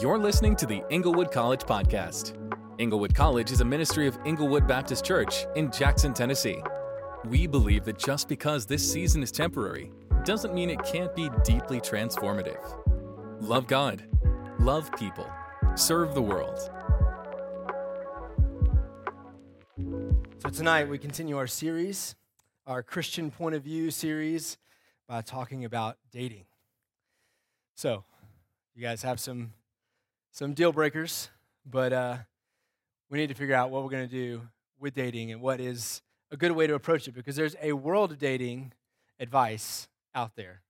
You're 0.00 0.18
listening 0.18 0.56
to 0.56 0.66
the 0.66 0.82
Englewood 0.90 1.30
College 1.30 1.60
Podcast. 1.60 2.34
Englewood 2.80 3.14
College 3.14 3.52
is 3.52 3.60
a 3.60 3.64
ministry 3.64 4.08
of 4.08 4.18
Englewood 4.26 4.66
Baptist 4.66 5.04
Church 5.04 5.46
in 5.54 5.70
Jackson, 5.70 6.12
Tennessee. 6.12 6.60
We 7.26 7.46
believe 7.46 7.84
that 7.84 7.96
just 7.96 8.28
because 8.28 8.66
this 8.66 8.82
season 8.92 9.22
is 9.22 9.30
temporary 9.30 9.92
doesn't 10.24 10.52
mean 10.52 10.68
it 10.68 10.82
can't 10.84 11.14
be 11.14 11.30
deeply 11.44 11.80
transformative. 11.80 12.58
Love 13.40 13.68
God, 13.68 14.02
love 14.58 14.90
people, 14.96 15.30
serve 15.76 16.12
the 16.12 16.22
world. 16.22 16.58
So, 20.38 20.48
tonight 20.52 20.88
we 20.88 20.98
continue 20.98 21.38
our 21.38 21.46
series, 21.46 22.16
our 22.66 22.82
Christian 22.82 23.30
point 23.30 23.54
of 23.54 23.62
view 23.62 23.92
series, 23.92 24.58
by 25.06 25.20
talking 25.20 25.64
about 25.64 25.98
dating. 26.10 26.46
So, 27.76 28.02
you 28.74 28.82
guys 28.82 29.02
have 29.02 29.20
some 29.20 29.52
some 30.34 30.52
deal 30.52 30.72
breakers, 30.72 31.30
but 31.64 31.92
uh, 31.92 32.16
we 33.08 33.18
need 33.18 33.28
to 33.28 33.36
figure 33.36 33.54
out 33.54 33.70
what 33.70 33.84
we're 33.84 33.90
going 33.90 34.08
to 34.08 34.12
do 34.12 34.42
with 34.80 34.92
dating 34.92 35.30
and 35.30 35.40
what 35.40 35.60
is 35.60 36.02
a 36.32 36.36
good 36.36 36.50
way 36.50 36.66
to 36.66 36.74
approach 36.74 37.06
it 37.06 37.12
because 37.12 37.36
there's 37.36 37.54
a 37.62 37.72
world 37.72 38.10
of 38.10 38.18
dating 38.18 38.72
advice 39.20 39.86
out 40.12 40.34
there. 40.34 40.62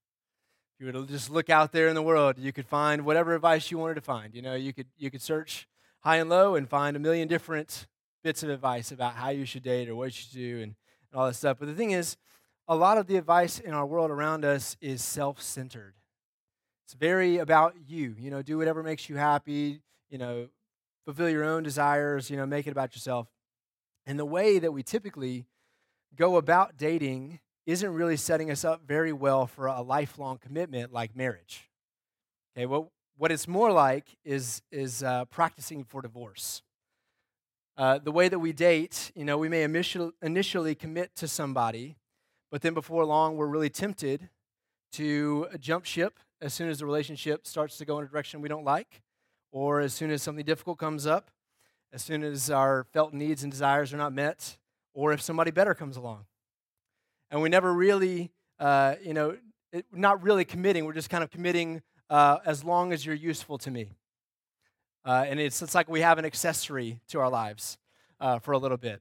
If 0.75 0.81
you 0.81 0.87
were 0.87 0.93
to 0.93 1.07
just 1.11 1.31
look 1.31 1.49
out 1.49 1.73
there 1.73 1.89
in 1.89 1.95
the 1.95 2.03
world, 2.03 2.39
you 2.39 2.53
could 2.53 2.67
find 2.67 3.07
whatever 3.07 3.35
advice 3.35 3.71
you 3.71 3.79
wanted 3.79 3.95
to 3.95 4.03
find. 4.03 4.35
You 4.35 4.43
know, 4.43 4.55
you 4.55 4.75
could 4.75 4.87
you 4.99 5.11
could 5.11 5.23
search 5.23 5.67
high 6.01 6.19
and 6.19 6.29
low 6.29 6.57
and 6.57 6.69
find 6.69 6.95
a 6.95 7.01
million 7.01 7.27
different 7.27 7.87
bits 8.23 8.43
of 8.43 8.51
advice 8.51 8.93
about 8.93 9.15
how 9.15 9.31
you 9.31 9.47
should 9.47 9.63
date 9.63 9.89
or 9.89 9.97
what 9.97 10.07
you 10.07 10.11
should 10.11 10.33
do 10.33 10.57
and, 10.57 10.75
and 11.11 11.15
all 11.15 11.25
that 11.27 11.37
stuff. 11.37 11.57
But 11.59 11.69
the 11.69 11.75
thing 11.75 11.93
is, 11.93 12.19
a 12.69 12.77
lot 12.77 12.99
of 12.99 13.07
the 13.07 13.17
advice 13.17 13.61
in 13.61 13.73
our 13.73 13.87
world 13.87 14.11
around 14.11 14.45
us 14.45 14.77
is 14.83 15.03
self-centered. 15.03 15.95
It's 16.85 16.95
very 16.95 17.39
about 17.39 17.75
you. 17.87 18.15
You 18.19 18.31
know, 18.31 18.43
do 18.43 18.59
whatever 18.59 18.83
makes 18.83 19.09
you 19.09 19.17
happy, 19.17 19.81
you 20.11 20.19
know, 20.19 20.49
fulfill 21.05 21.29
your 21.29 21.45
own 21.45 21.63
desires, 21.63 22.31
you 22.31 22.37
know, 22.37 22.47
make 22.47 22.67
it 22.67 22.71
about 22.71 22.95
yourself. 22.95 23.27
And 24.07 24.19
the 24.19 24.25
way 24.25 24.59
that 24.59 24.73
we 24.73 24.83
typically 24.83 25.47
go 26.15 26.37
about 26.37 26.77
dating 26.77 27.41
isn't 27.67 27.95
really 27.95 28.17
setting 28.17 28.51
us 28.51 28.65
up 28.65 28.83
very 28.87 29.13
well 29.13 29.47
for 29.47 29.67
a 29.67 29.81
lifelong 29.81 30.39
commitment 30.39 30.93
like 30.93 31.17
marriage. 31.17 31.71
Okay, 32.55 32.67
what, 32.67 32.89
what 33.17 33.33
it's 33.33 33.49
more 33.49 33.73
like 33.73 34.17
is, 34.25 34.61
is 34.71 35.03
uh, 35.03 35.25
practicing 35.27 35.85
for 35.85 36.03
divorce. 36.03 36.63
Uh, 37.77 37.99
the 37.99 38.13
way 38.13 38.29
that 38.29 38.39
we 38.39 38.53
date, 38.53 39.11
you 39.15 39.25
know, 39.25 39.39
we 39.39 39.49
may 39.49 39.63
initial, 39.63 40.13
initially 40.23 40.75
commit 40.75 41.17
to 41.17 41.27
somebody, 41.27 41.97
but 42.51 42.61
then 42.61 42.75
before 42.75 43.05
long, 43.05 43.37
we're 43.37 43.47
really 43.47 43.71
tempted 43.71 44.29
to 44.93 45.49
jump 45.59 45.85
ship 45.85 46.21
as 46.45 46.53
soon 46.53 46.69
as 46.69 46.79
the 46.79 46.85
relationship 46.85 47.47
starts 47.47 47.79
to 47.79 47.87
go 47.87 47.99
in 47.99 48.05
a 48.05 48.09
direction 48.09 48.43
we 48.43 48.51
don't 48.51 48.65
like, 48.65 49.01
or 49.51 49.81
as 49.81 49.95
soon 49.95 50.11
as 50.11 50.23
something 50.23 50.45
difficult 50.45 50.79
comes 50.79 51.07
up, 51.07 51.31
as 51.91 52.03
soon 52.03 52.23
as 52.23 52.51
our 52.51 52.85
felt 52.93 53.15
needs 53.15 53.43
and 53.43 53.51
desires 53.51 53.95
are 53.95 53.97
not 53.97 54.13
met, 54.13 54.59
or 54.93 55.15
if 55.15 55.23
somebody 55.23 55.51
better 55.51 55.75
comes 55.75 55.97
along. 55.97 56.27
And 57.31 57.41
we 57.41 57.49
never 57.49 57.73
really, 57.73 58.31
uh, 58.61 58.97
you 59.03 59.15
know, 59.15 59.39
it, 59.73 59.87
not 59.91 60.23
really 60.23 60.45
committing. 60.45 60.85
We're 60.85 60.93
just 60.93 61.09
kind 61.09 61.25
of 61.25 61.31
committing 61.31 61.81
uh, 62.11 62.39
as 62.45 62.63
long 62.63 62.93
as 62.93 63.07
you're 63.07 63.15
useful 63.15 63.57
to 63.59 63.71
me. 63.71 63.97
Uh, 65.03 65.25
and 65.27 65.41
it's, 65.41 65.63
it's 65.63 65.75
like 65.75 65.89
we 65.89 66.03
have 66.03 66.19
an 66.19 66.27
accessory 66.27 67.01
to 67.09 67.21
our 67.21 67.31
lives 67.31 67.79
uh, 68.21 68.39
for 68.39 68.53
a 68.53 68.59
little 68.59 68.77
bit. 68.77 69.01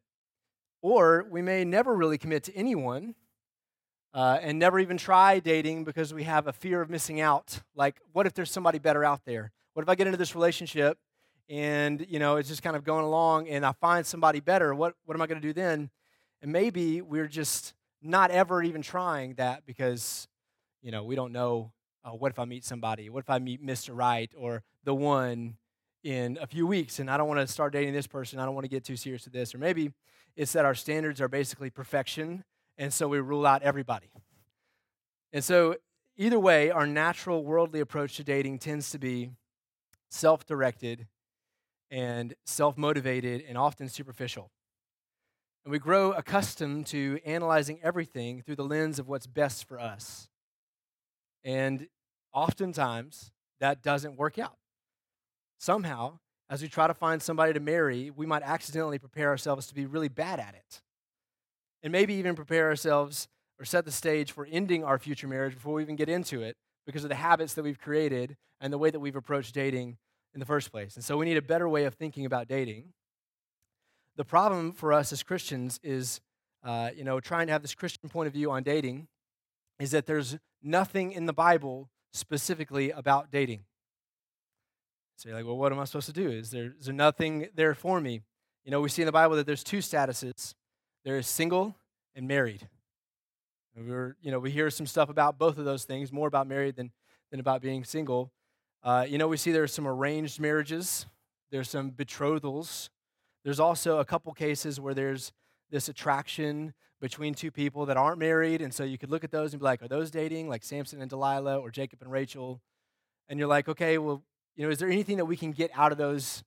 Or 0.82 1.26
we 1.30 1.42
may 1.42 1.66
never 1.66 1.94
really 1.94 2.18
commit 2.18 2.44
to 2.44 2.56
anyone 2.56 3.16
uh, 4.14 4.38
and 4.42 4.60
never 4.60 4.80
even 4.80 4.98
try 4.98 5.40
dating 5.40 5.84
because 5.84 6.14
we 6.14 6.24
have 6.24 6.48
a 6.48 6.54
fear 6.54 6.82
of 6.82 6.90
missing 6.90 7.20
out. 7.20 7.62
Like, 7.76 8.00
what 8.12 8.28
if 8.28 8.34
there's 8.34 8.52
somebody 8.52 8.80
better 8.80 9.04
out 9.04 9.22
there? 9.26 9.52
What 9.74 9.84
if 9.84 9.90
I 9.90 9.96
get 9.96 10.08
into 10.08 10.18
this 10.18 10.36
relationship 10.36 10.98
and, 11.50 12.06
you 12.08 12.20
know, 12.20 12.38
it's 12.38 12.50
just 12.50 12.62
kind 12.62 12.76
of 12.76 12.84
going 12.84 13.06
along 13.06 13.48
and 13.50 13.66
I 13.66 13.72
find 13.72 14.06
somebody 14.06 14.40
better? 14.40 14.76
What, 14.76 14.94
what 15.06 15.16
am 15.16 15.22
I 15.22 15.28
going 15.28 15.42
to 15.42 15.48
do 15.48 15.54
then? 15.54 15.90
And 16.42 16.52
maybe 16.52 17.02
we're 17.02 17.28
just 17.28 17.74
not 18.02 18.30
ever 18.30 18.62
even 18.62 18.82
trying 18.82 19.34
that 19.36 19.66
because, 19.66 20.28
you 20.82 20.92
know, 20.92 21.04
we 21.04 21.16
don't 21.16 21.32
know 21.32 21.72
uh, 22.06 22.12
what 22.12 22.32
if 22.32 22.38
I 22.38 22.46
meet 22.46 22.66
somebody? 22.66 23.10
What 23.10 23.22
if 23.22 23.30
I 23.30 23.40
meet 23.40 23.66
Mr. 23.66 23.92
Right 23.94 24.32
or 24.38 24.62
the 24.84 24.94
one 24.94 25.56
in 26.04 26.38
a 26.42 26.46
few 26.46 26.68
weeks 26.68 27.00
and 27.00 27.10
I 27.10 27.18
don't 27.18 27.30
want 27.30 27.40
to 27.40 27.48
start 27.48 27.74
dating 27.74 27.94
this 27.94 28.08
person? 28.08 28.40
I 28.40 28.46
don't 28.46 28.54
want 28.54 28.66
to 28.66 28.70
get 28.70 28.84
too 28.84 28.98
serious 28.98 29.24
with 29.24 29.34
this. 29.34 29.56
Or 29.56 29.58
maybe 29.58 29.92
it's 30.36 30.52
that 30.54 30.66
our 30.66 30.76
standards 30.76 31.22
are 31.22 31.30
basically 31.30 31.70
perfection 31.70 32.44
and 32.78 32.94
so 32.94 33.08
we 33.08 33.20
rule 33.20 33.46
out 33.46 33.62
everybody. 33.62 34.12
And 35.32 35.44
so, 35.44 35.76
either 36.18 36.40
way, 36.40 36.72
our 36.72 36.88
natural 36.88 37.44
worldly 37.44 37.80
approach 37.80 38.18
to 38.18 38.24
dating 38.24 38.60
tends 38.60 38.90
to 38.92 39.00
be 39.00 39.32
self 40.10 40.46
directed 40.46 41.08
and 41.92 42.34
self 42.46 42.78
motivated 42.78 43.44
and 43.48 43.58
often 43.58 43.90
superficial. 43.90 44.52
And 45.66 45.72
we 45.72 45.80
grow 45.80 46.12
accustomed 46.12 46.88
to 46.88 47.20
analyzing 47.26 47.80
everything 47.82 48.42
through 48.42 48.58
the 48.58 48.66
lens 48.66 49.00
of 49.00 49.08
what's 49.08 49.28
best 49.28 49.68
for 49.68 49.80
us. 49.80 50.28
And 51.44 51.88
oftentimes, 52.34 53.32
that 53.60 53.82
doesn't 53.82 54.18
work 54.18 54.38
out. 54.38 54.58
Somehow, 55.58 56.20
as 56.50 56.62
we 56.62 56.68
try 56.68 56.88
to 56.88 56.94
find 56.94 57.22
somebody 57.22 57.54
to 57.54 57.60
marry, 57.60 58.12
we 58.12 58.26
might 58.26 58.44
accidentally 58.44 59.00
prepare 59.00 59.30
ourselves 59.30 59.68
to 59.68 59.74
be 59.74 59.86
really 59.86 60.10
bad 60.10 60.40
at 60.40 60.54
it 60.56 60.82
and 61.84 61.92
maybe 61.92 62.14
even 62.16 62.36
prepare 62.36 62.68
ourselves 62.70 63.28
or 63.60 63.66
set 63.66 63.86
the 63.86 63.92
stage 63.92 64.32
for 64.32 64.48
ending 64.50 64.84
our 64.84 64.98
future 64.98 65.28
marriage 65.28 65.54
before 65.54 65.74
we 65.74 65.84
even 65.84 65.96
get 65.96 66.10
into 66.10 66.42
it 66.42 66.56
because 66.86 67.04
of 67.04 67.10
the 67.10 67.16
habits 67.16 67.54
that 67.54 67.64
we've 67.64 67.80
created 67.80 68.36
and 68.60 68.74
the 68.74 68.78
way 68.78 68.90
that 68.90 69.00
we've 69.00 69.16
approached 69.16 69.54
dating 69.54 69.98
in 70.34 70.40
the 70.40 70.46
first 70.46 70.72
place. 70.72 70.96
And 70.96 71.04
so 71.04 71.18
we 71.18 71.26
need 71.26 71.38
a 71.38 71.42
better 71.42 71.70
way 71.70 71.86
of 71.86 71.94
thinking 71.94 72.26
about 72.26 72.48
dating. 72.48 72.94
The 74.16 74.26
problem 74.26 74.72
for 74.72 74.94
us 74.94 75.12
as 75.12 75.24
Christians 75.24 75.80
is, 75.84 76.22
uh, 76.64 76.90
you 76.96 77.04
know, 77.04 77.20
trying 77.20 77.48
to 77.48 77.54
have 77.54 77.62
this 77.62 77.76
Christian 77.76 78.10
point 78.10 78.28
of 78.28 78.34
view 78.34 78.52
on 78.52 78.64
dating 78.64 79.08
is 79.80 79.92
that 79.92 80.06
there's 80.06 80.38
nothing 80.62 81.12
in 81.12 81.26
the 81.26 81.34
Bible 81.34 81.90
specifically 82.14 82.92
about 82.92 83.32
dating. 83.32 83.66
So 85.18 85.30
you're 85.30 85.38
like, 85.38 85.46
well, 85.46 85.58
what 85.58 85.72
am 85.72 85.80
I 85.80 85.86
supposed 85.86 86.08
to 86.08 86.14
do? 86.14 86.30
Is 86.30 86.52
there, 86.52 86.74
is 86.80 86.86
there 86.86 86.94
nothing 86.94 87.50
there 87.56 87.74
for 87.74 88.00
me? 88.00 88.22
You 88.66 88.72
know, 88.72 88.82
we 88.82 88.90
see 88.90 89.02
in 89.02 89.06
the 89.06 89.12
Bible 89.12 89.36
that 89.36 89.46
there's 89.46 89.64
two 89.64 89.80
statuses 89.80 90.54
there 91.04 91.18
is 91.18 91.28
single 91.28 91.76
and 92.16 92.28
married. 92.28 92.68
And 93.76 93.88
we're, 93.88 94.16
you 94.22 94.32
know, 94.32 94.40
we 94.40 94.52
hear 94.52 94.70
some 94.70 94.86
stuff 94.86 95.10
about 95.10 95.38
both 95.38 95.58
of 95.58 95.66
those 95.66 95.84
things, 95.84 96.12
more 96.12 96.28
about 96.28 96.48
married 96.48 96.76
than, 96.76 96.92
than 97.32 97.40
about 97.40 97.62
being 97.62 97.84
single. 97.84 98.32
Uh, 98.84 99.06
you 99.08 99.18
know, 99.18 99.28
we 99.28 99.38
see 99.38 99.52
there 99.52 99.64
are 99.64 99.68
some 99.68 99.88
arranged 99.88 100.40
marriages, 100.40 101.06
there's 101.52 101.70
some 101.70 101.92
betrothals. 101.92 102.90
There's 103.44 103.60
also 103.60 104.00
a 104.00 104.06
couple 104.06 104.34
cases 104.34 104.80
where 104.80 104.94
there's 104.94 105.34
this 105.70 105.90
attraction 105.90 106.74
between 107.02 107.34
two 107.34 107.52
people 107.52 107.86
that 107.88 107.98
aren't 107.98 108.18
married. 108.18 108.62
And 108.62 108.74
so 108.74 108.86
you 108.86 108.98
could 108.98 109.12
look 109.12 109.26
at 109.26 109.32
those 109.32 109.52
and 109.54 109.60
be 109.60 109.66
like, 109.66 109.82
are 109.82 109.88
those 109.90 110.10
dating, 110.10 110.48
like 110.48 110.64
Samson 110.64 111.02
and 111.02 111.10
Delilah 111.10 111.60
or 111.60 111.70
Jacob 111.70 112.02
and 112.02 112.10
Rachel? 112.10 112.62
And 113.28 113.38
you're 113.38 113.50
like, 113.50 113.68
okay, 113.68 113.98
well, 113.98 114.24
you 114.56 114.64
know, 114.64 114.72
is 114.72 114.80
there 114.80 114.90
anything 114.90 115.18
that 115.18 115.26
we 115.26 115.36
can 115.36 115.52
get 115.52 115.72
out 115.76 115.92
of 115.92 115.98
those 115.98 116.44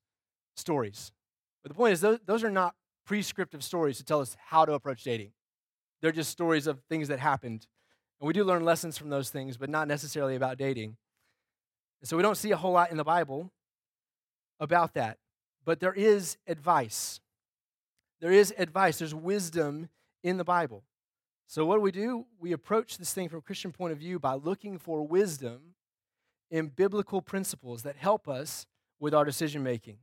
stories? 0.57 1.13
But 1.63 1.73
the 1.73 1.75
point 1.75 1.93
is, 1.93 2.01
those, 2.01 2.19
those 2.25 2.43
are 2.43 2.51
not 2.51 2.75
prescriptive 3.07 3.65
stories 3.65 3.97
to 3.99 4.05
tell 4.05 4.21
us 4.21 4.37
how 4.47 4.65
to 4.65 4.73
approach 4.73 5.03
dating. 5.05 5.31
They're 6.03 6.13
just 6.13 6.31
stories 6.31 6.67
of 6.67 6.81
things 6.89 7.09
that 7.09 7.21
happened. 7.21 7.67
And 8.21 8.27
we 8.27 8.33
do 8.33 8.45
learn 8.45 8.65
lessons 8.65 8.99
from 8.99 9.09
those 9.09 9.31
things, 9.31 9.57
but 9.57 9.71
not 9.71 9.89
necessarily 9.89 10.37
about 10.37 10.59
dating. 10.59 10.97
And 12.01 12.09
so 12.09 12.17
we 12.17 12.23
don't 12.23 12.37
see 12.37 12.51
a 12.51 12.57
whole 12.57 12.73
lot 12.73 12.91
in 12.91 12.97
the 12.97 13.05
Bible 13.05 13.51
about 14.61 14.95
that. 14.95 15.19
But 15.65 15.81
there 15.81 15.93
is 15.93 16.37
advice. 16.47 17.21
There 18.21 18.33
is 18.33 18.55
advice. 18.59 18.99
There's 18.99 19.15
wisdom 19.15 19.89
in 20.23 20.37
the 20.37 20.45
Bible. 20.45 20.85
So 21.47 21.65
what 21.65 21.77
do 21.77 21.81
we 21.81 21.93
do? 21.93 22.27
We 22.41 22.53
approach 22.53 22.99
this 22.99 23.13
thing 23.13 23.29
from 23.29 23.39
a 23.39 23.43
Christian 23.43 23.73
point 23.73 23.93
of 23.93 23.99
view 23.99 24.19
by 24.19 24.35
looking 24.35 24.79
for 24.79 25.07
wisdom 25.07 25.75
in 26.51 26.69
biblical 26.69 27.23
principles 27.23 27.83
that 27.83 27.97
help 27.97 28.29
us 28.29 28.67
with 28.99 29.15
our 29.15 29.25
decision 29.25 29.63
making, 29.63 29.99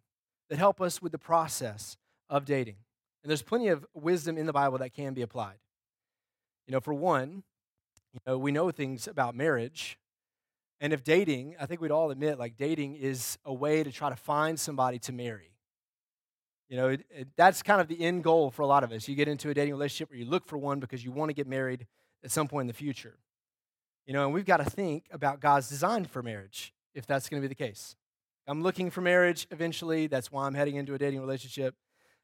that 0.50 0.58
help 0.58 0.82
us 0.82 1.02
with 1.02 1.12
the 1.12 1.18
process 1.18 1.98
of 2.30 2.46
dating. 2.46 2.78
And 3.24 3.30
there's 3.30 3.42
plenty 3.42 3.70
of 3.70 3.86
wisdom 3.94 4.38
in 4.38 4.46
the 4.46 4.54
Bible 4.54 4.78
that 4.80 4.94
can 4.94 5.14
be 5.14 5.22
applied. 5.22 5.58
You 6.68 6.74
know, 6.74 6.80
for 6.80 6.94
one, 6.94 7.44
you 8.14 8.20
know, 8.28 8.38
we 8.38 8.52
know 8.52 8.70
things 8.72 9.08
about 9.08 9.36
marriage. 9.36 9.98
And 10.82 10.92
if 10.92 11.04
dating, 11.04 11.56
I 11.60 11.66
think 11.66 11.80
we'd 11.80 11.92
all 11.92 12.12
admit, 12.12 12.38
like, 12.38 12.58
dating 12.58 12.96
is 12.96 13.38
a 13.46 13.54
way 13.54 13.84
to 13.84 13.92
try 13.92 14.10
to 14.10 14.16
find 14.16 14.60
somebody 14.60 15.00
to 15.00 15.14
marry. 15.14 15.52
You 16.70 16.78
know, 16.78 16.90
it, 16.90 17.06
it, 17.10 17.28
that's 17.38 17.62
kind 17.62 17.80
of 17.80 17.88
the 17.88 18.02
end 18.02 18.24
goal 18.24 18.50
for 18.50 18.62
a 18.62 18.68
lot 18.68 18.84
of 18.84 18.92
us. 18.92 19.08
You 19.08 19.16
get 19.16 19.28
into 19.28 19.50
a 19.50 19.54
dating 19.54 19.74
relationship 19.74 20.10
where 20.10 20.20
you 20.20 20.26
look 20.26 20.46
for 20.46 20.58
one 20.58 20.80
because 20.80 21.04
you 21.04 21.12
want 21.12 21.30
to 21.30 21.34
get 21.34 21.48
married 21.48 21.88
at 22.24 22.32
some 22.32 22.48
point 22.48 22.64
in 22.64 22.68
the 22.68 22.74
future. 22.74 23.18
You 24.06 24.14
know, 24.14 24.26
and 24.26 24.34
we've 24.34 24.46
got 24.46 24.58
to 24.58 24.66
think 24.66 25.06
about 25.12 25.40
God's 25.40 25.70
design 25.70 26.06
for 26.06 26.22
marriage 26.22 26.74
if 26.94 27.06
that's 27.06 27.30
going 27.30 27.42
to 27.42 27.48
be 27.48 27.50
the 27.50 27.56
case. 27.56 27.96
I'm 28.48 28.62
looking 28.62 28.90
for 28.90 29.02
marriage 29.02 29.48
eventually. 29.52 30.08
That's 30.08 30.32
why 30.32 30.46
I'm 30.46 30.54
heading 30.54 30.76
into 30.76 30.94
a 30.94 30.98
dating 30.98 31.22
relationship. 31.22 31.76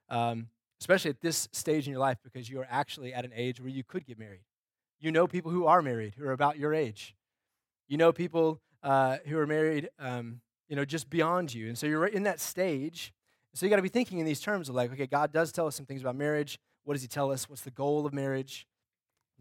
Um, 0.10 0.48
especially 0.80 1.10
at 1.10 1.22
this 1.22 1.48
stage 1.52 1.88
in 1.88 1.92
your 1.92 2.00
life 2.00 2.18
because 2.24 2.50
you 2.50 2.60
are 2.60 2.68
actually 2.70 3.14
at 3.14 3.26
an 3.26 3.32
age 3.36 3.60
where 3.60 3.70
you 3.70 3.84
could 3.84 4.06
get 4.06 4.18
married. 4.18 4.42
You 5.00 5.12
know 5.12 5.28
people 5.28 5.52
who 5.52 5.66
are 5.66 5.82
married 5.82 6.16
who 6.18 6.26
are 6.26 6.32
about 6.32 6.58
your 6.58 6.74
age. 6.74 7.16
You 7.88 7.98
know 7.98 8.12
people 8.12 8.62
uh, 8.84 9.18
who 9.26 9.38
are 9.38 9.48
married, 9.48 9.90
um, 10.00 10.42
you 10.68 10.76
know, 10.76 10.86
just 10.86 11.10
beyond 11.10 11.54
you. 11.54 11.68
And 11.68 11.78
so 11.78 11.88
you're 11.88 12.06
in 12.06 12.24
that 12.24 12.40
stage. 12.40 13.14
So 13.54 13.66
you 13.66 13.70
got 13.70 13.78
to 13.78 13.82
be 13.82 13.90
thinking 13.90 14.20
in 14.20 14.26
these 14.26 14.40
terms 14.40 14.70
of 14.70 14.76
like, 14.76 14.92
okay, 14.94 15.08
God 15.08 15.34
does 15.34 15.52
tell 15.52 15.68
us 15.68 15.76
some 15.76 15.86
things 15.86 16.02
about 16.02 16.16
marriage. 16.16 16.60
What 16.84 16.94
does 16.94 17.02
He 17.02 17.08
tell 17.08 17.32
us? 17.32 17.50
What's 17.50 17.64
the 17.64 17.72
goal 17.72 18.06
of 18.06 18.14
marriage? 18.14 18.68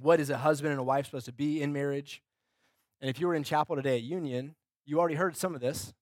What 0.00 0.20
is 0.20 0.31
a 0.31 0.38
husband 0.38 0.73
and 0.73 0.81
a 0.81 0.84
wife 0.84 1.06
supposed 1.06 1.26
to 1.26 1.32
be 1.32 1.61
in 1.61 1.73
marriage? 1.73 2.23
And 3.00 3.11
if 3.11 3.20
you 3.20 3.26
were 3.26 3.34
in 3.34 3.44
chapel 3.44 3.76
today 3.76 3.96
at 3.96 4.02
Union, 4.02 4.55
you 4.87 4.99
already 4.99 5.14
heard 5.14 5.37
some 5.37 5.55
of 5.55 5.61
this. 5.61 5.93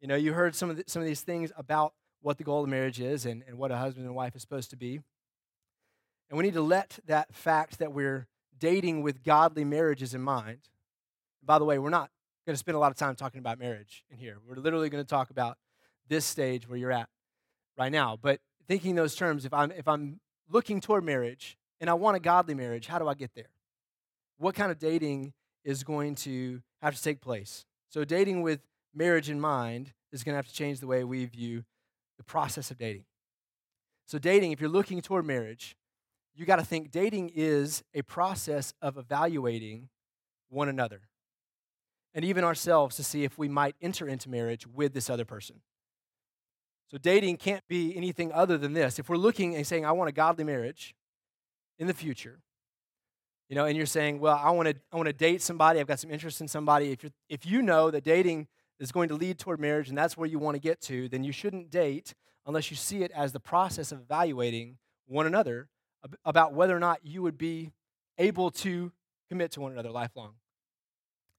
You 0.00 0.08
know, 0.08 0.14
you 0.14 0.32
heard 0.32 0.54
some 0.54 0.70
of, 0.70 0.76
the, 0.76 0.84
some 0.86 1.02
of 1.02 1.08
these 1.08 1.22
things 1.22 1.50
about 1.56 1.94
what 2.26 2.38
the 2.38 2.44
goal 2.44 2.64
of 2.64 2.68
marriage 2.68 3.00
is 3.00 3.24
and, 3.24 3.44
and 3.46 3.56
what 3.56 3.70
a 3.70 3.76
husband 3.76 4.04
and 4.04 4.12
wife 4.12 4.34
is 4.34 4.42
supposed 4.42 4.68
to 4.70 4.76
be. 4.76 4.98
And 6.28 6.36
we 6.36 6.42
need 6.42 6.54
to 6.54 6.60
let 6.60 6.98
that 7.06 7.32
fact 7.32 7.78
that 7.78 7.92
we're 7.92 8.26
dating 8.58 9.02
with 9.02 9.22
godly 9.22 9.64
marriages 9.64 10.12
in 10.12 10.22
mind. 10.22 10.58
By 11.40 11.60
the 11.60 11.64
way, 11.64 11.78
we're 11.78 11.88
not 11.88 12.10
going 12.44 12.54
to 12.54 12.58
spend 12.58 12.74
a 12.74 12.80
lot 12.80 12.90
of 12.90 12.98
time 12.98 13.14
talking 13.14 13.38
about 13.38 13.60
marriage 13.60 14.02
in 14.10 14.18
here. 14.18 14.38
We're 14.44 14.56
literally 14.56 14.88
going 14.88 15.04
to 15.04 15.08
talk 15.08 15.30
about 15.30 15.56
this 16.08 16.24
stage 16.24 16.68
where 16.68 16.76
you're 16.76 16.90
at 16.90 17.08
right 17.78 17.92
now. 17.92 18.18
But 18.20 18.40
thinking 18.66 18.96
those 18.96 19.14
terms, 19.14 19.44
if 19.44 19.54
I'm 19.54 19.70
if 19.70 19.86
I'm 19.86 20.18
looking 20.50 20.80
toward 20.80 21.04
marriage 21.04 21.56
and 21.80 21.88
I 21.88 21.94
want 21.94 22.16
a 22.16 22.20
godly 22.20 22.54
marriage, 22.54 22.88
how 22.88 22.98
do 22.98 23.06
I 23.06 23.14
get 23.14 23.36
there? 23.36 23.50
What 24.38 24.56
kind 24.56 24.72
of 24.72 24.80
dating 24.80 25.32
is 25.62 25.84
going 25.84 26.16
to 26.16 26.60
have 26.82 26.96
to 26.96 27.00
take 27.00 27.20
place? 27.20 27.66
So 27.88 28.04
dating 28.04 28.42
with 28.42 28.62
marriage 28.92 29.30
in 29.30 29.38
mind 29.38 29.92
is 30.10 30.24
going 30.24 30.32
to 30.32 30.38
have 30.38 30.48
to 30.48 30.54
change 30.54 30.80
the 30.80 30.88
way 30.88 31.04
we 31.04 31.24
view 31.26 31.62
the 32.18 32.24
process 32.24 32.70
of 32.70 32.78
dating. 32.78 33.04
So 34.06 34.18
dating, 34.18 34.52
if 34.52 34.60
you're 34.60 34.70
looking 34.70 35.00
toward 35.00 35.26
marriage, 35.26 35.76
you 36.34 36.44
got 36.44 36.56
to 36.56 36.64
think 36.64 36.90
dating 36.90 37.32
is 37.34 37.82
a 37.94 38.02
process 38.02 38.74
of 38.82 38.96
evaluating 38.98 39.88
one 40.48 40.68
another 40.68 41.02
and 42.14 42.24
even 42.24 42.44
ourselves 42.44 42.96
to 42.96 43.04
see 43.04 43.24
if 43.24 43.38
we 43.38 43.48
might 43.48 43.74
enter 43.82 44.08
into 44.08 44.30
marriage 44.30 44.66
with 44.66 44.94
this 44.94 45.10
other 45.10 45.24
person. 45.24 45.60
So, 46.90 46.98
dating 46.98 47.38
can't 47.38 47.66
be 47.68 47.96
anything 47.96 48.32
other 48.32 48.56
than 48.56 48.72
this. 48.72 48.98
If 48.98 49.08
we're 49.08 49.16
looking 49.16 49.56
and 49.56 49.66
saying, 49.66 49.84
I 49.84 49.92
want 49.92 50.08
a 50.08 50.12
godly 50.12 50.44
marriage 50.44 50.94
in 51.78 51.88
the 51.88 51.94
future, 51.94 52.38
you 53.48 53.56
know, 53.56 53.64
and 53.64 53.76
you're 53.76 53.86
saying, 53.86 54.20
well, 54.20 54.40
I 54.42 54.50
want 54.50 54.68
to, 54.68 54.76
I 54.92 54.96
want 54.96 55.06
to 55.08 55.12
date 55.12 55.42
somebody, 55.42 55.80
I've 55.80 55.86
got 55.86 56.00
some 56.00 56.10
interest 56.10 56.40
in 56.40 56.48
somebody. 56.48 56.92
If, 56.92 57.04
you 57.04 57.10
if 57.28 57.44
you 57.44 57.60
know 57.60 57.90
that 57.90 58.04
dating 58.04 58.46
is 58.78 58.92
going 58.92 59.08
to 59.08 59.14
lead 59.14 59.38
toward 59.38 59.60
marriage 59.60 59.88
and 59.88 59.96
that's 59.96 60.16
where 60.16 60.28
you 60.28 60.38
want 60.38 60.54
to 60.54 60.60
get 60.60 60.80
to, 60.82 61.08
then 61.08 61.24
you 61.24 61.32
shouldn't 61.32 61.70
date 61.70 62.14
unless 62.46 62.70
you 62.70 62.76
see 62.76 63.02
it 63.02 63.10
as 63.12 63.32
the 63.32 63.40
process 63.40 63.92
of 63.92 64.00
evaluating 64.00 64.78
one 65.06 65.26
another 65.26 65.68
about 66.24 66.52
whether 66.52 66.76
or 66.76 66.80
not 66.80 67.00
you 67.04 67.22
would 67.22 67.38
be 67.38 67.72
able 68.18 68.50
to 68.50 68.92
commit 69.28 69.50
to 69.52 69.60
one 69.60 69.72
another 69.72 69.90
lifelong. 69.90 70.34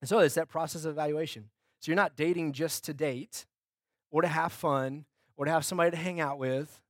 And 0.00 0.08
so 0.08 0.18
it's 0.18 0.34
that 0.34 0.48
process 0.48 0.84
of 0.84 0.92
evaluation. 0.92 1.50
So 1.80 1.90
you're 1.90 1.96
not 1.96 2.16
dating 2.16 2.52
just 2.52 2.84
to 2.84 2.94
date 2.94 3.46
or 4.10 4.22
to 4.22 4.28
have 4.28 4.52
fun 4.52 5.04
or 5.36 5.44
to 5.44 5.50
have 5.50 5.64
somebody 5.64 5.90
to 5.90 5.96
hang 5.96 6.20
out 6.20 6.38
with. 6.38 6.80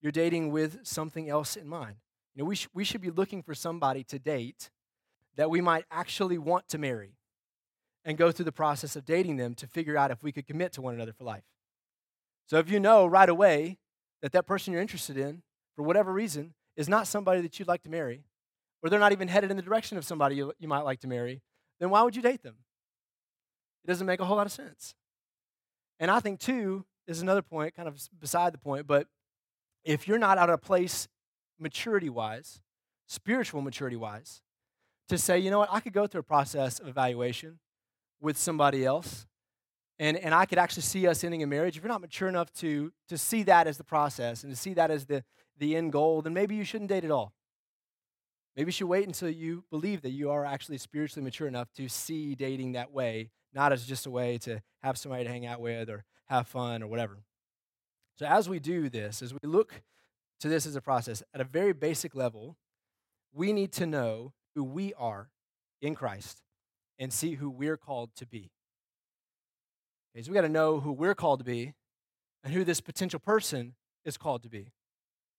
You're 0.00 0.12
dating 0.12 0.50
with 0.50 0.80
something 0.86 1.28
else 1.28 1.56
in 1.56 1.68
mind. 1.68 1.96
You 2.34 2.42
know, 2.42 2.48
we, 2.48 2.56
sh- 2.56 2.68
we 2.72 2.84
should 2.84 3.00
be 3.00 3.10
looking 3.10 3.42
for 3.42 3.54
somebody 3.54 4.04
to 4.04 4.18
date 4.18 4.70
that 5.36 5.50
we 5.50 5.60
might 5.60 5.84
actually 5.90 6.38
want 6.38 6.68
to 6.68 6.78
marry 6.78 7.16
and 8.04 8.18
go 8.18 8.32
through 8.32 8.44
the 8.44 8.52
process 8.52 8.96
of 8.96 9.04
dating 9.04 9.36
them 9.36 9.54
to 9.54 9.66
figure 9.66 9.96
out 9.96 10.10
if 10.10 10.22
we 10.22 10.32
could 10.32 10.46
commit 10.46 10.72
to 10.72 10.82
one 10.82 10.94
another 10.94 11.12
for 11.12 11.24
life. 11.24 11.44
So 12.46 12.58
if 12.58 12.70
you 12.70 12.80
know 12.80 13.06
right 13.06 13.28
away 13.28 13.78
that 14.22 14.32
that 14.32 14.46
person 14.46 14.72
you're 14.72 14.82
interested 14.82 15.16
in, 15.16 15.42
for 15.76 15.82
whatever 15.82 16.12
reason, 16.12 16.54
is 16.76 16.88
not 16.88 17.06
somebody 17.06 17.40
that 17.40 17.58
you'd 17.58 17.68
like 17.68 17.82
to 17.82 17.90
marry, 17.90 18.24
or 18.82 18.90
they're 18.90 19.00
not 19.00 19.12
even 19.12 19.28
headed 19.28 19.50
in 19.50 19.56
the 19.56 19.62
direction 19.62 19.96
of 19.96 20.04
somebody 20.04 20.36
you, 20.36 20.52
you 20.58 20.68
might 20.68 20.80
like 20.80 21.00
to 21.00 21.06
marry, 21.06 21.42
then 21.80 21.90
why 21.90 22.02
would 22.02 22.16
you 22.16 22.22
date 22.22 22.42
them? 22.42 22.56
It 23.84 23.88
doesn't 23.88 24.06
make 24.06 24.20
a 24.20 24.24
whole 24.24 24.36
lot 24.36 24.46
of 24.46 24.52
sense. 24.52 24.94
And 25.98 26.10
I 26.10 26.20
think, 26.20 26.40
too, 26.40 26.84
is 27.06 27.22
another 27.22 27.42
point, 27.42 27.74
kind 27.74 27.88
of 27.88 28.00
beside 28.18 28.54
the 28.54 28.58
point, 28.58 28.86
but 28.86 29.06
if 29.84 30.06
you're 30.06 30.18
not 30.18 30.38
out 30.38 30.50
of 30.50 30.60
place 30.60 31.08
maturity 31.58 32.08
wise, 32.08 32.60
spiritual 33.06 33.60
maturity 33.62 33.96
wise, 33.96 34.40
to 35.08 35.18
say, 35.18 35.38
you 35.38 35.50
know 35.50 35.58
what, 35.58 35.68
I 35.70 35.80
could 35.80 35.92
go 35.92 36.06
through 36.06 36.20
a 36.20 36.24
process 36.24 36.78
of 36.78 36.88
evaluation 36.88 37.58
with 38.22 38.38
somebody 38.38 38.86
else, 38.86 39.26
and, 39.98 40.16
and 40.16 40.34
I 40.34 40.46
could 40.46 40.58
actually 40.58 40.84
see 40.84 41.06
us 41.06 41.22
ending 41.22 41.42
a 41.42 41.46
marriage. 41.46 41.76
If 41.76 41.82
you're 41.82 41.88
not 41.92 42.00
mature 42.00 42.28
enough 42.28 42.52
to, 42.54 42.92
to 43.08 43.18
see 43.18 43.42
that 43.42 43.66
as 43.66 43.76
the 43.76 43.84
process 43.84 44.44
and 44.44 44.52
to 44.52 44.58
see 44.58 44.74
that 44.74 44.90
as 44.90 45.04
the, 45.06 45.22
the 45.58 45.76
end 45.76 45.92
goal, 45.92 46.22
then 46.22 46.32
maybe 46.32 46.54
you 46.54 46.64
shouldn't 46.64 46.88
date 46.88 47.04
at 47.04 47.10
all. 47.10 47.32
Maybe 48.56 48.68
you 48.68 48.72
should 48.72 48.86
wait 48.86 49.06
until 49.06 49.28
you 49.28 49.64
believe 49.70 50.02
that 50.02 50.10
you 50.10 50.30
are 50.30 50.44
actually 50.44 50.78
spiritually 50.78 51.24
mature 51.24 51.48
enough 51.48 51.72
to 51.76 51.88
see 51.88 52.34
dating 52.34 52.72
that 52.72 52.92
way, 52.92 53.30
not 53.52 53.72
as 53.72 53.84
just 53.84 54.06
a 54.06 54.10
way 54.10 54.38
to 54.38 54.62
have 54.82 54.98
somebody 54.98 55.24
to 55.24 55.30
hang 55.30 55.46
out 55.46 55.60
with 55.60 55.88
or 55.88 56.04
have 56.26 56.46
fun 56.46 56.82
or 56.82 56.86
whatever. 56.86 57.18
So, 58.18 58.26
as 58.26 58.48
we 58.48 58.58
do 58.58 58.90
this, 58.90 59.22
as 59.22 59.32
we 59.32 59.38
look 59.42 59.82
to 60.40 60.48
this 60.48 60.66
as 60.66 60.76
a 60.76 60.82
process, 60.82 61.22
at 61.32 61.40
a 61.40 61.44
very 61.44 61.72
basic 61.72 62.14
level, 62.14 62.56
we 63.32 63.54
need 63.54 63.72
to 63.72 63.86
know 63.86 64.34
who 64.54 64.64
we 64.64 64.92
are 64.94 65.30
in 65.80 65.94
Christ 65.94 66.41
and 67.02 67.12
see 67.12 67.34
who 67.34 67.50
we're 67.50 67.76
called 67.76 68.14
to 68.16 68.26
be. 68.26 68.50
Okay, 70.14 70.22
so 70.22 70.30
we 70.30 70.34
got 70.34 70.42
to 70.42 70.48
know 70.48 70.80
who 70.80 70.92
we're 70.92 71.14
called 71.14 71.40
to 71.40 71.44
be 71.44 71.74
and 72.44 72.54
who 72.54 72.64
this 72.64 72.80
potential 72.80 73.20
person 73.20 73.74
is 74.04 74.16
called 74.16 74.42
to 74.42 74.48
be 74.48 74.72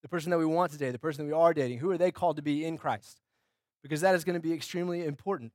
the 0.04 0.10
person 0.10 0.30
that 0.30 0.38
we 0.38 0.46
want 0.46 0.72
today, 0.72 0.92
the 0.92 1.00
person 1.00 1.26
that 1.26 1.34
we 1.34 1.42
are 1.42 1.54
dating, 1.54 1.80
who 1.80 1.90
are 1.90 1.98
they 1.98 2.12
called 2.12 2.36
to 2.36 2.42
be 2.42 2.66
in 2.66 2.78
Christ? 2.78 3.22
Because 3.82 4.02
that 4.02 4.14
is 4.14 4.24
going 4.24 4.36
to 4.36 4.42
be 4.42 4.54
extremely 4.54 5.06
important 5.06 5.54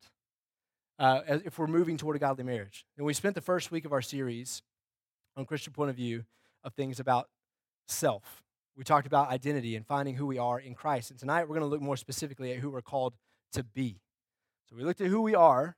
uh, 0.99 1.21
if 1.29 1.59
we're 1.59 1.67
moving 1.67 1.99
toward 1.99 2.17
a 2.17 2.19
godly 2.19 2.45
marriage. 2.45 2.87
And 2.97 3.07
we 3.07 3.13
spent 3.13 3.35
the 3.35 3.43
first 3.43 3.71
week 3.71 3.85
of 3.85 3.93
our 3.93 4.03
series 4.03 4.63
on 5.37 5.45
Christian 5.45 5.75
point 5.75 5.91
of 5.91 5.97
view 5.97 6.25
of 6.65 6.73
things 6.73 6.99
about 6.99 7.29
self. 7.87 8.43
We 8.75 8.85
talked 8.85 9.07
about 9.07 9.29
identity 9.29 9.77
and 9.77 9.87
finding 9.87 10.15
who 10.15 10.27
we 10.27 10.39
are 10.39 10.59
in 10.59 10.75
Christ. 10.75 11.11
And 11.11 11.21
tonight 11.21 11.43
we're 11.43 11.57
going 11.57 11.61
to 11.61 11.67
look 11.67 11.83
more 11.83 11.97
specifically 11.97 12.53
at 12.53 12.59
who 12.59 12.71
we're 12.71 12.81
called 12.81 13.15
to 13.53 13.63
be. 13.63 14.01
So 14.71 14.77
we 14.77 14.83
looked 14.83 15.01
at 15.01 15.09
who 15.09 15.21
we 15.21 15.35
are, 15.35 15.77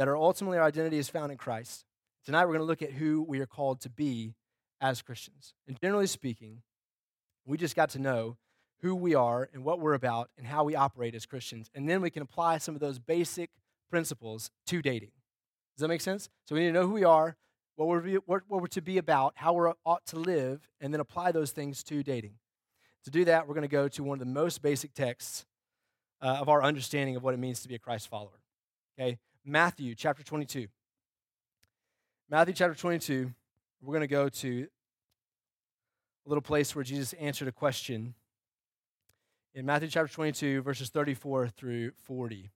that 0.00 0.08
our 0.08 0.16
ultimately 0.16 0.56
our 0.56 0.64
identity 0.64 0.96
is 0.96 1.10
found 1.10 1.30
in 1.30 1.36
Christ. 1.36 1.84
Tonight 2.24 2.46
we're 2.46 2.54
going 2.54 2.60
to 2.60 2.64
look 2.64 2.80
at 2.80 2.92
who 2.92 3.22
we 3.28 3.38
are 3.38 3.46
called 3.46 3.82
to 3.82 3.90
be 3.90 4.32
as 4.80 5.02
Christians. 5.02 5.52
And 5.68 5.78
generally 5.78 6.06
speaking, 6.06 6.62
we 7.44 7.58
just 7.58 7.76
got 7.76 7.90
to 7.90 7.98
know 7.98 8.38
who 8.80 8.94
we 8.94 9.14
are 9.14 9.50
and 9.52 9.62
what 9.62 9.78
we're 9.78 9.92
about 9.92 10.30
and 10.38 10.46
how 10.46 10.64
we 10.64 10.74
operate 10.74 11.14
as 11.14 11.26
Christians. 11.26 11.68
And 11.74 11.86
then 11.86 12.00
we 12.00 12.08
can 12.08 12.22
apply 12.22 12.56
some 12.56 12.74
of 12.74 12.80
those 12.80 12.98
basic 12.98 13.50
principles 13.90 14.50
to 14.68 14.80
dating. 14.80 15.10
Does 15.76 15.82
that 15.82 15.88
make 15.88 16.00
sense? 16.00 16.30
So 16.46 16.54
we 16.54 16.62
need 16.62 16.68
to 16.68 16.72
know 16.72 16.86
who 16.86 16.94
we 16.94 17.04
are, 17.04 17.36
what 17.76 17.86
we're, 17.86 18.20
what 18.26 18.42
we're 18.48 18.68
to 18.68 18.80
be 18.80 18.96
about, 18.96 19.34
how 19.36 19.52
we 19.52 19.70
ought 19.84 20.06
to 20.06 20.16
live, 20.16 20.66
and 20.80 20.94
then 20.94 21.00
apply 21.02 21.32
those 21.32 21.50
things 21.50 21.82
to 21.82 22.02
dating. 22.02 22.36
To 23.04 23.10
do 23.10 23.26
that, 23.26 23.46
we're 23.46 23.54
going 23.54 23.68
to 23.68 23.68
go 23.68 23.86
to 23.88 24.02
one 24.02 24.14
of 24.14 24.26
the 24.26 24.32
most 24.32 24.62
basic 24.62 24.94
texts 24.94 25.44
uh, 26.22 26.38
of 26.40 26.48
our 26.48 26.62
understanding 26.62 27.16
of 27.16 27.22
what 27.22 27.34
it 27.34 27.38
means 27.38 27.60
to 27.60 27.68
be 27.68 27.74
a 27.74 27.78
Christ 27.78 28.08
follower. 28.08 28.40
Okay? 28.98 29.18
Matthew 29.44 29.94
chapter 29.94 30.22
22. 30.22 30.66
Matthew 32.28 32.54
chapter 32.54 32.74
22, 32.74 33.32
we're 33.80 33.94
going 33.94 34.02
to 34.02 34.06
go 34.06 34.28
to 34.28 34.66
a 36.26 36.28
little 36.28 36.42
place 36.42 36.76
where 36.76 36.84
Jesus 36.84 37.14
answered 37.14 37.48
a 37.48 37.52
question 37.52 38.14
in 39.54 39.64
Matthew 39.64 39.88
chapter 39.88 40.12
22, 40.12 40.60
verses 40.60 40.90
34 40.90 41.48
through 41.48 41.92
40. 42.04 42.50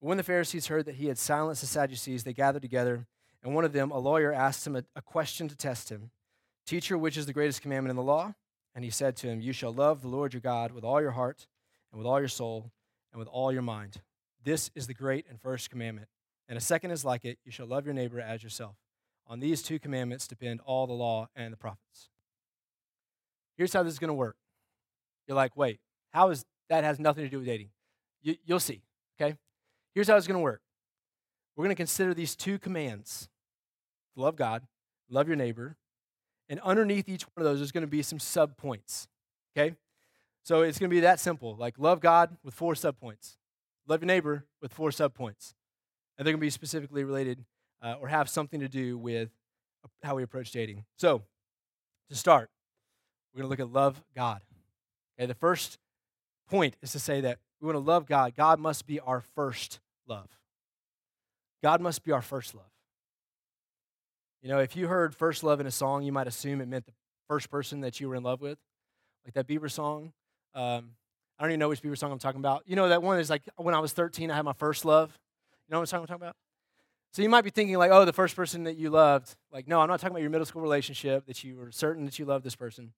When 0.00 0.18
the 0.18 0.22
Pharisees 0.22 0.66
heard 0.66 0.84
that 0.84 0.96
he 0.96 1.06
had 1.06 1.16
silenced 1.16 1.62
the 1.62 1.66
Sadducees, 1.66 2.24
they 2.24 2.34
gathered 2.34 2.62
together, 2.62 3.06
and 3.42 3.54
one 3.54 3.64
of 3.64 3.72
them, 3.72 3.90
a 3.90 3.98
lawyer, 3.98 4.32
asked 4.32 4.66
him 4.66 4.76
a, 4.76 4.84
a 4.94 5.00
question 5.00 5.48
to 5.48 5.56
test 5.56 5.90
him 5.90 6.10
Teacher, 6.66 6.96
which 6.96 7.16
is 7.16 7.26
the 7.26 7.32
greatest 7.32 7.62
commandment 7.62 7.90
in 7.90 7.96
the 7.96 8.02
law? 8.02 8.34
And 8.74 8.84
he 8.84 8.90
said 8.90 9.16
to 9.16 9.28
him, 9.28 9.40
You 9.40 9.52
shall 9.52 9.72
love 9.72 10.02
the 10.02 10.08
Lord 10.08 10.34
your 10.34 10.40
God 10.40 10.72
with 10.72 10.84
all 10.84 11.00
your 11.00 11.10
heart, 11.12 11.46
and 11.90 11.98
with 11.98 12.06
all 12.06 12.20
your 12.20 12.28
soul, 12.28 12.70
and 13.12 13.18
with 13.18 13.28
all 13.28 13.50
your 13.50 13.62
mind. 13.62 14.00
This 14.44 14.70
is 14.74 14.86
the 14.86 14.94
great 14.94 15.26
and 15.28 15.40
first 15.40 15.70
commandment. 15.70 16.08
And 16.48 16.58
a 16.58 16.60
second 16.60 16.90
is 16.90 17.04
like 17.04 17.24
it 17.24 17.38
you 17.44 17.52
shall 17.52 17.66
love 17.66 17.84
your 17.84 17.94
neighbor 17.94 18.20
as 18.20 18.42
yourself. 18.42 18.76
On 19.26 19.40
these 19.40 19.62
two 19.62 19.78
commandments 19.78 20.26
depend 20.26 20.60
all 20.64 20.86
the 20.86 20.92
law 20.92 21.28
and 21.36 21.52
the 21.52 21.56
prophets. 21.56 22.08
Here's 23.56 23.72
how 23.72 23.82
this 23.82 23.92
is 23.92 23.98
going 23.98 24.08
to 24.08 24.14
work. 24.14 24.36
You're 25.26 25.36
like, 25.36 25.56
wait, 25.56 25.78
how 26.10 26.30
is 26.30 26.44
that 26.68 26.84
has 26.84 26.98
nothing 26.98 27.24
to 27.24 27.30
do 27.30 27.38
with 27.38 27.46
dating? 27.46 27.70
You, 28.22 28.36
you'll 28.44 28.60
see, 28.60 28.82
okay? 29.20 29.36
Here's 29.94 30.08
how 30.08 30.16
it's 30.16 30.26
going 30.26 30.38
to 30.38 30.42
work. 30.42 30.60
We're 31.56 31.64
going 31.64 31.74
to 31.74 31.80
consider 31.80 32.14
these 32.14 32.34
two 32.34 32.58
commands 32.58 33.28
love 34.16 34.36
God, 34.36 34.62
love 35.08 35.26
your 35.26 35.36
neighbor, 35.36 35.76
and 36.48 36.60
underneath 36.60 37.08
each 37.08 37.22
one 37.22 37.32
of 37.38 37.44
those, 37.44 37.60
there's 37.60 37.72
going 37.72 37.82
to 37.82 37.86
be 37.86 38.02
some 38.02 38.18
sub 38.18 38.56
points, 38.56 39.08
okay? 39.56 39.74
So 40.42 40.62
it's 40.62 40.78
going 40.78 40.90
to 40.90 40.94
be 40.94 41.00
that 41.00 41.20
simple 41.20 41.56
like 41.56 41.78
love 41.78 42.00
God 42.00 42.36
with 42.42 42.54
four 42.54 42.74
sub 42.74 42.98
points, 42.98 43.38
love 43.86 44.02
your 44.02 44.06
neighbor 44.06 44.44
with 44.60 44.72
four 44.72 44.92
sub 44.92 45.14
points. 45.14 45.54
And 46.16 46.26
they're 46.26 46.32
going 46.32 46.40
to 46.40 46.46
be 46.46 46.50
specifically 46.50 47.04
related 47.04 47.44
uh, 47.82 47.96
or 48.00 48.08
have 48.08 48.28
something 48.28 48.60
to 48.60 48.68
do 48.68 48.96
with 48.96 49.30
how 50.02 50.14
we 50.14 50.22
approach 50.22 50.52
dating. 50.52 50.84
So, 50.96 51.22
to 52.08 52.16
start, 52.16 52.50
we're 53.32 53.42
going 53.42 53.46
to 53.46 53.50
look 53.50 53.68
at 53.68 53.72
love 53.72 54.02
God. 54.14 54.42
Okay, 55.18 55.26
the 55.26 55.34
first 55.34 55.78
point 56.48 56.76
is 56.82 56.92
to 56.92 56.98
say 56.98 57.22
that 57.22 57.38
we 57.60 57.66
want 57.66 57.76
to 57.76 57.80
love 57.80 58.06
God. 58.06 58.34
God 58.36 58.60
must 58.60 58.86
be 58.86 59.00
our 59.00 59.20
first 59.20 59.80
love. 60.06 60.28
God 61.62 61.80
must 61.80 62.04
be 62.04 62.12
our 62.12 62.22
first 62.22 62.54
love. 62.54 62.64
You 64.42 64.48
know, 64.48 64.58
if 64.58 64.74
you 64.76 64.88
heard 64.88 65.14
first 65.14 65.44
love 65.44 65.60
in 65.60 65.66
a 65.66 65.70
song, 65.70 66.02
you 66.02 66.12
might 66.12 66.26
assume 66.26 66.60
it 66.60 66.66
meant 66.66 66.86
the 66.86 66.92
first 67.28 67.50
person 67.50 67.80
that 67.82 68.00
you 68.00 68.08
were 68.08 68.16
in 68.16 68.24
love 68.24 68.40
with. 68.40 68.58
Like 69.24 69.34
that 69.34 69.46
Bieber 69.46 69.70
song. 69.70 70.12
Um, 70.54 70.90
I 71.42 71.46
don't 71.46 71.54
even 71.54 71.58
know 71.58 71.70
which 71.70 71.82
Bieber 71.82 71.98
song 71.98 72.12
I'm 72.12 72.20
talking 72.20 72.38
about. 72.38 72.62
You 72.66 72.76
know, 72.76 72.88
that 72.88 73.02
one 73.02 73.18
is 73.18 73.28
like 73.28 73.42
when 73.56 73.74
I 73.74 73.80
was 73.80 73.92
13, 73.92 74.30
I 74.30 74.36
had 74.36 74.44
my 74.44 74.52
first 74.52 74.84
love. 74.84 75.18
You 75.66 75.72
know 75.72 75.80
what 75.80 75.92
I'm 75.92 76.06
talking 76.06 76.14
about? 76.14 76.36
So 77.10 77.20
you 77.20 77.28
might 77.28 77.42
be 77.42 77.50
thinking, 77.50 77.76
like, 77.78 77.90
oh, 77.90 78.04
the 78.04 78.12
first 78.12 78.36
person 78.36 78.62
that 78.62 78.76
you 78.76 78.90
loved. 78.90 79.34
Like, 79.50 79.66
no, 79.66 79.80
I'm 79.80 79.88
not 79.88 79.98
talking 79.98 80.12
about 80.12 80.20
your 80.20 80.30
middle 80.30 80.46
school 80.46 80.62
relationship 80.62 81.26
that 81.26 81.42
you 81.42 81.56
were 81.56 81.72
certain 81.72 82.04
that 82.04 82.16
you 82.16 82.26
loved 82.26 82.44
this 82.44 82.54
person. 82.54 82.92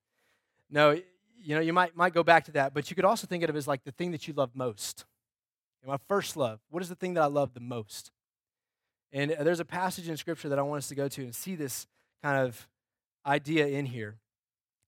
No, 0.69 0.91
you 0.91 1.55
know, 1.55 1.63
you 1.63 1.73
might, 1.73 1.97
might 1.97 2.13
go 2.13 2.23
back 2.23 2.45
to 2.45 2.53
that, 2.53 2.75
but 2.75 2.91
you 2.91 2.95
could 2.95 3.07
also 3.07 3.27
think 3.27 3.43
of 3.43 3.49
it 3.49 3.57
as 3.57 3.67
like 3.67 3.83
the 3.83 3.93
thing 3.93 4.11
that 4.11 4.29
you 4.29 4.35
love 4.35 4.51
most. 4.53 5.07
my 5.87 5.97
first 6.07 6.37
love. 6.37 6.61
What 6.69 6.83
is 6.83 6.91
the 6.91 6.95
thing 6.95 7.15
that 7.15 7.23
I 7.23 7.29
love 7.29 7.55
the 7.55 7.61
most? 7.61 8.11
And 9.11 9.33
uh, 9.33 9.43
there's 9.43 9.61
a 9.61 9.65
passage 9.65 10.07
in 10.07 10.19
Scripture 10.19 10.51
that 10.51 10.59
I 10.59 10.63
want 10.63 10.81
us 10.81 10.89
to 10.89 10.95
go 10.95 11.09
to 11.09 11.23
and 11.23 11.35
see 11.35 11.55
this 11.55 11.87
kind 12.23 12.47
of 12.47 12.69
idea 13.25 13.69
in 13.69 13.87
here. 13.87 14.19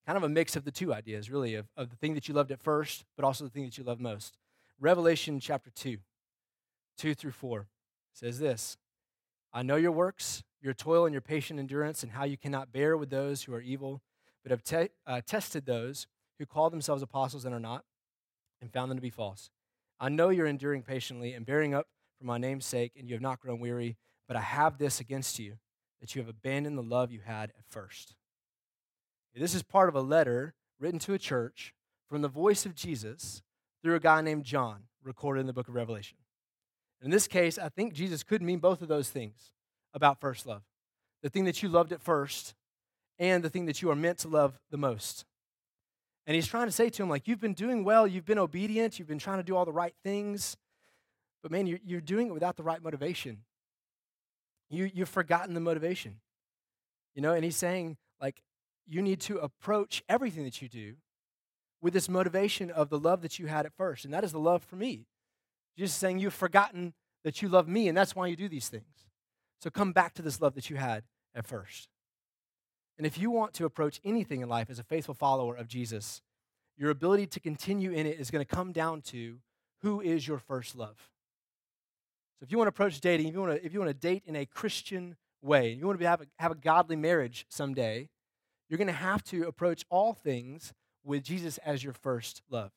Kind 0.07 0.17
of 0.17 0.23
a 0.23 0.29
mix 0.29 0.55
of 0.55 0.65
the 0.65 0.71
two 0.71 0.95
ideas, 0.95 1.31
really, 1.31 1.55
of, 1.55 1.67
of 1.77 1.91
the 1.91 1.97
thing 1.97 2.15
that 2.15 2.29
you 2.29 2.35
loved 2.35 2.53
at 2.53 2.61
first, 2.61 3.05
but 3.17 3.25
also 3.25 3.45
the 3.45 3.51
thing 3.51 3.65
that 3.65 3.77
you 3.77 3.85
love 3.85 3.99
most. 3.99 4.39
Revelation 4.79 5.41
chapter 5.41 5.71
2, 5.71 5.99
2 6.99 7.15
through 7.15 7.33
4 7.33 7.67
says 8.13 8.39
this 8.39 8.77
I 9.53 9.63
know 9.63 9.77
your 9.77 9.93
works, 9.93 10.45
your 10.61 10.75
toil 10.75 11.07
and 11.07 11.13
your 11.13 11.23
patient 11.23 11.59
endurance, 11.59 12.03
and 12.03 12.13
how 12.13 12.25
you 12.25 12.37
cannot 12.37 12.73
bear 12.73 12.97
with 12.97 13.11
those 13.11 13.43
who 13.43 13.55
are 13.55 13.61
evil, 13.61 14.03
but 14.43 14.51
have 14.51 14.63
te- 14.63 14.93
uh, 15.07 15.23
tested 15.27 15.67
those 15.67 16.07
who 16.39 16.47
call 16.47 16.71
themselves 16.71 17.03
apostles 17.03 17.45
and 17.45 17.55
are 17.55 17.61
not, 17.61 17.85
and 18.61 18.73
found 18.73 18.91
them 18.91 18.99
to 18.99 19.03
be 19.03 19.11
false. 19.11 19.51
I 19.99 20.09
know 20.09 20.29
you're 20.29 20.47
enduring 20.47 20.83
patiently 20.83 21.33
and 21.33 21.47
bearing 21.47 21.75
up 21.75 21.87
for 22.19 22.25
my 22.25 22.39
name's 22.39 22.67
sake, 22.67 22.93
and 22.99 23.09
you 23.09 23.15
have 23.15 23.23
not 23.23 23.41
grown 23.41 23.61
weary. 23.61 23.97
But 24.29 24.37
I 24.37 24.41
have 24.41 24.79
this 24.79 25.01
against 25.01 25.39
you, 25.39 25.55
that 26.01 26.15
you 26.15 26.21
have 26.21 26.29
abandoned 26.29 26.77
the 26.77 26.83
love 26.83 27.13
you 27.13 27.21
had 27.25 27.51
at 27.51 27.65
first. 27.69 28.15
This 29.37 29.55
is 29.55 29.63
part 29.63 29.89
of 29.89 29.95
a 29.95 30.01
letter 30.01 30.55
written 30.81 30.99
to 31.01 31.13
a 31.13 31.19
church 31.19 31.75
from 32.09 32.23
the 32.23 32.29
voice 32.29 32.65
of 32.65 32.75
Jesus 32.75 33.43
through 33.83 33.95
a 33.95 34.01
guy 34.01 34.21
named 34.23 34.45
John, 34.45 34.85
recorded 35.03 35.41
in 35.41 35.47
the 35.47 35.53
book 35.53 35.69
of 35.69 35.75
Revelation. 35.75 36.19
In 37.03 37.11
this 37.11 37.29
case, 37.29 37.59
I 37.59 37.69
think 37.69 37.93
Jesus 37.93 38.23
could 38.23 38.41
mean 38.41 38.59
both 38.59 38.81
of 38.81 38.89
those 38.89 39.11
things 39.11 39.53
about 39.93 40.21
first 40.21 40.47
love 40.47 40.63
the 41.23 41.31
thing 41.31 41.45
that 41.45 41.61
you 41.61 41.69
loved 41.69 41.93
at 41.93 42.01
first, 42.01 42.55
and 43.19 43.43
the 43.43 43.51
thing 43.51 43.67
that 43.67 43.83
you 43.83 43.91
are 43.91 43.97
meant 43.97 44.19
to 44.19 44.29
love 44.29 44.61
the 44.71 44.77
most. 44.77 45.25
And 46.27 46.35
he's 46.35 46.47
trying 46.47 46.67
to 46.67 46.73
say 46.73 46.89
to 46.89 47.03
him, 47.03 47.09
like, 47.09 47.27
you've 47.27 47.41
been 47.41 47.55
doing 47.55 47.83
well, 47.83 48.07
you've 48.07 48.27
been 48.27 48.39
obedient, 48.39 48.99
you've 48.99 49.09
been 49.09 49.19
trying 49.19 49.39
to 49.39 49.43
do 49.43 49.57
all 49.57 49.65
the 49.65 49.73
right 49.73 49.95
things, 50.05 50.57
but 51.43 51.51
man, 51.51 51.67
you're, 51.67 51.81
you're 51.85 52.01
doing 52.01 52.29
it 52.29 52.33
without 52.33 52.57
the 52.57 52.63
right 52.63 52.81
motivation. 52.83 53.39
You, 54.71 54.91
you've 54.93 55.09
forgotten 55.09 55.55
the 55.55 55.61
motivation. 55.61 56.21
You 57.15 57.23
know, 57.23 57.33
and 57.33 57.43
he's 57.43 57.57
saying, 57.57 57.97
like, 58.21 58.43
you 58.89 59.03
need 59.03 59.21
to 59.23 59.39
approach 59.39 60.03
everything 60.09 60.45
that 60.45 60.63
you 60.63 60.69
do 60.69 60.95
with 61.81 61.93
this 61.93 62.09
motivation 62.09 62.71
of 62.71 62.89
the 62.89 62.99
love 62.99 63.23
that 63.23 63.39
you 63.39 63.47
had 63.47 63.67
at 63.67 63.73
first, 63.77 64.05
and 64.05 64.15
that 64.15 64.25
is 64.25 64.33
the 64.33 64.39
love 64.39 64.63
for 64.63 64.77
me. 64.77 65.07
Jesus 65.77 65.95
saying, 65.95 66.19
You've 66.19 66.35
forgotten 66.35 66.95
that 67.25 67.43
you 67.43 67.49
love 67.49 67.69
me, 67.69 67.89
and 67.89 67.97
that's 67.97 68.17
why 68.17 68.27
you 68.27 68.37
do 68.37 68.49
these 68.49 68.69
things. 68.69 69.07
So 69.61 69.71
come 69.71 69.93
back 69.93 70.15
to 70.15 70.23
this 70.23 70.41
love 70.41 70.55
that 70.55 70.71
you 70.71 70.77
had 70.77 71.05
at 71.35 71.47
first. 71.47 71.89
And 72.99 73.07
if 73.07 73.19
you 73.19 73.31
want 73.31 73.53
to 73.55 73.65
approach 73.65 74.01
anything 74.05 74.41
in 74.41 74.49
life 74.49 74.71
as 74.71 74.79
a 74.79 74.83
faithful 74.83 75.15
follower 75.15 75.55
of 75.55 75.69
Jesus, 75.69 76.23
your 76.77 76.91
ability 76.91 77.27
to 77.27 77.41
continue 77.41 77.91
in 77.91 78.07
it 78.07 78.19
is 78.19 78.31
going 78.31 78.45
to 78.45 78.57
come 78.57 78.73
down 78.73 79.03
to 79.03 79.39
who 79.83 80.01
is 80.01 80.27
your 80.27 80.39
first 80.39 80.77
love. 80.77 81.11
So 82.39 82.45
if 82.45 82.51
you 82.51 82.59
want 82.59 82.67
to 82.67 82.71
approach 82.71 83.01
dating, 83.01 83.29
if 83.29 83.35
you 83.35 83.41
want 83.41 83.53
to, 83.53 83.65
if 83.65 83.73
you 83.73 83.81
want 83.81 83.91
to 83.91 83.95
date 83.95 84.23
in 84.27 84.37
a 84.37 84.47
Christian 84.47 85.17
way, 85.43 85.73
you 85.73 85.87
want 85.87 85.99
to 85.99 86.07
have 86.07 86.23
a, 86.23 86.27
have 86.39 86.53
a 86.53 86.57
godly 86.57 86.97
marriage 86.97 87.47
someday, 87.49 88.09
you're 88.69 88.79
going 88.79 88.87
to 88.87 88.93
have 88.93 89.23
to 89.25 89.47
approach 89.47 89.85
all 89.91 90.13
things 90.13 90.73
with 91.05 91.23
Jesus 91.23 91.59
as 91.59 91.85
your 91.85 91.93
first 91.93 92.43
love. 92.51 92.73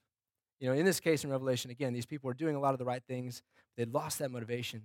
You 0.60 0.68
know, 0.68 0.76
in 0.76 0.86
this 0.86 1.00
case 1.00 1.24
in 1.24 1.32
Revelation, 1.32 1.72
again, 1.72 1.94
these 1.94 2.06
people 2.06 2.30
are 2.30 2.34
doing 2.34 2.56
a 2.56 2.60
lot 2.60 2.74
of 2.74 2.80
the 2.80 2.86
right 2.86 3.04
things. 3.08 3.42
They'd 3.78 3.94
lost 3.94 4.20
that 4.20 4.30
motivation. 4.30 4.84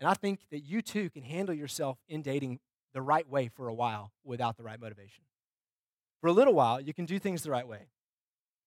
And 0.00 0.08
I 0.08 0.14
think 0.14 0.40
that 0.50 0.60
you 0.60 0.82
too 0.82 1.10
can 1.10 1.22
handle 1.22 1.54
yourself 1.54 1.98
in 2.08 2.22
dating 2.22 2.60
the 2.92 3.02
right 3.02 3.28
way 3.28 3.48
for 3.48 3.68
a 3.68 3.74
while 3.74 4.12
without 4.24 4.56
the 4.56 4.62
right 4.62 4.80
motivation. 4.80 5.24
For 6.20 6.28
a 6.28 6.32
little 6.32 6.54
while, 6.54 6.80
you 6.80 6.94
can 6.94 7.04
do 7.04 7.18
things 7.18 7.42
the 7.42 7.50
right 7.50 7.68
way. 7.68 7.88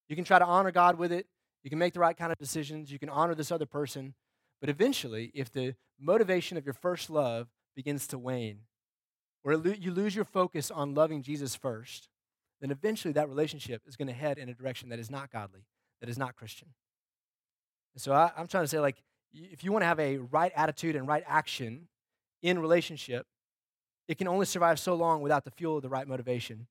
You 0.08 0.16
can 0.16 0.26
try 0.26 0.40
to 0.40 0.46
honor 0.46 0.72
God 0.72 0.98
with 0.98 1.12
it. 1.12 1.28
You 1.64 1.70
can 1.70 1.80
make 1.80 1.94
the 1.94 2.00
right 2.00 2.16
kind 2.16 2.32
of 2.32 2.38
decisions. 2.38 2.92
You 2.92 3.00
can 3.00 3.10
honor 3.10 3.36
this 3.36 3.52
other 3.52 3.66
person. 3.66 4.14
But 4.62 4.70
eventually, 4.70 5.32
if 5.34 5.52
the 5.52 5.76
motivation 6.00 6.58
of 6.58 6.66
your 6.66 6.74
first 6.74 7.10
love 7.10 7.48
begins 7.76 8.08
to 8.08 8.18
wane, 8.18 8.62
or 9.44 9.54
you 9.54 9.92
lose 9.92 10.16
your 10.16 10.26
focus 10.26 10.70
on 10.72 10.94
loving 10.94 11.22
Jesus 11.22 11.56
first, 11.56 12.10
then 12.62 12.72
eventually 12.72 13.14
that 13.14 13.30
relationship 13.30 13.82
is 13.88 13.96
going 13.96 14.08
to 14.08 14.14
head 14.14 14.38
in 14.38 14.50
a 14.50 14.54
direction 14.54 14.90
that 14.90 15.00
is 15.00 15.10
not 15.10 15.32
godly, 15.32 15.66
that 16.02 16.10
is 16.10 16.18
not 16.18 16.36
Christian. 16.36 16.70
And 17.94 18.02
so 18.02 18.12
I, 18.12 18.32
am 18.38 18.48
trying 18.48 18.64
to 18.64 18.68
say, 18.68 18.80
like, 18.80 19.02
if 19.32 19.64
you 19.64 19.72
want 19.72 19.84
to 19.84 19.88
have 19.88 20.00
a 20.00 20.18
right 20.18 20.52
attitude 20.56 20.96
and 20.96 21.08
right 21.08 21.24
action 21.28 21.88
in 22.42 22.60
relationship, 22.60 23.26
it 24.08 24.18
can 24.18 24.28
only 24.28 24.46
survive 24.46 24.80
so 24.80 24.96
long 24.96 25.22
without 25.22 25.46
the 25.46 25.52
fuel 25.52 25.78
of 25.78 25.84
the 25.84 25.90
right 25.90 26.08
motivation. 26.08 26.68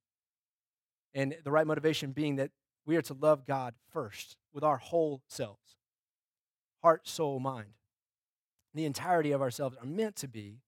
And 1.14 1.36
the 1.44 1.50
right 1.50 1.66
motivation 1.66 2.12
being 2.12 2.36
that 2.36 2.50
we 2.84 2.96
are 2.96 3.02
to 3.02 3.14
love 3.14 3.46
God 3.46 3.74
first 3.92 4.36
with 4.52 4.64
our 4.64 4.76
whole 4.76 5.22
selves 5.28 5.76
heart, 6.82 7.08
soul, 7.08 7.40
mind 7.40 7.70
the 8.74 8.84
entirety 8.84 9.32
of 9.32 9.42
ourselves 9.42 9.76
are 9.80 9.86
meant 9.86 10.16
to 10.16 10.28
be 10.28 10.60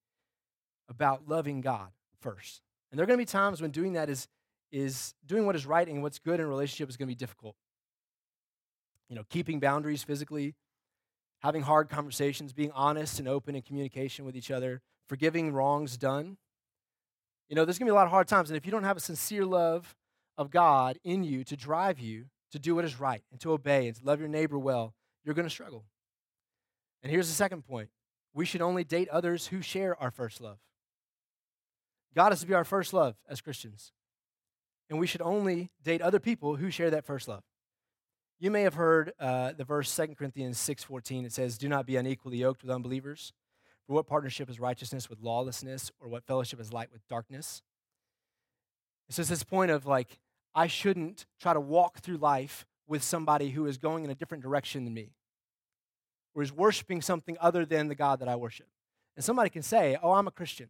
about 0.90 1.28
loving 1.28 1.60
God 1.60 1.88
first. 2.20 2.60
And 2.90 2.98
there 2.98 3.04
are 3.04 3.06
going 3.06 3.18
to 3.18 3.22
be 3.22 3.26
times 3.26 3.62
when 3.62 3.70
doing 3.70 3.94
that 3.94 4.10
is, 4.10 4.28
is 4.72 5.14
doing 5.24 5.46
what 5.46 5.56
is 5.56 5.64
right 5.64 5.88
and 5.88 6.02
what's 6.02 6.18
good 6.18 6.40
in 6.40 6.46
a 6.46 6.48
relationship 6.48 6.88
is 6.90 6.96
going 6.96 7.06
to 7.06 7.10
be 7.10 7.18
difficult. 7.18 7.54
You 9.08 9.16
know, 9.16 9.24
keeping 9.28 9.60
boundaries 9.60 10.02
physically, 10.02 10.54
having 11.40 11.62
hard 11.62 11.88
conversations, 11.88 12.52
being 12.52 12.72
honest 12.72 13.18
and 13.18 13.28
open 13.28 13.54
in 13.54 13.62
communication 13.62 14.24
with 14.24 14.36
each 14.36 14.50
other, 14.50 14.82
forgiving 15.08 15.52
wrongs 15.52 15.96
done. 15.96 16.36
You 17.48 17.56
know, 17.56 17.64
there's 17.64 17.78
going 17.78 17.86
to 17.86 17.92
be 17.92 17.94
a 17.94 17.96
lot 17.96 18.04
of 18.06 18.10
hard 18.10 18.28
times. 18.28 18.50
And 18.50 18.56
if 18.56 18.66
you 18.66 18.72
don't 18.72 18.84
have 18.84 18.96
a 18.96 19.00
sincere 19.00 19.44
love 19.44 19.96
of 20.36 20.50
God 20.50 20.98
in 21.02 21.24
you 21.24 21.44
to 21.44 21.56
drive 21.56 21.98
you 21.98 22.26
to 22.52 22.58
do 22.58 22.74
what 22.74 22.84
is 22.84 22.98
right 22.98 23.22
and 23.30 23.40
to 23.40 23.52
obey 23.52 23.86
and 23.86 23.96
to 23.96 24.04
love 24.04 24.20
your 24.20 24.28
neighbor 24.28 24.58
well, 24.58 24.94
you're 25.24 25.34
going 25.34 25.46
to 25.46 25.50
struggle. 25.50 25.84
And 27.02 27.10
here's 27.10 27.28
the 27.28 27.34
second 27.34 27.62
point 27.66 27.88
we 28.32 28.44
should 28.44 28.62
only 28.62 28.84
date 28.84 29.08
others 29.08 29.48
who 29.48 29.60
share 29.62 30.00
our 30.00 30.10
first 30.10 30.40
love. 30.40 30.58
God 32.14 32.32
is 32.32 32.40
to 32.40 32.46
be 32.46 32.54
our 32.54 32.64
first 32.64 32.92
love 32.92 33.16
as 33.28 33.40
Christians. 33.40 33.92
And 34.88 34.98
we 34.98 35.06
should 35.06 35.22
only 35.22 35.70
date 35.84 36.02
other 36.02 36.18
people 36.18 36.56
who 36.56 36.70
share 36.70 36.90
that 36.90 37.04
first 37.04 37.28
love. 37.28 37.44
You 38.40 38.50
may 38.50 38.62
have 38.62 38.74
heard 38.74 39.12
uh, 39.20 39.52
the 39.52 39.64
verse 39.64 39.94
2 39.94 40.14
Corinthians 40.16 40.58
6.14. 40.58 41.26
It 41.26 41.32
says, 41.32 41.58
Do 41.58 41.68
not 41.68 41.86
be 41.86 41.96
unequally 41.96 42.38
yoked 42.38 42.62
with 42.62 42.70
unbelievers. 42.70 43.32
For 43.86 43.92
what 43.92 44.06
partnership 44.06 44.48
is 44.48 44.58
righteousness 44.58 45.10
with 45.10 45.20
lawlessness, 45.20 45.92
or 46.00 46.08
what 46.08 46.24
fellowship 46.24 46.60
is 46.60 46.72
light 46.72 46.90
with 46.92 47.06
darkness? 47.08 47.62
It's 49.08 49.16
just 49.16 49.30
this 49.30 49.42
point 49.42 49.70
of 49.70 49.86
like, 49.86 50.18
I 50.54 50.66
shouldn't 50.66 51.26
try 51.40 51.52
to 51.52 51.60
walk 51.60 51.98
through 51.98 52.16
life 52.16 52.66
with 52.86 53.02
somebody 53.02 53.50
who 53.50 53.66
is 53.66 53.78
going 53.78 54.04
in 54.04 54.10
a 54.10 54.14
different 54.14 54.42
direction 54.42 54.84
than 54.84 54.94
me 54.94 55.12
or 56.34 56.42
is 56.42 56.52
worshiping 56.52 57.02
something 57.02 57.36
other 57.40 57.64
than 57.64 57.88
the 57.88 57.94
God 57.94 58.20
that 58.20 58.28
I 58.28 58.36
worship. 58.36 58.66
And 59.16 59.24
somebody 59.24 59.50
can 59.50 59.62
say, 59.62 59.96
Oh, 60.02 60.12
I'm 60.12 60.26
a 60.26 60.32
Christian. 60.32 60.68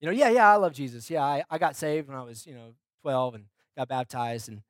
You 0.00 0.06
know, 0.06 0.12
yeah, 0.12 0.28
yeah, 0.28 0.52
I 0.52 0.56
love 0.56 0.72
Jesus. 0.72 1.08
Yeah, 1.10 1.24
I, 1.24 1.42
I 1.50 1.58
got 1.58 1.76
saved 1.76 2.08
when 2.08 2.16
I 2.16 2.22
was, 2.22 2.46
you 2.46 2.54
know, 2.54 2.74
12 3.02 3.34
and 3.36 3.44
got 3.76 3.88
baptized. 3.88 4.48
And 4.48 4.62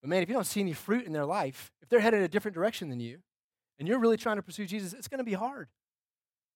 but 0.00 0.10
man, 0.10 0.22
if 0.22 0.28
you 0.28 0.34
don't 0.34 0.46
see 0.46 0.60
any 0.60 0.72
fruit 0.72 1.04
in 1.04 1.12
their 1.12 1.26
life, 1.26 1.70
if 1.82 1.88
they're 1.88 2.00
headed 2.00 2.22
a 2.22 2.28
different 2.28 2.54
direction 2.54 2.88
than 2.88 3.00
you, 3.00 3.18
and 3.78 3.86
you're 3.86 3.98
really 3.98 4.16
trying 4.16 4.36
to 4.36 4.42
pursue 4.42 4.66
Jesus, 4.66 4.92
it's 4.92 5.08
going 5.08 5.18
to 5.18 5.24
be 5.24 5.34
hard 5.34 5.68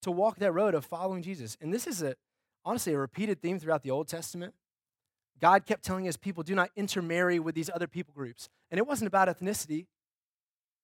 to 0.02 0.10
walk 0.10 0.38
that 0.38 0.52
road 0.52 0.74
of 0.74 0.84
following 0.84 1.22
Jesus. 1.22 1.56
And 1.60 1.72
this 1.72 1.86
is 1.86 2.02
a 2.02 2.14
honestly 2.64 2.92
a 2.92 2.98
repeated 2.98 3.40
theme 3.40 3.58
throughout 3.58 3.82
the 3.82 3.90
Old 3.90 4.08
Testament. 4.08 4.54
God 5.40 5.64
kept 5.66 5.84
telling 5.84 6.04
his 6.04 6.16
people, 6.16 6.42
do 6.42 6.54
not 6.54 6.70
intermarry 6.76 7.38
with 7.38 7.54
these 7.54 7.70
other 7.74 7.86
people 7.86 8.12
groups. 8.14 8.48
And 8.70 8.78
it 8.78 8.86
wasn't 8.86 9.08
about 9.08 9.28
ethnicity, 9.28 9.86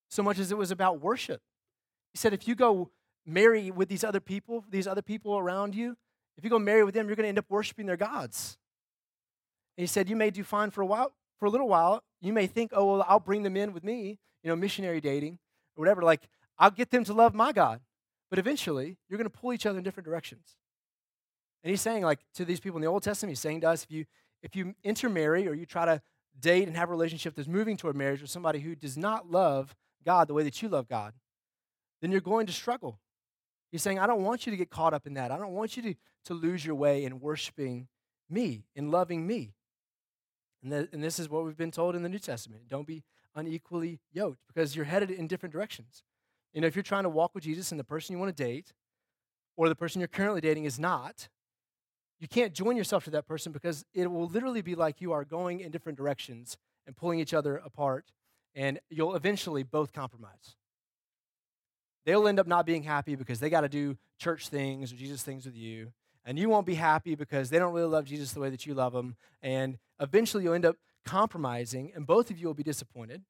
so 0.09 0.23
much 0.23 0.39
as 0.39 0.51
it 0.51 0.57
was 0.57 0.71
about 0.71 0.99
worship. 0.99 1.41
He 2.13 2.17
said, 2.17 2.33
if 2.33 2.47
you 2.47 2.55
go 2.55 2.89
marry 3.25 3.69
with 3.69 3.87
these 3.87 4.03
other 4.03 4.19
people, 4.19 4.65
these 4.69 4.87
other 4.87 5.03
people 5.03 5.37
around 5.37 5.75
you, 5.75 5.95
if 6.37 6.43
you 6.43 6.49
go 6.49 6.59
marry 6.59 6.83
with 6.83 6.93
them, 6.93 7.07
you're 7.07 7.15
going 7.15 7.25
to 7.25 7.29
end 7.29 7.39
up 7.39 7.49
worshiping 7.49 7.85
their 7.85 7.97
gods. 7.97 8.57
And 9.77 9.83
he 9.83 9.87
said, 9.87 10.09
you 10.09 10.15
may 10.15 10.29
do 10.29 10.43
fine 10.43 10.71
for 10.71 10.81
a 10.81 10.85
while, 10.85 11.13
for 11.39 11.45
a 11.45 11.49
little 11.49 11.67
while. 11.67 12.03
You 12.21 12.33
may 12.33 12.47
think, 12.47 12.71
oh, 12.73 12.85
well, 12.85 13.05
I'll 13.07 13.19
bring 13.19 13.43
them 13.43 13.57
in 13.57 13.73
with 13.73 13.83
me, 13.83 14.19
you 14.43 14.49
know, 14.49 14.55
missionary 14.55 15.01
dating 15.01 15.39
or 15.75 15.81
whatever. 15.81 16.01
Like, 16.01 16.21
I'll 16.57 16.71
get 16.71 16.91
them 16.91 17.03
to 17.05 17.13
love 17.13 17.33
my 17.33 17.51
God. 17.51 17.81
But 18.29 18.39
eventually, 18.39 18.97
you're 19.07 19.17
going 19.17 19.29
to 19.29 19.37
pull 19.37 19.53
each 19.53 19.65
other 19.65 19.77
in 19.77 19.83
different 19.83 20.05
directions. 20.05 20.55
And 21.63 21.69
he's 21.69 21.81
saying, 21.81 22.03
like, 22.03 22.19
to 22.35 22.45
these 22.45 22.59
people 22.59 22.77
in 22.77 22.81
the 22.81 22.87
Old 22.87 23.03
Testament, 23.03 23.31
he's 23.31 23.39
saying 23.39 23.61
to 23.61 23.69
us, 23.69 23.83
if 23.83 23.91
you 23.91 24.05
if 24.43 24.55
you 24.55 24.75
intermarry 24.83 25.47
or 25.47 25.53
you 25.53 25.65
try 25.65 25.85
to 25.85 26.01
date 26.39 26.67
and 26.67 26.77
have 26.77 26.89
a 26.89 26.91
relationship 26.91 27.35
that's 27.35 27.47
moving 27.47 27.77
toward 27.77 27.95
marriage 27.95 28.21
with 28.21 28.29
somebody 28.29 28.59
who 28.59 28.75
does 28.75 28.97
not 28.97 29.31
love 29.31 29.75
God 30.05 30.27
the 30.27 30.33
way 30.33 30.43
that 30.43 30.61
you 30.61 30.69
love 30.69 30.87
God, 30.87 31.13
then 32.01 32.11
you're 32.11 32.21
going 32.21 32.45
to 32.45 32.53
struggle. 32.53 32.99
He's 33.71 33.81
saying, 33.81 33.99
I 33.99 34.07
don't 34.07 34.23
want 34.23 34.45
you 34.45 34.51
to 34.51 34.57
get 34.57 34.69
caught 34.69 34.93
up 34.93 35.05
in 35.05 35.15
that. 35.15 35.31
I 35.31 35.37
don't 35.37 35.51
want 35.51 35.75
you 35.75 35.83
to, 35.83 35.95
to 36.25 36.33
lose 36.33 36.65
your 36.65 36.75
way 36.75 37.03
in 37.03 37.19
worshiping 37.19 37.87
me, 38.29 38.65
in 38.75 38.91
loving 38.91 39.27
me. 39.27 39.53
And, 40.63 40.71
the, 40.71 40.89
and 40.91 41.03
this 41.03 41.19
is 41.19 41.29
what 41.29 41.45
we've 41.45 41.57
been 41.57 41.71
told 41.71 41.95
in 41.95 42.03
the 42.03 42.09
New 42.09 42.19
Testament. 42.19 42.63
Don't 42.67 42.87
be 42.87 43.03
unequally 43.35 43.99
yoked 44.11 44.39
because 44.47 44.75
you're 44.75 44.85
headed 44.85 45.11
in 45.11 45.27
different 45.27 45.53
directions. 45.53 46.03
You 46.53 46.61
know, 46.61 46.67
if 46.67 46.75
you're 46.75 46.83
trying 46.83 47.03
to 47.03 47.09
walk 47.09 47.35
with 47.35 47.43
Jesus 47.43 47.71
and 47.71 47.79
the 47.79 47.83
person 47.83 48.13
you 48.13 48.19
want 48.19 48.35
to 48.35 48.43
date 48.43 48.73
or 49.55 49.69
the 49.69 49.75
person 49.75 50.01
you're 50.01 50.07
currently 50.07 50.41
dating 50.41 50.65
is 50.65 50.79
not, 50.79 51.27
you 52.19 52.27
can't 52.27 52.53
join 52.53 52.75
yourself 52.75 53.03
to 53.03 53.11
that 53.11 53.27
person 53.27 53.51
because 53.51 53.85
it 53.93 54.09
will 54.09 54.27
literally 54.27 54.61
be 54.61 54.75
like 54.75 55.01
you 55.01 55.11
are 55.11 55.23
going 55.23 55.59
in 55.59 55.71
different 55.71 55.97
directions 55.97 56.57
and 56.87 56.95
pulling 56.95 57.19
each 57.19 57.33
other 57.33 57.57
apart, 57.57 58.11
and 58.55 58.79
you'll 58.89 59.15
eventually 59.15 59.61
both 59.61 59.91
compromise. 59.91 60.55
They'll 62.07 62.29
end 62.29 62.39
up 62.39 62.47
not 62.47 62.65
being 62.65 62.83
happy 62.83 63.15
because 63.15 63.41
they 63.41 63.49
got 63.49 63.61
to 63.61 63.69
do 63.69 63.97
church 64.17 64.47
things 64.47 64.93
or 64.93 64.95
Jesus 64.95 65.23
things 65.23 65.45
with 65.45 65.57
you, 65.57 65.91
and 66.23 66.39
you 66.39 66.47
won't 66.47 66.65
be 66.65 66.75
happy 66.75 67.15
because 67.15 67.49
they 67.49 67.59
don't 67.59 67.73
really 67.73 67.89
love 67.89 68.05
Jesus 68.05 68.31
the 68.31 68.39
way 68.39 68.49
that 68.49 68.65
you 68.65 68.73
love 68.73 68.93
them. 68.93 69.17
and 69.41 69.77
eventually 69.99 70.45
you'll 70.45 70.53
end 70.53 70.65
up 70.65 70.77
compromising, 71.05 71.91
and 71.93 72.07
both 72.07 72.31
of 72.31 72.37
you 72.37 72.47
will 72.47 72.53
be 72.53 72.63
disappointed. 72.63 73.23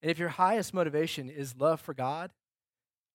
And 0.00 0.12
if 0.12 0.16
your 0.16 0.28
highest 0.28 0.72
motivation 0.72 1.28
is 1.28 1.56
love 1.56 1.80
for 1.80 1.92
God, 1.92 2.30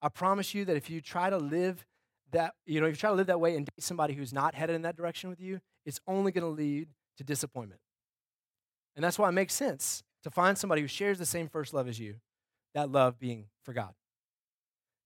I 0.01 0.09
promise 0.09 0.53
you 0.53 0.65
that 0.65 0.75
if 0.75 0.89
you 0.89 0.99
try 0.99 1.29
to 1.29 1.37
live 1.37 1.85
that, 2.31 2.55
you 2.65 2.81
know, 2.81 2.87
if 2.87 2.95
you 2.95 2.97
try 2.97 3.11
to 3.11 3.15
live 3.15 3.27
that 3.27 3.39
way 3.39 3.55
and 3.55 3.65
date 3.65 3.83
somebody 3.83 4.15
who's 4.15 4.33
not 4.33 4.53
headed 4.53 4.75
in 4.75 4.81
that 4.81 4.97
direction 4.97 5.29
with 5.29 5.39
you, 5.39 5.61
it's 5.85 6.01
only 6.07 6.33
going 6.33 6.43
to 6.43 6.49
lead 6.49 6.89
to 7.17 7.23
disappointment. 7.23 7.79
And 8.97 9.03
that's 9.05 9.17
why 9.17 9.29
it 9.29 9.31
makes 9.31 9.53
sense 9.53 10.03
to 10.23 10.29
find 10.29 10.57
somebody 10.57 10.81
who 10.81 10.89
shares 10.89 11.19
the 11.19 11.25
same 11.25 11.47
first 11.47 11.73
love 11.73 11.87
as 11.87 11.99
you, 11.99 12.15
that 12.73 12.91
love 12.91 13.17
being 13.17 13.45
for 13.63 13.71
God. 13.71 13.93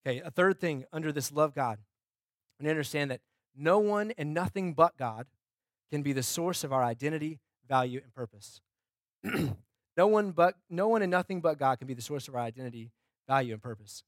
Okay, 0.05 0.19
a 0.19 0.31
third 0.31 0.59
thing 0.59 0.85
under 0.93 1.11
this 1.11 1.31
love 1.31 1.53
God, 1.53 1.79
and 2.59 2.67
understand 2.67 3.11
that 3.11 3.21
no 3.55 3.79
one 3.79 4.13
and 4.17 4.33
nothing 4.33 4.73
but 4.73 4.97
God 4.97 5.25
can 5.91 6.01
be 6.03 6.13
the 6.13 6.23
source 6.23 6.63
of 6.63 6.71
our 6.71 6.83
identity, 6.83 7.39
value, 7.67 8.01
and 8.03 8.13
purpose. 8.13 8.61
no 9.97 10.07
one 10.07 10.31
but 10.31 10.55
no 10.69 10.87
one 10.87 11.01
and 11.01 11.11
nothing 11.11 11.41
but 11.41 11.57
God 11.57 11.77
can 11.79 11.87
be 11.87 11.93
the 11.93 12.01
source 12.01 12.27
of 12.27 12.35
our 12.35 12.41
identity, 12.41 12.91
value, 13.27 13.53
and 13.53 13.61
purpose. 13.61 14.03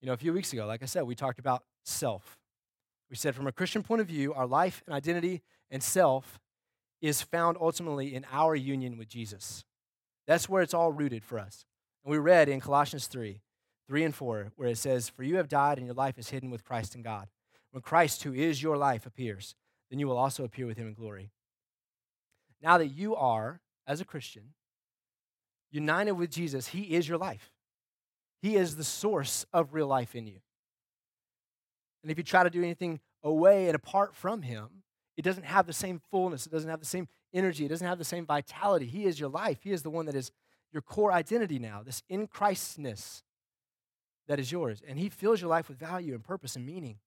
You 0.00 0.06
know, 0.06 0.12
a 0.12 0.16
few 0.16 0.32
weeks 0.32 0.52
ago, 0.52 0.66
like 0.66 0.82
I 0.82 0.86
said, 0.86 1.02
we 1.02 1.14
talked 1.14 1.38
about 1.38 1.62
self. 1.84 2.38
We 3.10 3.16
said 3.16 3.34
from 3.34 3.46
a 3.46 3.52
Christian 3.52 3.82
point 3.82 4.00
of 4.00 4.06
view, 4.06 4.32
our 4.32 4.46
life 4.46 4.82
and 4.86 4.94
identity 4.94 5.42
and 5.70 5.82
self 5.82 6.40
is 7.00 7.22
found 7.22 7.56
ultimately 7.60 8.14
in 8.14 8.24
our 8.32 8.54
union 8.54 8.98
with 8.98 9.08
Jesus. 9.08 9.64
That's 10.26 10.48
where 10.48 10.62
it's 10.62 10.74
all 10.74 10.92
rooted 10.92 11.24
for 11.24 11.38
us. 11.38 11.64
And 12.04 12.10
we 12.10 12.18
read 12.18 12.48
in 12.48 12.60
Colossians 12.60 13.06
3 13.06 13.40
3 13.90 14.04
and 14.04 14.14
4, 14.14 14.52
where 14.54 14.68
it 14.68 14.78
says, 14.78 15.08
For 15.08 15.24
you 15.24 15.38
have 15.38 15.48
died, 15.48 15.76
and 15.76 15.84
your 15.84 15.96
life 15.96 16.16
is 16.16 16.30
hidden 16.30 16.48
with 16.48 16.62
Christ 16.62 16.94
in 16.94 17.02
God. 17.02 17.26
When 17.72 17.82
Christ, 17.82 18.22
who 18.22 18.32
is 18.32 18.62
your 18.62 18.76
life, 18.76 19.04
appears, 19.04 19.56
then 19.90 19.98
you 19.98 20.06
will 20.06 20.16
also 20.16 20.44
appear 20.44 20.64
with 20.64 20.76
him 20.76 20.86
in 20.86 20.94
glory. 20.94 21.32
Now 22.62 22.78
that 22.78 22.86
you 22.86 23.16
are, 23.16 23.60
as 23.88 24.00
a 24.00 24.04
Christian, 24.04 24.54
united 25.72 26.12
with 26.12 26.30
Jesus, 26.30 26.68
he 26.68 26.82
is 26.82 27.08
your 27.08 27.18
life. 27.18 27.50
He 28.40 28.54
is 28.54 28.76
the 28.76 28.84
source 28.84 29.44
of 29.52 29.74
real 29.74 29.88
life 29.88 30.14
in 30.14 30.28
you. 30.28 30.38
And 32.04 32.12
if 32.12 32.16
you 32.16 32.22
try 32.22 32.44
to 32.44 32.50
do 32.50 32.62
anything 32.62 33.00
away 33.24 33.66
and 33.66 33.74
apart 33.74 34.14
from 34.14 34.42
him, 34.42 34.68
it 35.16 35.22
doesn't 35.22 35.46
have 35.46 35.66
the 35.66 35.72
same 35.72 36.00
fullness, 36.12 36.46
it 36.46 36.52
doesn't 36.52 36.70
have 36.70 36.78
the 36.78 36.86
same 36.86 37.08
energy, 37.34 37.64
it 37.64 37.70
doesn't 37.70 37.88
have 37.88 37.98
the 37.98 38.04
same 38.04 38.24
vitality. 38.24 38.86
He 38.86 39.06
is 39.06 39.18
your 39.18 39.30
life. 39.30 39.58
He 39.64 39.72
is 39.72 39.82
the 39.82 39.90
one 39.90 40.06
that 40.06 40.14
is 40.14 40.30
your 40.72 40.80
core 40.80 41.10
identity 41.10 41.58
now, 41.58 41.82
this 41.84 42.04
in 42.08 42.28
Christness 42.28 43.24
that 44.30 44.38
is 44.38 44.52
yours. 44.52 44.80
And 44.86 44.96
He 44.96 45.08
fills 45.08 45.40
your 45.40 45.50
life 45.50 45.68
with 45.68 45.76
value 45.76 46.14
and 46.14 46.22
purpose 46.22 46.54
and 46.54 46.64
meaning. 46.64 46.98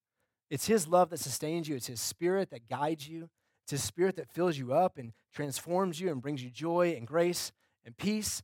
It's 0.50 0.66
His 0.66 0.86
love 0.86 1.08
that 1.08 1.20
sustains 1.20 1.66
you, 1.66 1.74
it's 1.74 1.86
His 1.86 1.98
spirit 1.98 2.50
that 2.50 2.68
guides 2.68 3.08
you, 3.08 3.30
it's 3.64 3.70
His 3.70 3.82
spirit 3.82 4.16
that 4.16 4.28
fills 4.28 4.58
you 4.58 4.74
up 4.74 4.98
and 4.98 5.14
transforms 5.32 5.98
you 5.98 6.10
and 6.10 6.20
brings 6.20 6.44
you 6.44 6.50
joy 6.50 6.94
and 6.94 7.06
grace 7.06 7.50
and 7.82 7.96
peace. 7.96 8.42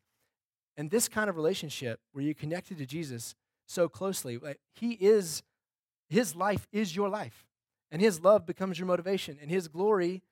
And 0.78 0.90
this 0.90 1.08
kind 1.08 1.28
of 1.28 1.36
relationship 1.36 2.00
where 2.12 2.24
you're 2.24 2.32
connected 2.32 2.78
to 2.78 2.86
Jesus 2.86 3.34
so 3.68 3.86
closely, 3.86 4.40
He 4.72 4.92
is, 4.92 5.42
His 6.08 6.34
life 6.34 6.66
is 6.72 6.96
your 6.96 7.10
life. 7.10 7.44
And 7.90 8.00
His 8.00 8.22
love 8.22 8.46
becomes 8.46 8.78
your 8.78 8.86
motivation. 8.86 9.36
And 9.42 9.50
His 9.50 9.68
glory 9.68 10.22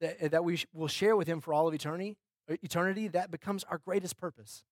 that, 0.00 0.16
eh, 0.18 0.26
that 0.26 0.42
we 0.42 0.58
will 0.74 0.88
share 0.88 1.14
with 1.14 1.28
Him 1.28 1.40
for 1.40 1.54
all 1.54 1.68
of 1.68 1.74
eternity, 1.74 2.16
eh, 2.48 2.56
eternity, 2.64 3.06
that 3.06 3.30
becomes 3.30 3.62
our 3.62 3.78
greatest 3.78 4.16
purpose. 4.16 4.64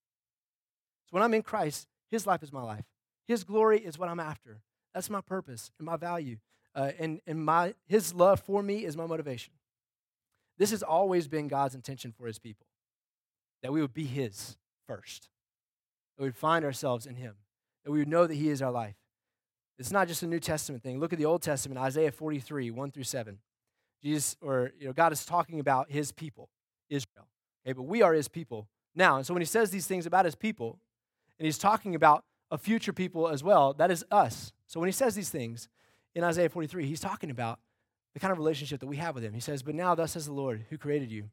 So 1.04 1.10
when 1.10 1.22
I'm 1.22 1.32
in 1.32 1.42
Christ, 1.42 1.86
His 2.10 2.26
life 2.26 2.42
is 2.42 2.52
my 2.52 2.62
life. 2.62 2.84
His 3.26 3.44
glory 3.44 3.78
is 3.78 3.98
what 3.98 4.08
I'm 4.08 4.20
after. 4.20 4.60
That's 4.92 5.10
my 5.10 5.20
purpose 5.20 5.70
and 5.78 5.87
my 5.87 5.96
value. 5.96 6.37
Uh, 6.74 6.92
and 6.98 7.20
and 7.26 7.44
my, 7.44 7.74
his 7.87 8.14
love 8.14 8.40
for 8.40 8.62
me 8.62 8.84
is 8.84 8.96
my 8.96 9.06
motivation. 9.06 9.52
This 10.58 10.70
has 10.70 10.82
always 10.82 11.28
been 11.28 11.48
God's 11.48 11.74
intention 11.74 12.12
for 12.16 12.26
his 12.26 12.38
people 12.38 12.66
that 13.62 13.72
we 13.72 13.80
would 13.80 13.94
be 13.94 14.04
his 14.04 14.56
first, 14.87 15.28
that 16.16 16.22
we 16.22 16.28
would 16.28 16.37
find 16.37 16.64
ourselves 16.64 17.06
in 17.06 17.16
him, 17.16 17.34
that 17.84 17.90
we 17.90 17.98
would 17.98 18.08
know 18.08 18.26
that 18.26 18.34
he 18.34 18.50
is 18.50 18.60
our 18.60 18.70
life. 18.70 18.94
It's 19.78 19.90
not 19.90 20.06
just 20.06 20.22
a 20.22 20.26
New 20.26 20.38
Testament 20.38 20.82
thing. 20.82 21.00
Look 21.00 21.12
at 21.12 21.18
the 21.18 21.24
Old 21.24 21.42
Testament, 21.42 21.80
Isaiah 21.80 22.12
43, 22.12 22.70
1 22.70 22.90
through 22.90 23.04
7. 23.04 23.38
Jesus, 24.02 24.37
or 24.42 24.72
you 24.78 24.87
know, 24.87 24.92
God 24.92 25.12
is 25.12 25.24
talking 25.24 25.60
about 25.60 25.90
his 25.90 26.12
people, 26.12 26.50
Israel. 26.90 27.26
Okay, 27.66 27.72
but 27.72 27.84
we 27.84 28.02
are 28.02 28.12
his 28.12 28.28
people 28.28 28.68
now. 28.94 29.16
And 29.16 29.26
so 29.26 29.32
when 29.32 29.40
he 29.40 29.46
says 29.46 29.70
these 29.70 29.87
things 29.87 30.04
about 30.04 30.26
his 30.26 30.34
people, 30.34 30.78
and 31.38 31.46
he's 31.46 31.58
talking 31.58 31.94
about 31.94 32.22
a 32.54 32.58
future 32.58 32.92
people 32.92 33.28
as 33.28 33.42
well, 33.42 33.74
that 33.74 33.90
is 33.90 34.04
us. 34.12 34.52
So 34.68 34.78
when 34.78 34.86
he 34.86 34.92
says 34.92 35.16
these 35.16 35.28
things 35.28 35.68
in 36.14 36.22
Isaiah 36.22 36.48
43, 36.48 36.86
he's 36.86 37.00
talking 37.00 37.30
about 37.30 37.58
the 38.14 38.20
kind 38.20 38.30
of 38.30 38.38
relationship 38.38 38.78
that 38.78 38.86
we 38.86 38.96
have 38.96 39.16
with 39.16 39.24
him. 39.24 39.34
He 39.34 39.40
says, 39.40 39.64
But 39.64 39.74
now, 39.74 39.96
thus 39.96 40.12
says 40.12 40.26
the 40.26 40.32
Lord, 40.32 40.64
who 40.70 40.78
created 40.78 41.10
you, 41.10 41.30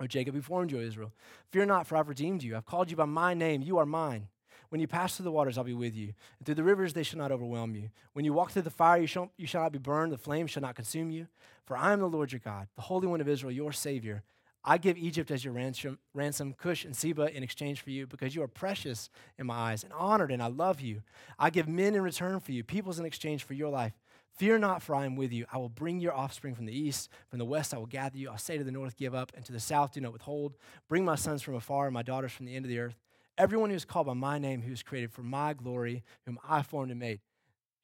O 0.00 0.06
Jacob, 0.06 0.34
who 0.34 0.40
formed 0.40 0.72
you, 0.72 0.78
O 0.78 0.80
Israel. 0.80 1.12
Fear 1.50 1.66
not, 1.66 1.86
for 1.86 1.96
I've 1.96 2.08
redeemed 2.08 2.42
you. 2.42 2.56
I've 2.56 2.64
called 2.64 2.90
you 2.90 2.96
by 2.96 3.04
my 3.04 3.34
name. 3.34 3.60
You 3.60 3.76
are 3.76 3.84
mine. 3.84 4.28
When 4.70 4.80
you 4.80 4.88
pass 4.88 5.16
through 5.16 5.24
the 5.24 5.30
waters, 5.30 5.58
I'll 5.58 5.64
be 5.64 5.74
with 5.74 5.94
you. 5.94 6.14
And 6.38 6.46
through 6.46 6.54
the 6.54 6.64
rivers, 6.64 6.94
they 6.94 7.02
shall 7.02 7.18
not 7.18 7.30
overwhelm 7.30 7.74
you. 7.74 7.90
When 8.14 8.24
you 8.24 8.32
walk 8.32 8.50
through 8.50 8.62
the 8.62 8.70
fire, 8.70 8.98
you 8.98 9.06
shall, 9.06 9.30
you 9.36 9.46
shall 9.46 9.62
not 9.62 9.72
be 9.72 9.78
burned. 9.78 10.10
The 10.10 10.18
flame 10.18 10.46
shall 10.46 10.62
not 10.62 10.74
consume 10.74 11.10
you. 11.10 11.28
For 11.66 11.76
I 11.76 11.92
am 11.92 12.00
the 12.00 12.08
Lord 12.08 12.32
your 12.32 12.40
God, 12.42 12.68
the 12.76 12.82
Holy 12.82 13.06
One 13.06 13.20
of 13.20 13.28
Israel, 13.28 13.52
your 13.52 13.72
Savior. 13.72 14.22
I 14.68 14.78
give 14.78 14.98
Egypt 14.98 15.30
as 15.30 15.44
your 15.44 15.54
ransom, 15.54 15.96
ransom, 16.12 16.52
Cush 16.52 16.84
and 16.84 16.94
Seba 16.94 17.34
in 17.34 17.44
exchange 17.44 17.80
for 17.82 17.90
you, 17.90 18.04
because 18.04 18.34
you 18.34 18.42
are 18.42 18.48
precious 18.48 19.08
in 19.38 19.46
my 19.46 19.54
eyes 19.54 19.84
and 19.84 19.92
honored, 19.92 20.32
and 20.32 20.42
I 20.42 20.48
love 20.48 20.80
you. 20.80 21.02
I 21.38 21.50
give 21.50 21.68
men 21.68 21.94
in 21.94 22.02
return 22.02 22.40
for 22.40 22.50
you, 22.50 22.64
peoples 22.64 22.98
in 22.98 23.06
exchange 23.06 23.44
for 23.44 23.54
your 23.54 23.70
life. 23.70 23.92
Fear 24.34 24.58
not, 24.58 24.82
for 24.82 24.96
I 24.96 25.06
am 25.06 25.14
with 25.14 25.32
you. 25.32 25.46
I 25.52 25.58
will 25.58 25.68
bring 25.68 26.00
your 26.00 26.12
offspring 26.12 26.56
from 26.56 26.66
the 26.66 26.76
east, 26.76 27.08
from 27.28 27.38
the 27.38 27.44
west 27.44 27.72
I 27.72 27.78
will 27.78 27.86
gather 27.86 28.18
you. 28.18 28.28
I'll 28.28 28.38
say 28.38 28.58
to 28.58 28.64
the 28.64 28.72
north, 28.72 28.96
Give 28.96 29.14
up, 29.14 29.30
and 29.36 29.44
to 29.44 29.52
the 29.52 29.60
south, 29.60 29.92
Do 29.92 30.00
not 30.00 30.12
withhold. 30.12 30.56
Bring 30.88 31.04
my 31.04 31.14
sons 31.14 31.42
from 31.42 31.54
afar, 31.54 31.86
and 31.86 31.94
my 31.94 32.02
daughters 32.02 32.32
from 32.32 32.46
the 32.46 32.56
end 32.56 32.64
of 32.64 32.68
the 32.68 32.80
earth. 32.80 32.96
Everyone 33.38 33.70
who 33.70 33.76
is 33.76 33.84
called 33.84 34.08
by 34.08 34.14
my 34.14 34.38
name, 34.40 34.62
who 34.62 34.72
is 34.72 34.82
created 34.82 35.12
for 35.12 35.22
my 35.22 35.54
glory, 35.54 36.02
whom 36.26 36.40
I 36.46 36.62
formed 36.62 36.90
and 36.90 36.98
made. 36.98 37.20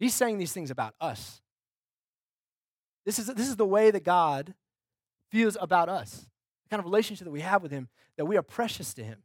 He's 0.00 0.14
saying 0.14 0.38
these 0.38 0.52
things 0.52 0.72
about 0.72 0.94
us. 1.00 1.40
This 3.06 3.20
is, 3.20 3.26
this 3.26 3.48
is 3.48 3.56
the 3.56 3.64
way 3.64 3.92
that 3.92 4.02
God 4.02 4.54
feels 5.30 5.56
about 5.60 5.88
us 5.88 6.26
kind 6.72 6.80
of 6.80 6.86
relationship 6.86 7.26
that 7.26 7.30
we 7.30 7.42
have 7.42 7.62
with 7.62 7.70
Him, 7.70 7.88
that 8.16 8.24
we 8.24 8.38
are 8.38 8.42
precious 8.42 8.94
to 8.94 9.04
Him 9.04 9.18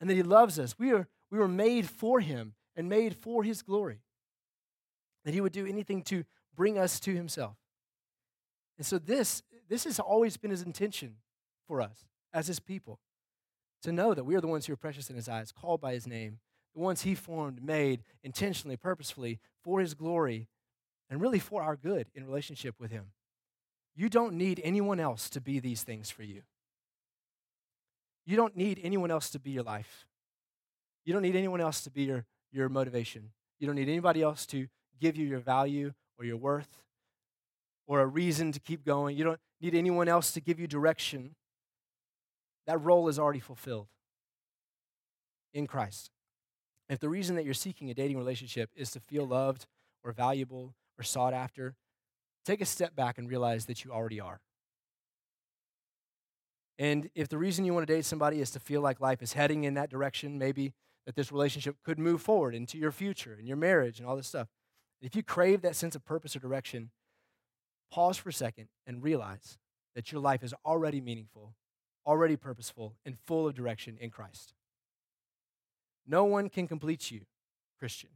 and 0.00 0.08
that 0.08 0.14
He 0.14 0.22
loves 0.22 0.58
us. 0.58 0.78
We, 0.78 0.90
are, 0.92 1.06
we 1.30 1.38
were 1.38 1.46
made 1.46 1.86
for 1.86 2.20
Him 2.20 2.54
and 2.74 2.88
made 2.88 3.14
for 3.14 3.44
His 3.44 3.60
glory, 3.60 4.00
that 5.26 5.34
He 5.34 5.42
would 5.42 5.52
do 5.52 5.66
anything 5.66 6.00
to 6.04 6.24
bring 6.56 6.78
us 6.78 6.98
to 7.00 7.14
Himself. 7.14 7.56
And 8.78 8.86
so, 8.86 8.98
this, 8.98 9.42
this 9.68 9.84
has 9.84 10.00
always 10.00 10.38
been 10.38 10.50
His 10.50 10.62
intention 10.62 11.16
for 11.68 11.82
us 11.82 12.06
as 12.32 12.46
His 12.46 12.60
people 12.60 12.98
to 13.82 13.92
know 13.92 14.14
that 14.14 14.24
we 14.24 14.34
are 14.34 14.40
the 14.40 14.46
ones 14.46 14.64
who 14.64 14.72
are 14.72 14.76
precious 14.76 15.10
in 15.10 15.16
His 15.16 15.28
eyes, 15.28 15.52
called 15.52 15.82
by 15.82 15.92
His 15.92 16.06
name, 16.06 16.38
the 16.74 16.80
ones 16.80 17.02
He 17.02 17.14
formed, 17.14 17.62
made 17.62 18.04
intentionally, 18.24 18.78
purposefully 18.78 19.38
for 19.62 19.80
His 19.80 19.92
glory, 19.92 20.48
and 21.10 21.20
really 21.20 21.38
for 21.38 21.62
our 21.62 21.76
good 21.76 22.06
in 22.14 22.24
relationship 22.24 22.76
with 22.78 22.90
Him. 22.90 23.08
You 23.94 24.08
don't 24.08 24.34
need 24.34 24.60
anyone 24.64 25.00
else 25.00 25.28
to 25.30 25.40
be 25.40 25.60
these 25.60 25.82
things 25.82 26.10
for 26.10 26.22
you. 26.22 26.42
You 28.24 28.36
don't 28.36 28.56
need 28.56 28.80
anyone 28.82 29.10
else 29.10 29.30
to 29.30 29.38
be 29.38 29.50
your 29.50 29.64
life. 29.64 30.06
You 31.04 31.12
don't 31.12 31.22
need 31.22 31.36
anyone 31.36 31.60
else 31.60 31.82
to 31.82 31.90
be 31.90 32.04
your, 32.04 32.24
your 32.52 32.68
motivation. 32.68 33.30
You 33.58 33.66
don't 33.66 33.76
need 33.76 33.88
anybody 33.88 34.22
else 34.22 34.46
to 34.46 34.68
give 35.00 35.16
you 35.16 35.26
your 35.26 35.40
value 35.40 35.92
or 36.18 36.24
your 36.24 36.36
worth 36.36 36.82
or 37.86 38.00
a 38.00 38.06
reason 38.06 38.52
to 38.52 38.60
keep 38.60 38.84
going. 38.84 39.16
You 39.16 39.24
don't 39.24 39.40
need 39.60 39.74
anyone 39.74 40.08
else 40.08 40.32
to 40.32 40.40
give 40.40 40.60
you 40.60 40.66
direction. 40.66 41.34
That 42.66 42.80
role 42.80 43.08
is 43.08 43.18
already 43.18 43.40
fulfilled 43.40 43.88
in 45.52 45.66
Christ. 45.66 46.10
If 46.88 47.00
the 47.00 47.08
reason 47.08 47.36
that 47.36 47.44
you're 47.44 47.54
seeking 47.54 47.90
a 47.90 47.94
dating 47.94 48.18
relationship 48.18 48.70
is 48.76 48.90
to 48.92 49.00
feel 49.00 49.26
loved 49.26 49.66
or 50.04 50.12
valuable 50.12 50.74
or 50.98 51.02
sought 51.02 51.34
after, 51.34 51.74
take 52.44 52.60
a 52.60 52.66
step 52.66 52.94
back 52.94 53.18
and 53.18 53.28
realize 53.28 53.66
that 53.66 53.84
you 53.84 53.92
already 53.92 54.20
are. 54.20 54.40
And 56.78 57.10
if 57.14 57.28
the 57.28 57.38
reason 57.38 57.64
you 57.64 57.74
want 57.74 57.86
to 57.86 57.94
date 57.94 58.04
somebody 58.04 58.40
is 58.40 58.50
to 58.52 58.60
feel 58.60 58.80
like 58.80 59.00
life 59.00 59.22
is 59.22 59.34
heading 59.34 59.64
in 59.64 59.74
that 59.74 59.90
direction, 59.90 60.38
maybe 60.38 60.72
that 61.06 61.14
this 61.14 61.30
relationship 61.30 61.76
could 61.84 61.98
move 61.98 62.22
forward 62.22 62.54
into 62.54 62.78
your 62.78 62.92
future 62.92 63.34
and 63.38 63.46
your 63.46 63.56
marriage 63.56 63.98
and 63.98 64.08
all 64.08 64.16
this 64.16 64.28
stuff, 64.28 64.48
If 65.02 65.16
you 65.16 65.24
crave 65.24 65.62
that 65.62 65.74
sense 65.74 65.96
of 65.96 66.04
purpose 66.04 66.36
or 66.36 66.38
direction, 66.38 66.90
pause 67.90 68.16
for 68.16 68.28
a 68.28 68.32
second 68.32 68.68
and 68.86 69.02
realize 69.02 69.58
that 69.96 70.12
your 70.12 70.20
life 70.20 70.44
is 70.44 70.54
already 70.64 71.00
meaningful, 71.00 71.56
already 72.06 72.36
purposeful, 72.36 72.94
and 73.04 73.18
full 73.18 73.48
of 73.48 73.54
direction 73.54 73.98
in 74.00 74.10
Christ. 74.10 74.54
No 76.06 76.24
one 76.24 76.48
can 76.48 76.68
complete 76.68 77.10
you, 77.10 77.22
Christian. 77.78 78.10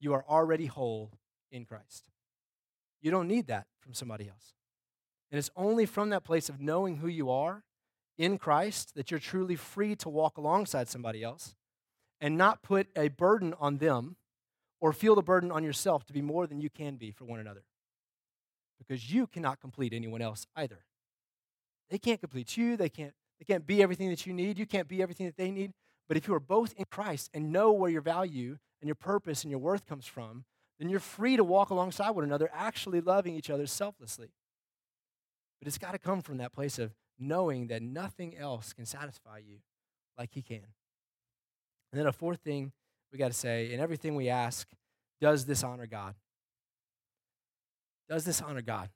You 0.00 0.12
are 0.12 0.24
already 0.28 0.66
whole 0.66 1.12
in 1.52 1.64
Christ. 1.64 2.04
You 3.00 3.10
don't 3.10 3.28
need 3.28 3.46
that 3.46 3.66
from 3.80 3.94
somebody 3.94 4.28
else. 4.28 4.54
And 5.30 5.38
it's 5.38 5.50
only 5.56 5.86
from 5.86 6.10
that 6.10 6.24
place 6.24 6.48
of 6.48 6.60
knowing 6.60 6.96
who 6.96 7.08
you 7.08 7.30
are 7.30 7.64
in 8.16 8.38
Christ 8.38 8.94
that 8.94 9.10
you're 9.10 9.20
truly 9.20 9.56
free 9.56 9.94
to 9.96 10.08
walk 10.08 10.36
alongside 10.36 10.88
somebody 10.88 11.22
else 11.22 11.54
and 12.20 12.36
not 12.36 12.62
put 12.62 12.88
a 12.96 13.08
burden 13.08 13.54
on 13.60 13.78
them 13.78 14.16
or 14.80 14.92
feel 14.92 15.14
the 15.14 15.22
burden 15.22 15.50
on 15.50 15.62
yourself 15.62 16.04
to 16.06 16.12
be 16.12 16.22
more 16.22 16.46
than 16.46 16.60
you 16.60 16.70
can 16.70 16.96
be 16.96 17.10
for 17.10 17.24
one 17.24 17.40
another. 17.40 17.64
Because 18.78 19.12
you 19.12 19.26
cannot 19.26 19.60
complete 19.60 19.92
anyone 19.92 20.22
else 20.22 20.46
either. 20.56 20.84
They 21.90 21.98
can't 21.98 22.20
complete 22.20 22.56
you, 22.56 22.76
they 22.76 22.88
can't, 22.88 23.14
they 23.38 23.44
can't 23.44 23.66
be 23.66 23.82
everything 23.82 24.10
that 24.10 24.26
you 24.26 24.32
need, 24.32 24.58
you 24.58 24.66
can't 24.66 24.88
be 24.88 25.02
everything 25.02 25.26
that 25.26 25.36
they 25.36 25.50
need. 25.50 25.72
But 26.06 26.16
if 26.16 26.26
you 26.26 26.34
are 26.34 26.40
both 26.40 26.72
in 26.74 26.84
Christ 26.90 27.30
and 27.34 27.52
know 27.52 27.72
where 27.72 27.90
your 27.90 28.00
value 28.00 28.58
and 28.80 28.88
your 28.88 28.94
purpose 28.94 29.42
and 29.42 29.50
your 29.50 29.60
worth 29.60 29.86
comes 29.86 30.06
from, 30.06 30.44
then 30.78 30.88
you're 30.88 31.00
free 31.00 31.36
to 31.36 31.44
walk 31.44 31.70
alongside 31.70 32.10
one 32.10 32.24
another, 32.24 32.50
actually 32.52 33.00
loving 33.00 33.34
each 33.34 33.50
other 33.50 33.66
selflessly. 33.66 34.30
But 35.60 35.68
it's 35.68 35.78
got 35.78 35.92
to 35.92 35.98
come 35.98 36.22
from 36.22 36.38
that 36.38 36.52
place 36.52 36.78
of 36.78 36.92
knowing 37.18 37.66
that 37.68 37.82
nothing 37.82 38.36
else 38.36 38.72
can 38.72 38.86
satisfy 38.86 39.38
you 39.38 39.58
like 40.16 40.30
He 40.32 40.42
can. 40.42 40.66
And 41.92 41.98
then 41.98 42.06
a 42.06 42.12
fourth 42.12 42.40
thing 42.40 42.72
we 43.12 43.18
got 43.18 43.28
to 43.28 43.36
say 43.36 43.72
in 43.72 43.80
everything 43.80 44.14
we 44.14 44.28
ask, 44.28 44.68
does 45.20 45.46
this 45.46 45.64
honor 45.64 45.86
God? 45.86 46.14
Does 48.08 48.24
this 48.24 48.40
honor 48.40 48.62
God? 48.62 48.90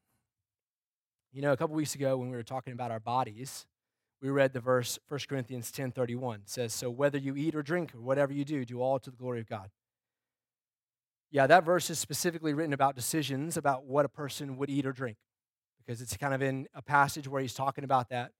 You 1.32 1.42
know, 1.42 1.52
a 1.52 1.56
couple 1.56 1.74
weeks 1.74 1.94
ago 1.94 2.16
when 2.16 2.30
we 2.30 2.36
were 2.36 2.42
talking 2.42 2.72
about 2.72 2.90
our 2.90 3.00
bodies, 3.00 3.66
we 4.20 4.30
read 4.30 4.52
the 4.52 4.60
verse 4.60 4.98
1 5.08 5.28
Corinthians 5.28 5.72
10:31 5.72 6.46
says, 6.46 6.72
"So 6.72 6.90
whether 6.90 7.18
you 7.18 7.34
eat 7.34 7.54
or 7.54 7.62
drink 7.62 7.94
or 7.94 8.00
whatever 8.00 8.32
you 8.32 8.44
do, 8.44 8.64
do 8.64 8.80
all 8.80 9.00
to 9.00 9.10
the 9.10 9.16
glory 9.16 9.40
of 9.40 9.46
God." 9.46 9.70
Yeah, 11.32 11.46
that 11.46 11.64
verse 11.64 11.88
is 11.88 11.98
specifically 11.98 12.52
written 12.52 12.74
about 12.74 12.94
decisions 12.94 13.56
about 13.56 13.86
what 13.86 14.04
a 14.04 14.08
person 14.08 14.58
would 14.58 14.68
eat 14.68 14.84
or 14.84 14.92
drink 14.92 15.16
because 15.78 16.02
it's 16.02 16.14
kind 16.14 16.34
of 16.34 16.42
in 16.42 16.68
a 16.74 16.82
passage 16.82 17.26
where 17.26 17.40
he's 17.40 17.54
talking 17.54 17.84
about 17.84 18.10
that 18.10 18.32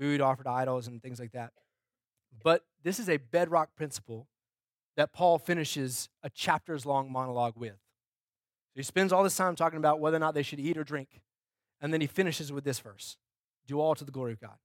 food 0.00 0.22
offered 0.22 0.44
to 0.44 0.50
idols 0.50 0.86
and 0.86 1.02
things 1.02 1.20
like 1.20 1.32
that. 1.32 1.52
But 2.42 2.64
this 2.82 2.98
is 2.98 3.10
a 3.10 3.18
bedrock 3.18 3.76
principle 3.76 4.28
that 4.96 5.12
Paul 5.12 5.38
finishes 5.38 6.08
a 6.22 6.30
chapter's 6.30 6.86
long 6.86 7.12
monologue 7.12 7.54
with. 7.56 7.76
He 8.74 8.82
spends 8.82 9.12
all 9.12 9.22
this 9.22 9.36
time 9.36 9.54
talking 9.54 9.78
about 9.78 10.00
whether 10.00 10.16
or 10.16 10.20
not 10.20 10.32
they 10.32 10.42
should 10.42 10.58
eat 10.58 10.78
or 10.78 10.84
drink. 10.84 11.20
And 11.82 11.92
then 11.92 12.00
he 12.00 12.06
finishes 12.06 12.50
with 12.50 12.64
this 12.64 12.78
verse 12.78 13.18
do 13.66 13.78
all 13.78 13.94
to 13.94 14.04
the 14.04 14.10
glory 14.10 14.32
of 14.32 14.40
God. 14.40 14.56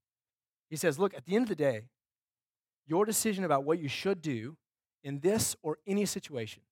He 0.69 0.77
says, 0.77 0.97
Look, 0.97 1.13
at 1.13 1.25
the 1.25 1.35
end 1.35 1.43
of 1.43 1.49
the 1.49 1.55
day, 1.55 1.81
your 2.87 3.05
decision 3.05 3.43
about 3.43 3.65
what 3.65 3.79
you 3.79 3.89
should 3.89 4.21
do 4.21 4.55
in 5.03 5.19
this 5.19 5.55
or 5.61 5.77
any 5.85 6.05
situation 6.05 6.63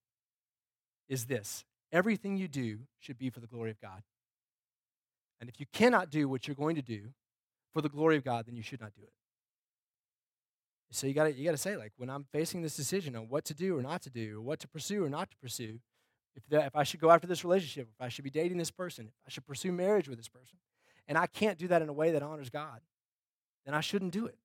is 1.08 1.26
this 1.26 1.64
everything 1.92 2.36
you 2.36 2.48
do 2.48 2.80
should 2.98 3.18
be 3.18 3.30
for 3.30 3.40
the 3.40 3.46
glory 3.46 3.70
of 3.70 3.80
God. 3.80 4.02
And 5.40 5.48
if 5.48 5.60
you 5.60 5.66
cannot 5.72 6.10
do 6.10 6.28
what 6.28 6.46
you're 6.46 6.54
going 6.54 6.76
to 6.76 6.82
do 6.82 7.10
for 7.72 7.80
the 7.82 7.88
glory 7.88 8.16
of 8.16 8.24
God, 8.24 8.46
then 8.46 8.56
you 8.56 8.62
should 8.62 8.80
not 8.80 8.94
do 8.94 9.02
it. 9.02 9.12
So 10.90 11.06
you 11.06 11.14
got 11.14 11.36
you 11.36 11.50
to 11.50 11.56
say 11.56 11.76
like 11.76 11.92
when 11.96 12.08
I'm 12.08 12.26
facing 12.32 12.62
this 12.62 12.76
decision 12.76 13.16
on 13.16 13.28
what 13.28 13.44
to 13.46 13.54
do 13.54 13.76
or 13.76 13.82
not 13.82 14.02
to 14.02 14.10
do, 14.10 14.38
or 14.38 14.40
what 14.40 14.60
to 14.60 14.68
pursue 14.68 15.04
or 15.04 15.10
not 15.10 15.30
to 15.30 15.36
pursue, 15.36 15.80
if 16.34 16.42
if 16.50 16.76
I 16.76 16.84
should 16.84 17.00
go 17.00 17.10
after 17.10 17.26
this 17.26 17.44
relationship, 17.44 17.88
if 17.92 18.00
I 18.00 18.08
should 18.08 18.24
be 18.24 18.30
dating 18.30 18.58
this 18.58 18.70
person, 18.70 19.06
if 19.06 19.12
I 19.26 19.30
should 19.30 19.46
pursue 19.46 19.72
marriage 19.72 20.08
with 20.08 20.18
this 20.18 20.28
person, 20.28 20.58
and 21.08 21.18
I 21.18 21.26
can't 21.26 21.58
do 21.58 21.68
that 21.68 21.82
in 21.82 21.88
a 21.88 21.92
way 21.92 22.12
that 22.12 22.22
honors 22.22 22.50
God, 22.50 22.80
then 23.64 23.74
I 23.74 23.80
shouldn't 23.80 24.12
do 24.12 24.26
it. 24.26 24.38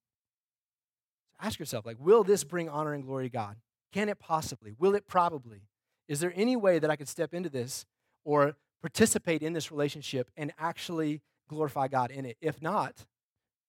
So 1.32 1.47
ask 1.47 1.60
yourself 1.60 1.86
like 1.86 1.97
will 2.00 2.24
this 2.24 2.43
bring 2.43 2.69
honor 2.69 2.93
and 2.93 3.04
glory 3.04 3.30
to 3.30 3.34
God? 3.34 3.58
Can 3.93 4.10
it 4.10 4.19
possibly? 4.19 4.74
Will 4.78 4.95
it 4.95 5.08
probably? 5.08 5.63
Is 6.07 6.19
there 6.19 6.33
any 6.35 6.55
way 6.55 6.79
that 6.79 6.89
I 6.89 6.95
could 6.95 7.07
step 7.07 7.33
into 7.33 7.49
this 7.49 7.85
or 8.23 8.55
participate 8.81 9.41
in 9.41 9.53
this 9.53 9.71
relationship 9.71 10.29
and 10.35 10.51
actually 10.59 11.21
glorify 11.47 11.87
God 11.87 12.11
in 12.11 12.25
it? 12.25 12.37
If 12.41 12.61
not, 12.61 13.05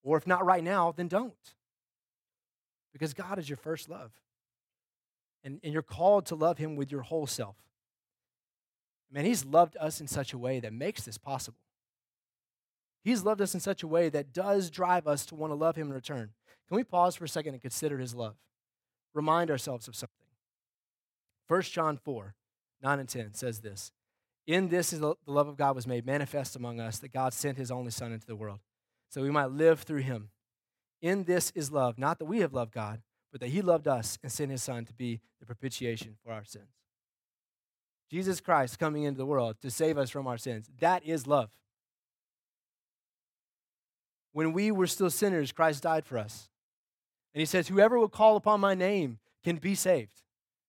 or 0.02 0.16
if 0.16 0.26
not 0.26 0.44
right 0.44 0.64
now, 0.64 0.92
then 0.92 1.08
don't 1.08 1.34
because 2.92 3.14
God 3.14 3.38
is 3.38 3.48
your 3.48 3.56
first 3.56 3.88
love. 3.88 4.12
And, 5.44 5.58
and 5.64 5.72
you're 5.72 5.82
called 5.82 6.26
to 6.26 6.34
love 6.34 6.58
Him 6.58 6.76
with 6.76 6.92
your 6.92 7.02
whole 7.02 7.26
self. 7.26 7.56
Man, 9.10 9.24
He's 9.24 9.44
loved 9.44 9.76
us 9.80 10.00
in 10.00 10.06
such 10.06 10.32
a 10.32 10.38
way 10.38 10.60
that 10.60 10.72
makes 10.72 11.02
this 11.02 11.18
possible. 11.18 11.58
He's 13.02 13.24
loved 13.24 13.40
us 13.40 13.54
in 13.54 13.60
such 13.60 13.82
a 13.82 13.88
way 13.88 14.08
that 14.10 14.32
does 14.32 14.70
drive 14.70 15.08
us 15.08 15.26
to 15.26 15.34
want 15.34 15.50
to 15.50 15.56
love 15.56 15.74
Him 15.74 15.88
in 15.88 15.92
return. 15.92 16.30
Can 16.68 16.76
we 16.76 16.84
pause 16.84 17.16
for 17.16 17.24
a 17.24 17.28
second 17.28 17.54
and 17.54 17.62
consider 17.62 17.98
His 17.98 18.14
love? 18.14 18.36
Remind 19.14 19.50
ourselves 19.50 19.88
of 19.88 19.96
something. 19.96 20.21
1 21.52 21.60
John 21.64 21.98
4 21.98 22.34
9 22.82 22.98
and 22.98 23.08
10 23.08 23.34
says 23.34 23.60
this 23.60 23.92
In 24.46 24.68
this 24.68 24.90
is 24.90 25.00
the 25.00 25.16
love 25.26 25.48
of 25.48 25.58
God 25.58 25.76
was 25.76 25.86
made 25.86 26.06
manifest 26.06 26.56
among 26.56 26.80
us, 26.80 26.98
that 27.00 27.12
God 27.12 27.34
sent 27.34 27.58
His 27.58 27.70
only 27.70 27.90
Son 27.90 28.10
into 28.10 28.26
the 28.26 28.34
world, 28.34 28.60
so 29.10 29.20
we 29.20 29.30
might 29.30 29.50
live 29.50 29.82
through 29.82 30.00
Him. 30.00 30.30
In 31.02 31.24
this 31.24 31.52
is 31.54 31.70
love, 31.70 31.98
not 31.98 32.18
that 32.20 32.24
we 32.24 32.38
have 32.38 32.54
loved 32.54 32.72
God, 32.72 33.02
but 33.30 33.42
that 33.42 33.50
He 33.50 33.60
loved 33.60 33.86
us 33.86 34.18
and 34.22 34.32
sent 34.32 34.50
His 34.50 34.62
Son 34.62 34.86
to 34.86 34.94
be 34.94 35.20
the 35.40 35.46
propitiation 35.46 36.16
for 36.24 36.32
our 36.32 36.42
sins. 36.42 36.70
Jesus 38.10 38.40
Christ 38.40 38.78
coming 38.78 39.02
into 39.02 39.18
the 39.18 39.26
world 39.26 39.56
to 39.60 39.70
save 39.70 39.98
us 39.98 40.08
from 40.08 40.26
our 40.26 40.38
sins. 40.38 40.70
That 40.80 41.04
is 41.04 41.26
love. 41.26 41.50
When 44.32 44.54
we 44.54 44.70
were 44.70 44.86
still 44.86 45.10
sinners, 45.10 45.52
Christ 45.52 45.82
died 45.82 46.06
for 46.06 46.16
us. 46.16 46.48
And 47.34 47.40
He 47.40 47.46
says, 47.46 47.68
Whoever 47.68 47.98
will 47.98 48.08
call 48.08 48.36
upon 48.36 48.60
my 48.60 48.74
name 48.74 49.18
can 49.44 49.56
be 49.56 49.74
saved. 49.74 50.22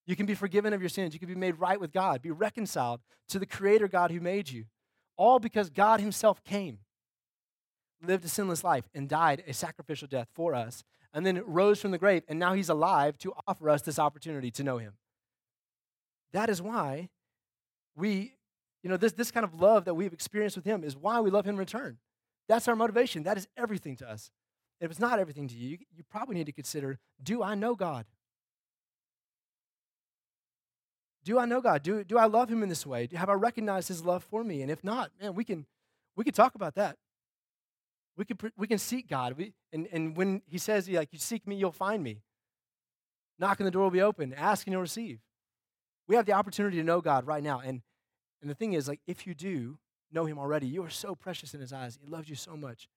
You 0.05 0.15
can 0.15 0.25
be 0.25 0.35
forgiven 0.35 0.73
of 0.73 0.81
your 0.81 0.89
sins. 0.89 1.13
You 1.13 1.19
can 1.19 1.29
be 1.29 1.35
made 1.35 1.59
right 1.59 1.79
with 1.79 1.93
God, 1.93 2.21
be 2.21 2.31
reconciled 2.31 2.99
to 3.29 3.39
the 3.39 3.45
Creator 3.45 3.87
God 3.87 4.11
who 4.11 4.19
made 4.19 4.49
you. 4.49 4.65
All 5.15 5.39
because 5.39 5.69
God 5.69 5.99
Himself 5.99 6.43
came 6.43 6.79
lived 8.05 8.25
a 8.25 8.29
sinless 8.29 8.63
life 8.63 8.85
and 8.93 9.07
died 9.07 9.43
a 9.47 9.53
sacrificial 9.53 10.07
death 10.07 10.27
for 10.33 10.53
us, 10.53 10.83
and 11.13 11.25
then 11.25 11.41
rose 11.45 11.79
from 11.79 11.91
the 11.91 11.97
grave, 11.97 12.23
and 12.27 12.39
now 12.39 12.53
he's 12.53 12.69
alive 12.69 13.17
to 13.19 13.33
offer 13.47 13.69
us 13.69 13.81
this 13.81 13.99
opportunity 13.99 14.51
to 14.51 14.63
know 14.63 14.77
him. 14.77 14.93
That 16.31 16.49
is 16.49 16.61
why 16.61 17.09
we, 17.95 18.33
you 18.81 18.89
know, 18.89 18.97
this, 18.97 19.13
this 19.13 19.31
kind 19.31 19.43
of 19.43 19.61
love 19.61 19.85
that 19.85 19.93
we've 19.93 20.13
experienced 20.13 20.55
with 20.55 20.65
him 20.65 20.83
is 20.83 20.97
why 20.97 21.19
we 21.19 21.29
love 21.29 21.45
him 21.45 21.55
in 21.55 21.59
return. 21.59 21.97
That's 22.49 22.67
our 22.67 22.75
motivation. 22.75 23.23
That 23.23 23.37
is 23.37 23.47
everything 23.55 23.95
to 23.97 24.09
us. 24.09 24.31
If 24.81 24.91
it's 24.91 24.99
not 24.99 25.19
everything 25.19 25.47
to 25.47 25.55
you, 25.55 25.77
you 25.95 26.03
probably 26.09 26.35
need 26.35 26.47
to 26.47 26.51
consider 26.51 26.99
do 27.21 27.43
I 27.43 27.55
know 27.55 27.75
God? 27.75 28.05
Do 31.23 31.39
I 31.39 31.45
know 31.45 31.61
God? 31.61 31.83
Do, 31.83 32.03
do 32.03 32.17
I 32.17 32.25
love 32.25 32.49
him 32.49 32.63
in 32.63 32.69
this 32.69 32.85
way? 32.85 33.07
Have 33.13 33.29
I 33.29 33.33
recognized 33.33 33.87
his 33.87 34.03
love 34.03 34.23
for 34.23 34.43
me? 34.43 34.61
And 34.61 34.69
if 34.69 34.83
not, 34.83 35.11
man, 35.21 35.35
we 35.35 35.43
can 35.43 35.65
we 36.15 36.23
can 36.23 36.33
talk 36.33 36.55
about 36.55 36.75
that. 36.75 36.97
We 38.15 38.25
can, 38.25 38.37
we 38.57 38.67
can 38.67 38.77
seek 38.77 39.09
God. 39.09 39.37
We, 39.37 39.53
and, 39.71 39.87
and 39.91 40.15
when 40.15 40.41
he 40.45 40.57
says, 40.57 40.87
like, 40.89 41.09
you 41.11 41.19
seek 41.19 41.47
me, 41.47 41.55
you'll 41.55 41.71
find 41.71 42.03
me. 42.03 42.21
Knock 43.39 43.59
and 43.59 43.67
the 43.67 43.71
door 43.71 43.83
will 43.83 43.91
be 43.91 44.01
open. 44.01 44.33
Ask 44.33 44.67
and 44.67 44.71
you'll 44.71 44.81
receive. 44.81 45.19
We 46.07 46.15
have 46.15 46.25
the 46.25 46.33
opportunity 46.33 46.77
to 46.77 46.83
know 46.83 47.01
God 47.01 47.25
right 47.25 47.41
now. 47.41 47.59
And, 47.59 47.81
and 48.41 48.49
the 48.49 48.55
thing 48.55 48.73
is, 48.73 48.87
like, 48.87 48.99
if 49.07 49.25
you 49.25 49.33
do 49.33 49.79
know 50.11 50.25
him 50.25 50.37
already, 50.37 50.67
you 50.67 50.83
are 50.83 50.89
so 50.89 51.15
precious 51.15 51.55
in 51.55 51.61
his 51.61 51.73
eyes. 51.73 51.97
He 51.99 52.07
loves 52.07 52.29
you 52.29 52.35
so 52.35 52.55
much. 52.55 52.87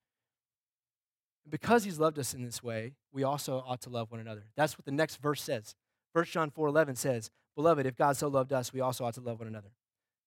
And 1.45 1.51
because 1.51 1.85
he's 1.85 1.99
loved 1.99 2.19
us 2.19 2.35
in 2.35 2.45
this 2.45 2.63
way, 2.63 2.93
we 3.13 3.23
also 3.23 3.65
ought 3.67 3.81
to 3.83 3.91
love 3.91 4.11
one 4.11 4.21
another. 4.21 4.45
That's 4.55 4.77
what 4.77 4.85
the 4.85 4.93
next 4.93 5.17
verse 5.17 5.43
says. 5.43 5.75
1 6.13 6.27
John 6.27 6.51
4 6.51 6.69
11 6.69 6.97
says, 6.97 7.31
Beloved, 7.57 7.87
if 7.87 7.97
God 7.97 8.17
so 8.17 8.29
loved 8.29 8.53
us, 8.53 8.73
we 8.73 8.81
also 8.81 9.05
ought 9.05 9.15
to 9.15 9.21
love 9.21 9.39
one 9.39 9.49
another. 9.49 9.73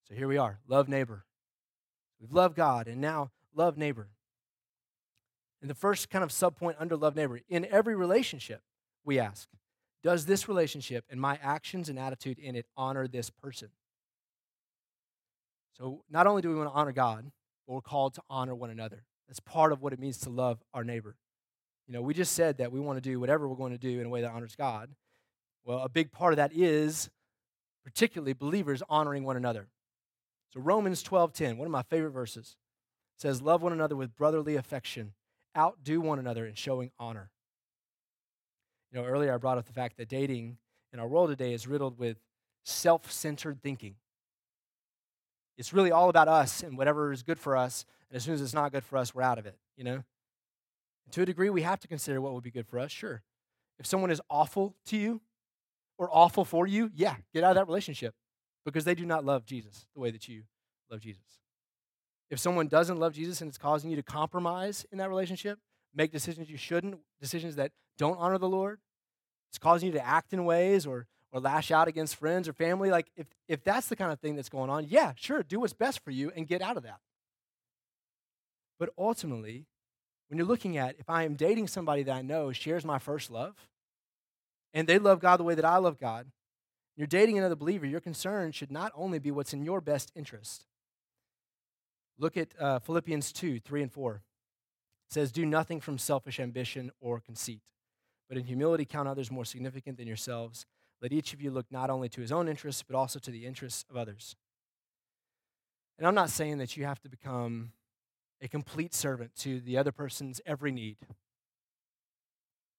So 0.08 0.16
here 0.16 0.28
we 0.28 0.38
are. 0.38 0.60
Love 0.68 0.90
neighbor. 0.90 1.24
We've 2.20 2.34
loved 2.34 2.56
God, 2.56 2.88
and 2.88 3.00
now 3.00 3.32
love 3.56 3.78
neighbor. 3.78 4.10
And 5.62 5.70
the 5.70 5.76
first 5.76 6.10
kind 6.10 6.24
of 6.24 6.32
subpoint 6.32 6.76
under 6.80 6.98
love 6.98 7.16
neighbor 7.16 7.40
in 7.48 7.66
every 7.66 7.96
relationship, 7.96 8.62
we 9.06 9.20
ask, 9.20 9.48
does 10.04 10.26
this 10.26 10.48
relationship 10.48 11.06
and 11.10 11.22
my 11.22 11.38
actions 11.42 11.88
and 11.88 12.00
attitude 12.00 12.40
in 12.40 12.56
it 12.56 12.66
honor 12.76 13.08
this 13.08 13.30
person? 13.30 13.70
So 15.78 16.04
not 16.10 16.28
only 16.28 16.42
do 16.42 16.50
we 16.50 16.56
want 16.56 16.70
to 16.70 16.74
honor 16.74 16.92
God, 16.92 17.32
but 17.68 17.74
we're 17.74 17.82
called 17.82 18.16
to 18.16 18.22
honor 18.30 18.56
one 18.56 18.70
another. 18.70 19.04
That's 19.28 19.40
part 19.40 19.72
of 19.72 19.82
what 19.82 19.94
it 19.94 20.00
means 20.00 20.18
to 20.20 20.30
love 20.30 20.60
our 20.74 20.84
neighbor. 20.84 21.16
You 21.88 21.94
know, 21.94 22.02
we 22.02 22.14
just 22.14 22.34
said 22.34 22.58
that 22.58 22.72
we 22.72 22.80
want 22.80 22.98
to 22.98 23.02
do 23.02 23.20
whatever 23.20 23.48
we're 23.48 23.56
going 23.56 23.72
to 23.72 23.78
do 23.78 24.00
in 24.00 24.06
a 24.06 24.10
way 24.10 24.22
that 24.22 24.32
honors 24.32 24.56
God. 24.56 24.90
Well, 25.64 25.80
a 25.80 25.90
big 25.90 26.12
part 26.12 26.34
of 26.34 26.38
that 26.38 26.52
is 26.54 27.10
particularly 27.90 28.34
believers 28.34 28.84
honoring 28.88 29.24
one 29.24 29.36
another. 29.36 29.68
So 30.50 30.60
Romans 30.60 31.02
12:10, 31.02 31.58
one 31.58 31.66
of 31.66 31.72
my 31.72 31.82
favorite 31.82 32.12
verses, 32.12 32.56
says, 33.18 33.42
"Love 33.42 33.64
one 33.64 33.74
another 33.74 33.96
with 33.96 34.16
brotherly 34.16 34.56
affection 34.56 35.14
outdo 35.58 36.00
one 36.00 36.20
another 36.20 36.46
in 36.46 36.54
showing 36.54 36.92
honor. 37.00 37.32
You 38.92 39.00
know, 39.00 39.06
earlier 39.06 39.34
I 39.34 39.38
brought 39.38 39.58
up 39.58 39.66
the 39.66 39.74
fact 39.74 39.98
that 39.98 40.08
dating 40.08 40.58
in 40.94 41.00
our 41.00 41.08
world 41.08 41.30
today 41.30 41.54
is 41.54 41.68
riddled 41.68 41.98
with 41.98 42.18
self 42.64 43.12
centered 43.12 43.62
thinking. 43.62 43.96
it's 45.58 45.74
really 45.74 45.92
all 45.92 46.10
about 46.10 46.28
us 46.30 46.64
and 46.64 46.78
whatever 46.78 47.12
is 47.12 47.24
good 47.24 47.40
for 47.40 47.58
us. 47.58 47.84
And 48.10 48.16
as 48.16 48.24
soon 48.24 48.34
as 48.36 48.42
it's 48.42 48.54
not 48.54 48.72
good 48.72 48.84
for 48.86 48.98
us, 48.98 49.14
we're 49.14 49.24
out 49.24 49.38
of 49.38 49.46
it, 49.46 49.58
you 49.76 49.84
know? 49.84 50.04
And 51.06 51.12
to 51.12 51.24
a 51.24 51.26
degree, 51.26 51.50
we 51.50 51.64
have 51.64 51.82
to 51.82 51.88
consider 51.88 52.22
what 52.22 52.34
would 52.34 52.44
be 52.44 52.52
good 52.52 52.68
for 52.68 52.80
us, 52.80 52.92
sure. 52.92 53.24
If 53.78 53.86
someone 53.86 54.12
is 54.12 54.22
awful 54.30 54.76
to 54.86 54.98
you 54.98 55.22
or 56.00 56.10
awful 56.12 56.46
for 56.46 56.66
you, 56.66 56.90
yeah, 56.96 57.18
get 57.34 57.44
out 57.44 57.52
of 57.52 57.56
that 57.58 57.68
relationship 57.68 58.16
because 58.66 58.86
they 58.86 58.96
do 58.96 59.06
not 59.06 59.24
love 59.24 59.46
Jesus 59.46 59.86
the 59.94 60.00
way 60.00 60.10
that 60.10 60.28
you 60.28 60.44
love 60.90 61.02
Jesus. 61.02 61.22
If 62.32 62.40
someone 62.40 62.68
doesn't 62.68 62.98
love 62.98 63.14
Jesus 63.14 63.42
and 63.42 63.50
it's 63.50 63.58
causing 63.58 63.90
you 63.92 63.96
to 63.98 64.04
compromise 64.04 64.86
in 64.92 64.98
that 64.98 65.10
relationship, 65.10 65.60
make 65.94 66.12
decisions 66.12 66.50
you 66.50 66.58
shouldn't, 66.58 66.98
decisions 67.22 67.56
that 67.58 67.72
don't 67.98 68.18
honor 68.18 68.38
the 68.38 68.50
Lord, 68.50 68.80
it's 69.50 69.58
causing 69.58 69.88
you 69.88 69.94
to 69.94 70.06
act 70.06 70.34
in 70.34 70.46
ways 70.46 70.88
or 70.88 71.06
or 71.32 71.40
lash 71.40 71.70
out 71.70 71.88
against 71.88 72.16
friends 72.16 72.48
or 72.48 72.54
family, 72.54 72.90
like 72.90 73.12
if, 73.16 73.28
if 73.48 73.64
that's 73.64 73.88
the 73.88 73.96
kind 73.96 74.12
of 74.12 74.20
thing 74.20 74.36
that's 74.36 74.50
going 74.50 74.70
on, 74.70 74.88
yeah, 74.88 75.14
sure, 75.16 75.44
do 75.44 75.60
what's 75.60 75.74
best 75.74 76.04
for 76.04 76.10
you 76.10 76.32
and 76.36 76.48
get 76.48 76.60
out 76.60 76.76
of 76.76 76.82
that. 76.82 77.00
But 78.80 78.90
ultimately, 78.98 79.68
when 80.28 80.38
you're 80.38 80.48
looking 80.48 80.78
at 80.78 80.96
if 80.98 81.10
I 81.10 81.24
am 81.24 81.36
dating 81.36 81.68
somebody 81.68 82.04
that 82.04 82.16
I 82.16 82.22
know 82.22 82.52
shares 82.52 82.86
my 82.86 82.98
first 82.98 83.30
love, 83.30 83.56
and 84.74 84.88
they 84.88 85.00
love 85.00 85.20
God 85.20 85.38
the 85.38 85.44
way 85.44 85.56
that 85.56 85.66
I 85.66 85.78
love 85.78 86.00
God, 86.00 86.28
you're 86.96 87.08
dating 87.08 87.38
another 87.38 87.56
believer, 87.56 87.86
your 87.86 88.02
concern 88.02 88.52
should 88.52 88.72
not 88.72 88.92
only 88.94 89.20
be 89.20 89.32
what's 89.32 89.54
in 89.54 89.64
your 89.64 89.80
best 89.80 90.12
interest. 90.16 90.66
Look 92.18 92.36
at 92.36 92.50
uh, 92.60 92.80
Philippians 92.80 93.32
2 93.32 93.60
3 93.60 93.84
and 93.84 93.92
4. 93.92 94.16
It 94.16 95.14
says, 95.14 95.32
Do 95.32 95.46
nothing 95.46 95.80
from 95.80 95.98
selfish 95.98 96.40
ambition 96.40 96.92
or 97.00 97.22
conceit, 97.22 97.62
but 98.28 98.38
in 98.38 98.44
humility 98.44 98.86
count 98.86 99.08
others 99.08 99.32
more 99.32 99.46
significant 99.46 99.98
than 99.98 100.08
yourselves. 100.08 100.66
Let 101.02 101.14
each 101.14 101.34
of 101.34 101.42
you 101.42 101.52
look 101.52 101.68
not 101.72 101.90
only 101.90 102.10
to 102.10 102.22
his 102.22 102.32
own 102.32 102.50
interests, 102.50 102.84
but 102.84 102.98
also 102.98 103.20
to 103.20 103.32
the 103.32 103.46
interests 103.46 103.86
of 103.90 103.96
others. 103.96 104.36
And 105.98 106.06
I'm 106.06 106.16
not 106.16 106.30
saying 106.30 106.58
that 106.58 106.76
you 106.76 106.86
have 106.86 107.00
to 107.02 107.10
become 107.10 107.72
a 108.42 108.48
complete 108.48 108.94
servant 108.94 109.36
to 109.38 109.60
the 109.62 109.78
other 109.78 109.92
person's 109.92 110.42
every 110.46 110.72
need. 110.72 110.98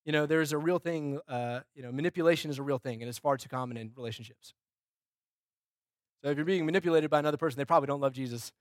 You 0.05 0.13
know, 0.13 0.27
there's 0.27 0.53
a 0.53 0.59
real 0.59 0.79
thing, 0.79 1.21
uh, 1.29 1.61
you 1.75 1.83
know, 1.83 1.93
manipulation 1.93 2.51
is 2.51 2.59
a 2.59 2.63
real 2.63 2.79
thing, 2.79 3.03
and 3.03 3.09
it's 3.09 3.19
far 3.19 3.37
too 3.37 3.49
common 3.49 3.77
in 3.77 3.93
relationships. 3.97 4.55
So 6.23 6.31
if 6.31 6.37
you're 6.37 6.47
being 6.47 6.67
manipulated 6.67 7.11
by 7.11 7.19
another 7.19 7.37
person, 7.37 7.59
they 7.59 7.65
probably 7.65 7.87
don't 7.87 8.01
love 8.01 8.13
Jesus 8.13 8.53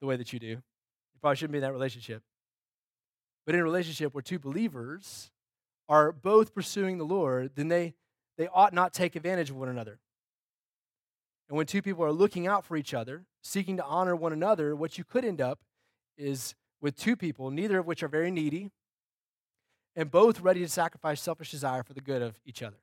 the 0.00 0.06
way 0.06 0.16
that 0.16 0.32
you 0.32 0.38
do. 0.38 0.46
You 0.46 1.20
probably 1.20 1.36
shouldn't 1.36 1.52
be 1.52 1.58
in 1.58 1.62
that 1.62 1.72
relationship. 1.72 2.22
But 3.44 3.54
in 3.54 3.60
a 3.60 3.64
relationship 3.64 4.12
where 4.12 4.22
two 4.22 4.38
believers 4.38 5.30
are 5.88 6.12
both 6.12 6.54
pursuing 6.54 6.98
the 6.98 7.04
Lord, 7.04 7.52
then 7.54 7.68
they 7.68 7.94
they 8.36 8.48
ought 8.48 8.74
not 8.74 8.92
take 8.92 9.16
advantage 9.16 9.50
of 9.50 9.56
one 9.56 9.68
another. 9.68 9.98
And 11.48 11.56
when 11.56 11.66
two 11.66 11.80
people 11.80 12.04
are 12.04 12.12
looking 12.12 12.46
out 12.46 12.64
for 12.64 12.76
each 12.76 12.92
other, 12.92 13.24
seeking 13.42 13.76
to 13.78 13.84
honor 13.84 14.14
one 14.14 14.32
another, 14.32 14.74
what 14.74 14.98
you 14.98 15.04
could 15.04 15.24
end 15.24 15.40
up 15.40 15.60
is 16.18 16.54
with 16.80 16.96
two 16.96 17.16
people, 17.16 17.50
neither 17.50 17.78
of 17.78 17.86
which 17.86 18.02
are 18.02 18.08
very 18.08 18.30
needy, 18.30 18.70
and 19.96 20.10
both 20.10 20.40
ready 20.40 20.60
to 20.60 20.68
sacrifice 20.68 21.20
selfish 21.20 21.50
desire 21.50 21.82
for 21.82 21.94
the 21.94 22.00
good 22.00 22.22
of 22.22 22.38
each 22.44 22.62
other. 22.62 22.76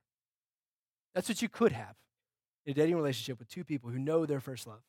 That's 1.14 1.30
what 1.30 1.42
you 1.42 1.48
could 1.48 1.72
have 1.72 1.96
in 2.66 2.72
a 2.72 2.74
dating 2.74 2.96
relationship 2.96 3.38
with 3.38 3.48
two 3.48 3.64
people 3.64 3.92
who 3.92 4.00
know 4.00 4.26
their 4.26 4.40
first 4.40 4.66
love. 4.66 4.82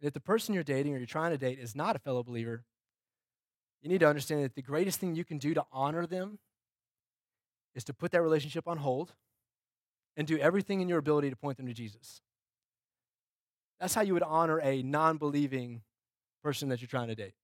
And 0.00 0.08
if 0.08 0.12
the 0.12 0.20
person 0.20 0.52
you're 0.52 0.64
dating 0.64 0.94
or 0.94 0.98
you're 0.98 1.06
trying 1.06 1.30
to 1.30 1.38
date 1.38 1.58
is 1.60 1.76
not 1.76 1.96
a 1.96 2.00
fellow 2.00 2.22
believer, 2.22 2.64
you 3.82 3.88
need 3.88 4.00
to 4.00 4.08
understand 4.08 4.42
that 4.42 4.56
the 4.56 4.62
greatest 4.62 4.98
thing 4.98 5.14
you 5.14 5.24
can 5.24 5.38
do 5.38 5.54
to 5.54 5.64
honor 5.72 6.06
them 6.06 6.38
is 7.74 7.84
to 7.84 7.94
put 7.94 8.10
that 8.10 8.22
relationship 8.22 8.66
on 8.66 8.78
hold 8.78 9.12
and 10.16 10.26
do 10.26 10.38
everything 10.38 10.80
in 10.80 10.88
your 10.88 10.98
ability 10.98 11.30
to 11.30 11.36
point 11.36 11.56
them 11.56 11.66
to 11.66 11.74
Jesus. 11.74 12.20
That's 13.78 13.94
how 13.94 14.00
you 14.00 14.14
would 14.14 14.22
honor 14.22 14.58
a 14.60 14.82
non 14.82 15.18
believing 15.18 15.82
person 16.42 16.70
that 16.70 16.80
you're 16.80 16.88
trying 16.88 17.08
to 17.08 17.14
date. 17.14 17.34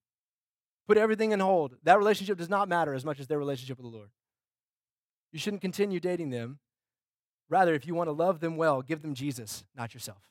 Put 0.86 0.98
everything 0.98 1.32
in 1.32 1.40
hold. 1.40 1.76
That 1.84 1.98
relationship 1.98 2.38
does 2.38 2.48
not 2.48 2.68
matter 2.68 2.94
as 2.94 3.04
much 3.04 3.20
as 3.20 3.26
their 3.26 3.38
relationship 3.38 3.78
with 3.78 3.90
the 3.90 3.96
Lord. 3.96 4.10
You 5.32 5.38
shouldn't 5.38 5.62
continue 5.62 6.00
dating 6.00 6.30
them. 6.30 6.58
Rather, 7.48 7.74
if 7.74 7.86
you 7.86 7.94
want 7.94 8.08
to 8.08 8.12
love 8.12 8.40
them 8.40 8.56
well, 8.56 8.82
give 8.82 9.02
them 9.02 9.14
Jesus, 9.14 9.64
not 9.76 9.94
yourself. 9.94 10.22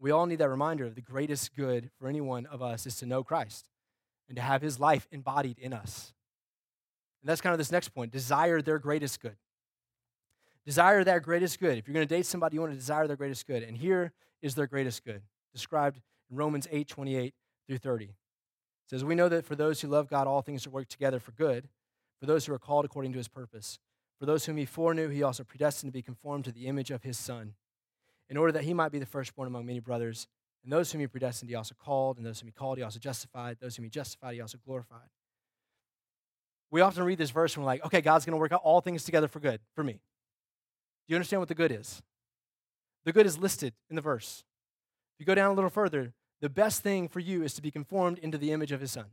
We 0.00 0.10
all 0.10 0.26
need 0.26 0.38
that 0.38 0.48
reminder 0.48 0.84
of 0.84 0.94
the 0.94 1.02
greatest 1.02 1.56
good 1.56 1.90
for 1.98 2.08
any 2.08 2.20
one 2.20 2.46
of 2.46 2.62
us 2.62 2.86
is 2.86 2.96
to 2.96 3.06
know 3.06 3.24
Christ 3.24 3.68
and 4.28 4.36
to 4.36 4.42
have 4.42 4.62
his 4.62 4.78
life 4.78 5.08
embodied 5.10 5.58
in 5.58 5.72
us. 5.72 6.12
And 7.22 7.28
that's 7.28 7.40
kind 7.40 7.52
of 7.52 7.58
this 7.58 7.72
next 7.72 7.88
point 7.88 8.12
desire 8.12 8.62
their 8.62 8.78
greatest 8.78 9.20
good. 9.20 9.36
Desire 10.64 11.02
their 11.02 11.18
greatest 11.18 11.58
good. 11.58 11.78
If 11.78 11.88
you're 11.88 11.94
going 11.94 12.06
to 12.06 12.14
date 12.14 12.26
somebody, 12.26 12.54
you 12.54 12.60
want 12.60 12.72
to 12.72 12.78
desire 12.78 13.06
their 13.06 13.16
greatest 13.16 13.46
good. 13.46 13.62
And 13.62 13.76
here 13.76 14.12
is 14.42 14.54
their 14.54 14.66
greatest 14.66 15.04
good, 15.04 15.22
described 15.52 16.00
in 16.30 16.36
Romans 16.36 16.68
8 16.70 16.86
28 16.86 17.34
through 17.66 17.78
30. 17.78 18.10
It 18.88 18.96
says, 18.96 19.04
We 19.04 19.14
know 19.14 19.28
that 19.28 19.44
for 19.44 19.54
those 19.54 19.82
who 19.82 19.88
love 19.88 20.08
God, 20.08 20.26
all 20.26 20.40
things 20.40 20.66
work 20.66 20.88
together 20.88 21.20
for 21.20 21.32
good, 21.32 21.68
for 22.20 22.26
those 22.26 22.46
who 22.46 22.54
are 22.54 22.58
called 22.58 22.86
according 22.86 23.12
to 23.12 23.18
his 23.18 23.28
purpose. 23.28 23.78
For 24.18 24.24
those 24.24 24.46
whom 24.46 24.56
he 24.56 24.64
foreknew, 24.64 25.10
he 25.10 25.22
also 25.22 25.44
predestined 25.44 25.92
to 25.92 25.96
be 25.96 26.02
conformed 26.02 26.44
to 26.46 26.52
the 26.52 26.66
image 26.66 26.90
of 26.90 27.02
his 27.02 27.18
Son, 27.18 27.52
in 28.30 28.38
order 28.38 28.50
that 28.52 28.64
he 28.64 28.72
might 28.72 28.90
be 28.90 28.98
the 28.98 29.06
firstborn 29.06 29.46
among 29.46 29.66
many 29.66 29.78
brothers. 29.78 30.26
And 30.64 30.72
those 30.72 30.90
whom 30.90 31.02
he 31.02 31.06
predestined, 31.06 31.50
he 31.50 31.54
also 31.54 31.74
called. 31.78 32.16
And 32.16 32.26
those 32.26 32.40
whom 32.40 32.48
he 32.48 32.52
called, 32.52 32.78
he 32.78 32.84
also 32.84 32.98
justified. 32.98 33.58
Those 33.60 33.76
whom 33.76 33.84
he 33.84 33.90
justified, 33.90 34.34
he 34.34 34.40
also 34.40 34.58
glorified. 34.64 35.08
We 36.70 36.80
often 36.80 37.04
read 37.04 37.18
this 37.18 37.30
verse 37.30 37.54
and 37.54 37.64
we're 37.64 37.68
like, 37.70 37.84
okay, 37.84 38.00
God's 38.00 38.24
going 38.24 38.32
to 38.32 38.40
work 38.40 38.52
out 38.52 38.60
all 38.62 38.80
things 38.80 39.04
together 39.04 39.28
for 39.28 39.40
good 39.40 39.60
for 39.74 39.84
me. 39.84 39.92
Do 39.92 40.00
you 41.12 41.16
understand 41.16 41.40
what 41.40 41.48
the 41.48 41.54
good 41.54 41.72
is? 41.72 42.02
The 43.04 43.12
good 43.12 43.24
is 43.24 43.38
listed 43.38 43.72
in 43.88 43.96
the 43.96 44.02
verse. 44.02 44.44
If 45.14 45.20
you 45.20 45.26
go 45.26 45.34
down 45.34 45.50
a 45.50 45.54
little 45.54 45.70
further, 45.70 46.12
the 46.40 46.48
best 46.48 46.82
thing 46.82 47.08
for 47.08 47.20
you 47.20 47.42
is 47.42 47.54
to 47.54 47.62
be 47.62 47.70
conformed 47.70 48.18
into 48.18 48.38
the 48.38 48.52
image 48.52 48.72
of 48.72 48.80
his 48.80 48.92
son. 48.92 49.06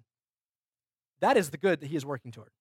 That 1.21 1.37
is 1.37 1.49
the 1.49 1.57
good 1.57 1.79
that 1.81 1.87
he 1.87 1.95
is 1.95 2.05
working 2.05 2.31
toward. 2.31 2.51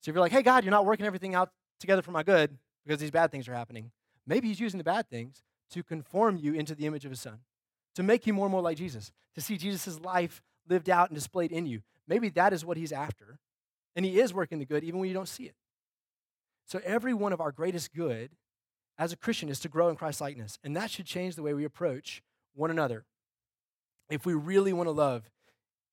So 0.00 0.10
if 0.10 0.14
you're 0.14 0.20
like, 0.20 0.32
hey, 0.32 0.42
God, 0.42 0.64
you're 0.64 0.72
not 0.72 0.84
working 0.84 1.06
everything 1.06 1.34
out 1.34 1.50
together 1.80 2.02
for 2.02 2.10
my 2.10 2.22
good 2.22 2.58
because 2.84 3.00
these 3.00 3.10
bad 3.10 3.30
things 3.30 3.48
are 3.48 3.54
happening, 3.54 3.92
maybe 4.26 4.48
he's 4.48 4.60
using 4.60 4.78
the 4.78 4.84
bad 4.84 5.08
things 5.08 5.42
to 5.70 5.82
conform 5.82 6.36
you 6.36 6.54
into 6.54 6.74
the 6.74 6.86
image 6.86 7.04
of 7.04 7.10
his 7.10 7.20
son, 7.20 7.38
to 7.94 8.02
make 8.02 8.26
you 8.26 8.34
more 8.34 8.46
and 8.46 8.52
more 8.52 8.60
like 8.60 8.76
Jesus, 8.76 9.12
to 9.34 9.40
see 9.40 9.56
Jesus' 9.56 10.00
life 10.00 10.42
lived 10.68 10.90
out 10.90 11.08
and 11.08 11.16
displayed 11.16 11.52
in 11.52 11.66
you. 11.66 11.82
Maybe 12.06 12.28
that 12.30 12.52
is 12.52 12.64
what 12.64 12.76
he's 12.76 12.92
after. 12.92 13.38
And 13.94 14.04
he 14.04 14.20
is 14.20 14.34
working 14.34 14.58
the 14.58 14.64
good 14.64 14.84
even 14.84 15.00
when 15.00 15.08
you 15.08 15.14
don't 15.14 15.28
see 15.28 15.44
it. 15.44 15.54
So, 16.66 16.80
every 16.84 17.12
one 17.12 17.32
of 17.32 17.40
our 17.40 17.52
greatest 17.52 17.92
good 17.92 18.30
as 18.98 19.12
a 19.12 19.16
Christian 19.16 19.48
is 19.48 19.60
to 19.60 19.68
grow 19.68 19.88
in 19.88 19.96
Christ 19.96 20.20
likeness. 20.20 20.58
And 20.62 20.76
that 20.76 20.90
should 20.90 21.06
change 21.06 21.36
the 21.36 21.42
way 21.42 21.54
we 21.54 21.64
approach 21.64 22.22
one 22.54 22.70
another 22.70 23.04
if 24.12 24.26
we 24.26 24.34
really 24.34 24.74
want 24.74 24.86
to 24.86 24.92
love 24.92 25.30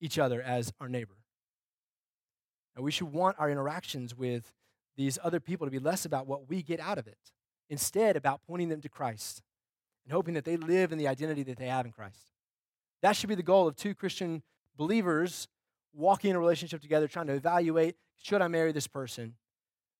each 0.00 0.18
other 0.18 0.42
as 0.42 0.72
our 0.78 0.88
neighbor. 0.88 1.16
And 2.76 2.84
we 2.84 2.90
should 2.90 3.12
want 3.12 3.36
our 3.38 3.50
interactions 3.50 4.14
with 4.14 4.52
these 4.96 5.18
other 5.24 5.40
people 5.40 5.66
to 5.66 5.70
be 5.70 5.78
less 5.78 6.04
about 6.04 6.26
what 6.26 6.48
we 6.48 6.62
get 6.62 6.80
out 6.80 6.98
of 6.98 7.06
it, 7.06 7.18
instead, 7.70 8.16
about 8.16 8.42
pointing 8.46 8.68
them 8.68 8.82
to 8.82 8.88
Christ 8.90 9.42
and 10.04 10.12
hoping 10.12 10.34
that 10.34 10.44
they 10.44 10.58
live 10.58 10.92
in 10.92 10.98
the 10.98 11.08
identity 11.08 11.42
that 11.44 11.56
they 11.56 11.68
have 11.68 11.86
in 11.86 11.92
Christ. 11.92 12.32
That 13.00 13.16
should 13.16 13.30
be 13.30 13.34
the 13.34 13.42
goal 13.42 13.66
of 13.66 13.76
two 13.76 13.94
Christian 13.94 14.42
believers 14.76 15.48
walking 15.94 16.30
in 16.30 16.36
a 16.36 16.40
relationship 16.40 16.82
together, 16.82 17.08
trying 17.08 17.26
to 17.28 17.34
evaluate 17.34 17.96
should 18.22 18.42
I 18.42 18.48
marry 18.48 18.70
this 18.72 18.86
person? 18.86 19.34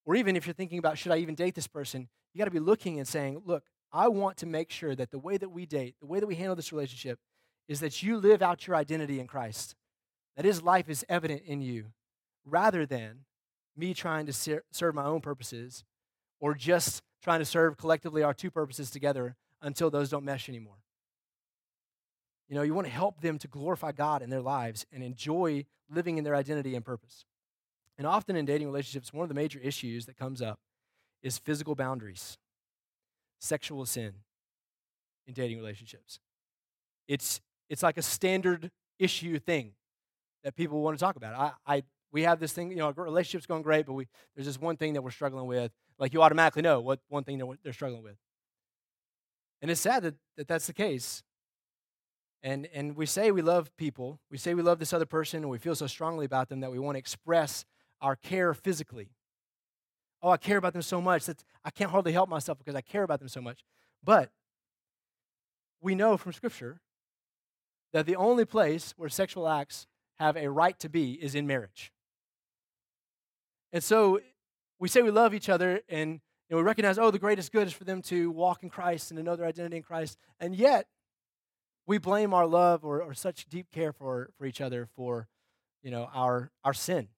Or 0.04 0.14
even 0.14 0.36
if 0.36 0.46
you're 0.46 0.52
thinking 0.52 0.78
about, 0.78 0.98
should 0.98 1.12
I 1.12 1.16
even 1.16 1.34
date 1.34 1.54
this 1.54 1.66
person? 1.66 2.06
You 2.34 2.38
got 2.38 2.44
to 2.44 2.50
be 2.50 2.60
looking 2.60 2.98
and 2.98 3.08
saying, 3.08 3.40
look, 3.46 3.64
I 3.90 4.08
want 4.08 4.36
to 4.38 4.46
make 4.46 4.70
sure 4.70 4.94
that 4.94 5.10
the 5.10 5.18
way 5.18 5.38
that 5.38 5.48
we 5.48 5.64
date, 5.64 5.94
the 6.00 6.06
way 6.06 6.20
that 6.20 6.26
we 6.26 6.34
handle 6.34 6.54
this 6.54 6.70
relationship, 6.70 7.18
is 7.70 7.78
that 7.78 8.02
you 8.02 8.16
live 8.16 8.42
out 8.42 8.66
your 8.66 8.74
identity 8.74 9.20
in 9.20 9.28
Christ, 9.28 9.76
that 10.34 10.44
his 10.44 10.60
life 10.60 10.88
is 10.88 11.04
evident 11.08 11.42
in 11.46 11.62
you, 11.62 11.92
rather 12.44 12.84
than 12.84 13.20
me 13.76 13.94
trying 13.94 14.26
to 14.26 14.32
ser- 14.32 14.64
serve 14.72 14.92
my 14.92 15.04
own 15.04 15.20
purposes 15.20 15.84
or 16.40 16.52
just 16.52 17.00
trying 17.22 17.38
to 17.38 17.44
serve 17.44 17.76
collectively 17.76 18.24
our 18.24 18.34
two 18.34 18.50
purposes 18.50 18.90
together 18.90 19.36
until 19.62 19.88
those 19.88 20.10
don't 20.10 20.24
mesh 20.24 20.48
anymore. 20.48 20.82
You 22.48 22.56
know, 22.56 22.62
you 22.62 22.74
want 22.74 22.88
to 22.88 22.92
help 22.92 23.20
them 23.20 23.38
to 23.38 23.46
glorify 23.46 23.92
God 23.92 24.20
in 24.20 24.30
their 24.30 24.40
lives 24.40 24.84
and 24.92 25.04
enjoy 25.04 25.64
living 25.88 26.18
in 26.18 26.24
their 26.24 26.34
identity 26.34 26.74
and 26.74 26.84
purpose. 26.84 27.24
And 27.96 28.04
often 28.04 28.34
in 28.34 28.46
dating 28.46 28.66
relationships, 28.66 29.12
one 29.12 29.22
of 29.22 29.28
the 29.28 29.34
major 29.36 29.60
issues 29.60 30.06
that 30.06 30.16
comes 30.18 30.42
up 30.42 30.58
is 31.22 31.38
physical 31.38 31.76
boundaries, 31.76 32.36
sexual 33.38 33.86
sin 33.86 34.14
in 35.28 35.34
dating 35.34 35.58
relationships. 35.58 36.18
It's, 37.06 37.40
it's 37.70 37.82
like 37.82 37.96
a 37.96 38.02
standard 38.02 38.70
issue 38.98 39.38
thing 39.38 39.72
that 40.44 40.56
people 40.56 40.82
want 40.82 40.98
to 40.98 41.02
talk 41.02 41.16
about. 41.16 41.34
I, 41.66 41.76
I, 41.76 41.82
we 42.12 42.22
have 42.22 42.40
this 42.40 42.52
thing, 42.52 42.70
you 42.70 42.78
know, 42.78 42.86
our 42.86 43.04
relationship's 43.04 43.46
going 43.46 43.62
great, 43.62 43.86
but 43.86 43.92
we, 43.92 44.08
there's 44.34 44.46
this 44.46 44.60
one 44.60 44.76
thing 44.76 44.94
that 44.94 45.02
we're 45.02 45.12
struggling 45.12 45.46
with. 45.46 45.70
Like 45.98 46.12
you 46.12 46.20
automatically 46.22 46.62
know 46.62 46.80
what 46.80 47.00
one 47.08 47.24
thing 47.24 47.40
they're 47.62 47.72
struggling 47.72 48.02
with. 48.02 48.16
And 49.62 49.70
it's 49.70 49.80
sad 49.80 50.02
that, 50.02 50.14
that 50.36 50.48
that's 50.48 50.66
the 50.66 50.72
case. 50.72 51.22
And, 52.42 52.68
and 52.74 52.96
we 52.96 53.06
say 53.06 53.30
we 53.30 53.42
love 53.42 53.74
people, 53.76 54.18
we 54.30 54.38
say 54.38 54.54
we 54.54 54.62
love 54.62 54.78
this 54.78 54.92
other 54.92 55.06
person, 55.06 55.42
and 55.42 55.50
we 55.50 55.58
feel 55.58 55.74
so 55.74 55.86
strongly 55.86 56.24
about 56.24 56.48
them 56.48 56.60
that 56.60 56.72
we 56.72 56.78
want 56.78 56.96
to 56.96 56.98
express 56.98 57.64
our 58.00 58.16
care 58.16 58.54
physically. 58.54 59.10
Oh, 60.22 60.30
I 60.30 60.38
care 60.38 60.56
about 60.56 60.72
them 60.72 60.82
so 60.82 61.00
much 61.00 61.26
that 61.26 61.44
I 61.64 61.70
can't 61.70 61.90
hardly 61.90 62.12
help 62.12 62.28
myself 62.28 62.58
because 62.58 62.74
I 62.74 62.80
care 62.80 63.02
about 63.02 63.20
them 63.20 63.28
so 63.28 63.42
much. 63.42 63.60
But 64.02 64.30
we 65.82 65.94
know 65.94 66.16
from 66.16 66.32
Scripture 66.32 66.80
that 67.92 68.06
the 68.06 68.16
only 68.16 68.44
place 68.44 68.94
where 68.96 69.08
sexual 69.08 69.48
acts 69.48 69.86
have 70.18 70.36
a 70.36 70.48
right 70.48 70.78
to 70.78 70.88
be 70.88 71.12
is 71.12 71.34
in 71.34 71.46
marriage. 71.46 71.92
And 73.72 73.82
so 73.82 74.20
we 74.78 74.88
say 74.88 75.02
we 75.02 75.10
love 75.10 75.34
each 75.34 75.48
other 75.48 75.80
and, 75.88 76.20
and 76.48 76.56
we 76.58 76.62
recognize, 76.62 76.98
oh, 76.98 77.10
the 77.10 77.18
greatest 77.18 77.52
good 77.52 77.66
is 77.66 77.72
for 77.72 77.84
them 77.84 78.02
to 78.02 78.30
walk 78.30 78.62
in 78.62 78.68
Christ 78.68 79.10
and 79.10 79.18
to 79.18 79.22
know 79.22 79.36
their 79.36 79.46
identity 79.46 79.76
in 79.76 79.82
Christ. 79.82 80.18
And 80.38 80.54
yet, 80.54 80.86
we 81.86 81.98
blame 81.98 82.32
our 82.32 82.46
love 82.46 82.84
or, 82.84 83.02
or 83.02 83.14
such 83.14 83.46
deep 83.48 83.70
care 83.72 83.92
for, 83.92 84.30
for 84.38 84.46
each 84.46 84.60
other 84.60 84.88
for, 84.94 85.26
you 85.82 85.90
know, 85.90 86.08
our, 86.14 86.50
our 86.62 86.74
sin. 86.74 87.08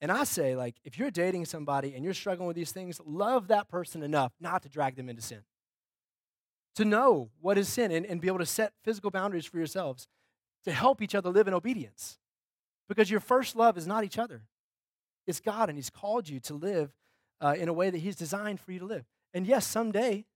And 0.00 0.12
I 0.12 0.24
say, 0.24 0.54
like, 0.56 0.74
if 0.84 0.98
you're 0.98 1.10
dating 1.10 1.46
somebody 1.46 1.94
and 1.94 2.04
you're 2.04 2.12
struggling 2.12 2.46
with 2.46 2.56
these 2.56 2.72
things, 2.72 3.00
love 3.06 3.48
that 3.48 3.68
person 3.68 4.02
enough 4.02 4.32
not 4.40 4.62
to 4.64 4.68
drag 4.68 4.96
them 4.96 5.08
into 5.08 5.22
sin. 5.22 5.40
To 6.76 6.84
know 6.84 7.30
what 7.40 7.56
is 7.56 7.68
sin 7.68 7.92
and, 7.92 8.04
and 8.04 8.20
be 8.20 8.28
able 8.28 8.38
to 8.38 8.46
set 8.46 8.72
physical 8.82 9.10
boundaries 9.10 9.46
for 9.46 9.58
yourselves 9.58 10.08
to 10.64 10.72
help 10.72 11.00
each 11.00 11.14
other 11.14 11.30
live 11.30 11.46
in 11.46 11.54
obedience. 11.54 12.18
Because 12.88 13.10
your 13.10 13.20
first 13.20 13.56
love 13.56 13.78
is 13.78 13.86
not 13.86 14.04
each 14.04 14.18
other, 14.18 14.42
it's 15.26 15.40
God, 15.40 15.68
and 15.68 15.78
He's 15.78 15.90
called 15.90 16.28
you 16.28 16.40
to 16.40 16.54
live 16.54 16.94
uh, 17.40 17.54
in 17.58 17.68
a 17.68 17.72
way 17.72 17.90
that 17.90 17.98
He's 17.98 18.16
designed 18.16 18.60
for 18.60 18.72
you 18.72 18.78
to 18.80 18.84
live. 18.84 19.04
And 19.32 19.46
yes, 19.46 19.66
someday, 19.66 20.26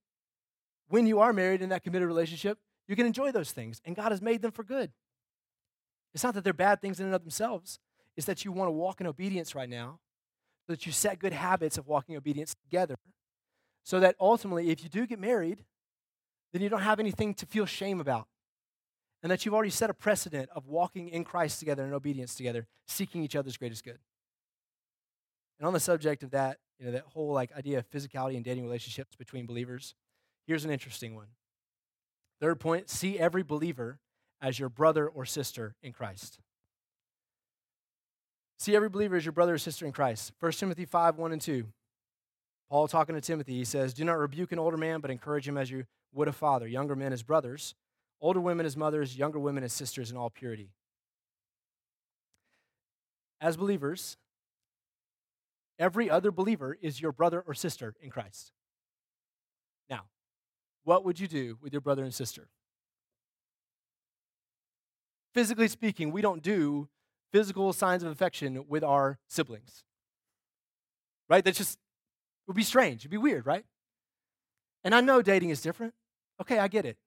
when 0.87 1.05
you 1.05 1.19
are 1.19 1.31
married 1.31 1.61
in 1.61 1.69
that 1.69 1.83
committed 1.83 2.07
relationship, 2.07 2.57
you 2.87 2.95
can 2.95 3.05
enjoy 3.05 3.31
those 3.31 3.51
things, 3.51 3.81
and 3.85 3.95
God 3.95 4.11
has 4.11 4.21
made 4.21 4.41
them 4.41 4.51
for 4.51 4.63
good. 4.63 4.91
It's 6.13 6.23
not 6.23 6.33
that 6.33 6.43
they're 6.43 6.53
bad 6.53 6.81
things 6.81 6.99
in 6.99 7.05
and 7.05 7.15
of 7.15 7.21
themselves, 7.21 7.79
it's 8.17 8.25
that 8.25 8.43
you 8.43 8.51
want 8.51 8.67
to 8.67 8.71
walk 8.71 8.99
in 8.99 9.05
obedience 9.05 9.53
right 9.53 9.69
now, 9.69 9.99
so 10.65 10.73
that 10.73 10.85
you 10.85 10.91
set 10.91 11.19
good 11.19 11.33
habits 11.33 11.77
of 11.77 11.87
walking 11.87 12.17
obedience 12.17 12.55
together, 12.55 12.95
so 13.83 13.99
that 13.99 14.15
ultimately, 14.19 14.71
if 14.71 14.83
you 14.83 14.89
do 14.89 15.05
get 15.05 15.19
married, 15.19 15.65
then 16.53 16.61
you 16.61 16.69
don't 16.69 16.81
have 16.81 16.99
anything 16.99 17.33
to 17.35 17.45
feel 17.45 17.65
shame 17.65 17.99
about. 17.99 18.27
And 19.21 19.31
that 19.31 19.45
you've 19.45 19.53
already 19.53 19.69
set 19.69 19.89
a 19.89 19.93
precedent 19.93 20.49
of 20.55 20.67
walking 20.67 21.09
in 21.09 21.23
Christ 21.25 21.59
together 21.59 21.83
and 21.83 21.93
obedience 21.93 22.35
together, 22.35 22.67
seeking 22.87 23.23
each 23.23 23.35
other's 23.35 23.57
greatest 23.57 23.83
good. 23.83 23.99
And 25.59 25.67
on 25.67 25.73
the 25.73 25.79
subject 25.79 26.23
of 26.23 26.31
that, 26.31 26.57
you 26.79 26.85
know, 26.85 26.93
that 26.93 27.03
whole 27.13 27.33
like 27.33 27.51
idea 27.55 27.79
of 27.79 27.89
physicality 27.89 28.35
and 28.35 28.45
dating 28.45 28.63
relationships 28.63 29.15
between 29.15 29.45
believers, 29.45 29.93
here's 30.47 30.63
an 30.63 30.71
interesting 30.71 31.15
one. 31.15 31.27
Third 32.39 32.61
point, 32.61 32.89
see 32.89 33.19
every 33.19 33.43
believer 33.43 33.99
as 34.41 34.57
your 34.57 34.69
brother 34.69 35.07
or 35.07 35.25
sister 35.25 35.75
in 35.83 35.91
Christ. 35.91 36.39
See 38.57 38.75
every 38.75 38.89
believer 38.89 39.17
as 39.17 39.25
your 39.25 39.33
brother 39.33 39.55
or 39.55 39.57
sister 39.57 39.85
in 39.85 39.91
Christ. 39.91 40.31
1 40.39 40.51
Timothy 40.53 40.85
5, 40.85 41.17
1 41.17 41.31
and 41.33 41.41
2. 41.41 41.65
Paul 42.69 42.87
talking 42.87 43.15
to 43.15 43.21
Timothy, 43.21 43.55
he 43.55 43.65
says, 43.65 43.93
Do 43.93 44.05
not 44.05 44.17
rebuke 44.17 44.51
an 44.51 44.59
older 44.59 44.77
man, 44.77 45.01
but 45.01 45.11
encourage 45.11 45.47
him 45.47 45.57
as 45.57 45.69
you 45.69 45.85
would 46.13 46.27
a 46.27 46.31
father, 46.33 46.67
younger 46.67 46.95
men 46.95 47.13
as 47.13 47.23
brothers, 47.23 47.75
older 48.21 48.41
women 48.41 48.65
as 48.65 48.75
mothers, 48.75 49.17
younger 49.17 49.39
women 49.39 49.63
as 49.63 49.73
sisters 49.73 50.11
in 50.11 50.17
all 50.17 50.29
purity. 50.29 50.71
As 53.41 53.55
believers, 53.55 54.17
every 55.77 56.09
other 56.09 56.31
believer 56.31 56.77
is 56.81 56.99
your 56.99 57.11
brother 57.11 57.43
or 57.47 57.53
sister 57.53 57.95
in 58.01 58.09
Christ. 58.09 58.51
Now, 59.89 60.05
what 60.83 61.05
would 61.05 61.19
you 61.19 61.27
do 61.27 61.57
with 61.61 61.73
your 61.73 61.81
brother 61.81 62.03
and 62.03 62.13
sister? 62.13 62.49
Physically 65.33 65.67
speaking, 65.67 66.11
we 66.11 66.21
don't 66.21 66.41
do 66.41 66.89
physical 67.31 67.71
signs 67.71 68.03
of 68.03 68.11
affection 68.11 68.65
with 68.67 68.83
our 68.83 69.19
siblings. 69.27 69.83
Right? 71.29 71.45
That 71.45 71.55
just 71.55 71.77
would 72.47 72.55
be 72.55 72.63
strange. 72.63 73.01
It'd 73.01 73.11
be 73.11 73.17
weird, 73.17 73.45
right? 73.45 73.63
And 74.83 74.95
I 74.95 75.01
know 75.01 75.21
dating 75.21 75.51
is 75.51 75.61
different. 75.61 75.93
Okay, 76.41 76.59
I 76.59 76.67
get 76.67 76.85
it. 76.85 76.97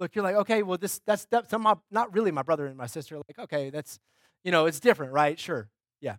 Look, 0.00 0.14
you're 0.14 0.24
like, 0.24 0.36
okay, 0.36 0.62
well, 0.62 0.78
this 0.78 1.00
that's 1.06 1.26
that's 1.30 1.52
my, 1.52 1.74
not 1.90 2.12
really 2.12 2.30
my 2.30 2.42
brother 2.42 2.66
and 2.66 2.76
my 2.76 2.86
sister. 2.86 3.16
Like, 3.16 3.38
okay, 3.38 3.70
that's 3.70 4.00
you 4.42 4.50
know, 4.50 4.66
it's 4.66 4.80
different, 4.80 5.12
right? 5.12 5.38
Sure, 5.38 5.68
yeah. 6.00 6.16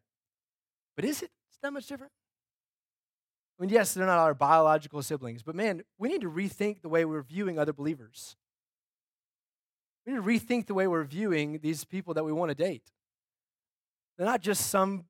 But 0.96 1.06
is 1.06 1.22
it? 1.22 1.30
That 1.64 1.72
much 1.72 1.88
different. 1.88 2.12
I 3.58 3.64
mean, 3.64 3.70
yes, 3.70 3.94
they're 3.94 4.06
not 4.06 4.20
our 4.20 4.34
biological 4.34 5.02
siblings, 5.02 5.44
but 5.44 5.56
man, 5.56 5.84
we 5.98 6.10
need 6.10 6.20
to 6.22 6.30
rethink 6.30 6.82
the 6.82 6.90
way 6.90 7.06
we're 7.06 7.24
viewing 7.24 7.58
other 7.58 7.72
believers. 7.72 8.36
We 10.06 10.12
need 10.12 10.18
to 10.18 10.24
rethink 10.24 10.68
the 10.68 10.74
way 10.74 10.88
we're 10.88 11.06
viewing 11.06 11.60
these 11.64 11.86
people 11.86 12.14
that 12.16 12.26
we 12.26 12.34
want 12.34 12.50
to 12.50 12.56
date. 12.56 12.92
They're 14.18 14.28
not 14.28 14.42
just 14.42 14.68
some 14.70 15.06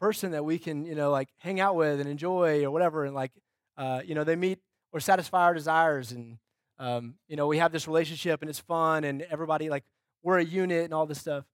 person 0.00 0.32
that 0.32 0.44
we 0.44 0.58
can, 0.58 0.84
you 0.84 0.96
know, 0.96 1.12
like 1.12 1.28
hang 1.38 1.60
out 1.60 1.76
with 1.76 2.00
and 2.00 2.08
enjoy 2.08 2.64
or 2.64 2.72
whatever, 2.72 3.04
and 3.04 3.14
like, 3.14 3.30
uh, 3.78 4.02
you 4.04 4.16
know, 4.16 4.24
they 4.24 4.34
meet 4.34 4.58
or 4.92 4.98
satisfy 4.98 5.44
our 5.44 5.54
desires 5.54 6.10
and 6.10 6.38
um, 6.78 7.14
you 7.28 7.36
know, 7.36 7.46
we 7.46 7.58
have 7.58 7.72
this 7.72 7.86
relationship 7.86 8.42
and 8.42 8.50
it's 8.50 8.58
fun 8.58 9.04
and 9.04 9.22
everybody 9.22 9.70
like 9.70 9.84
we're 10.22 10.38
a 10.38 10.44
unit 10.44 10.84
and 10.84 10.92
all 10.92 11.06
this 11.06 11.20
stuff. 11.20 11.44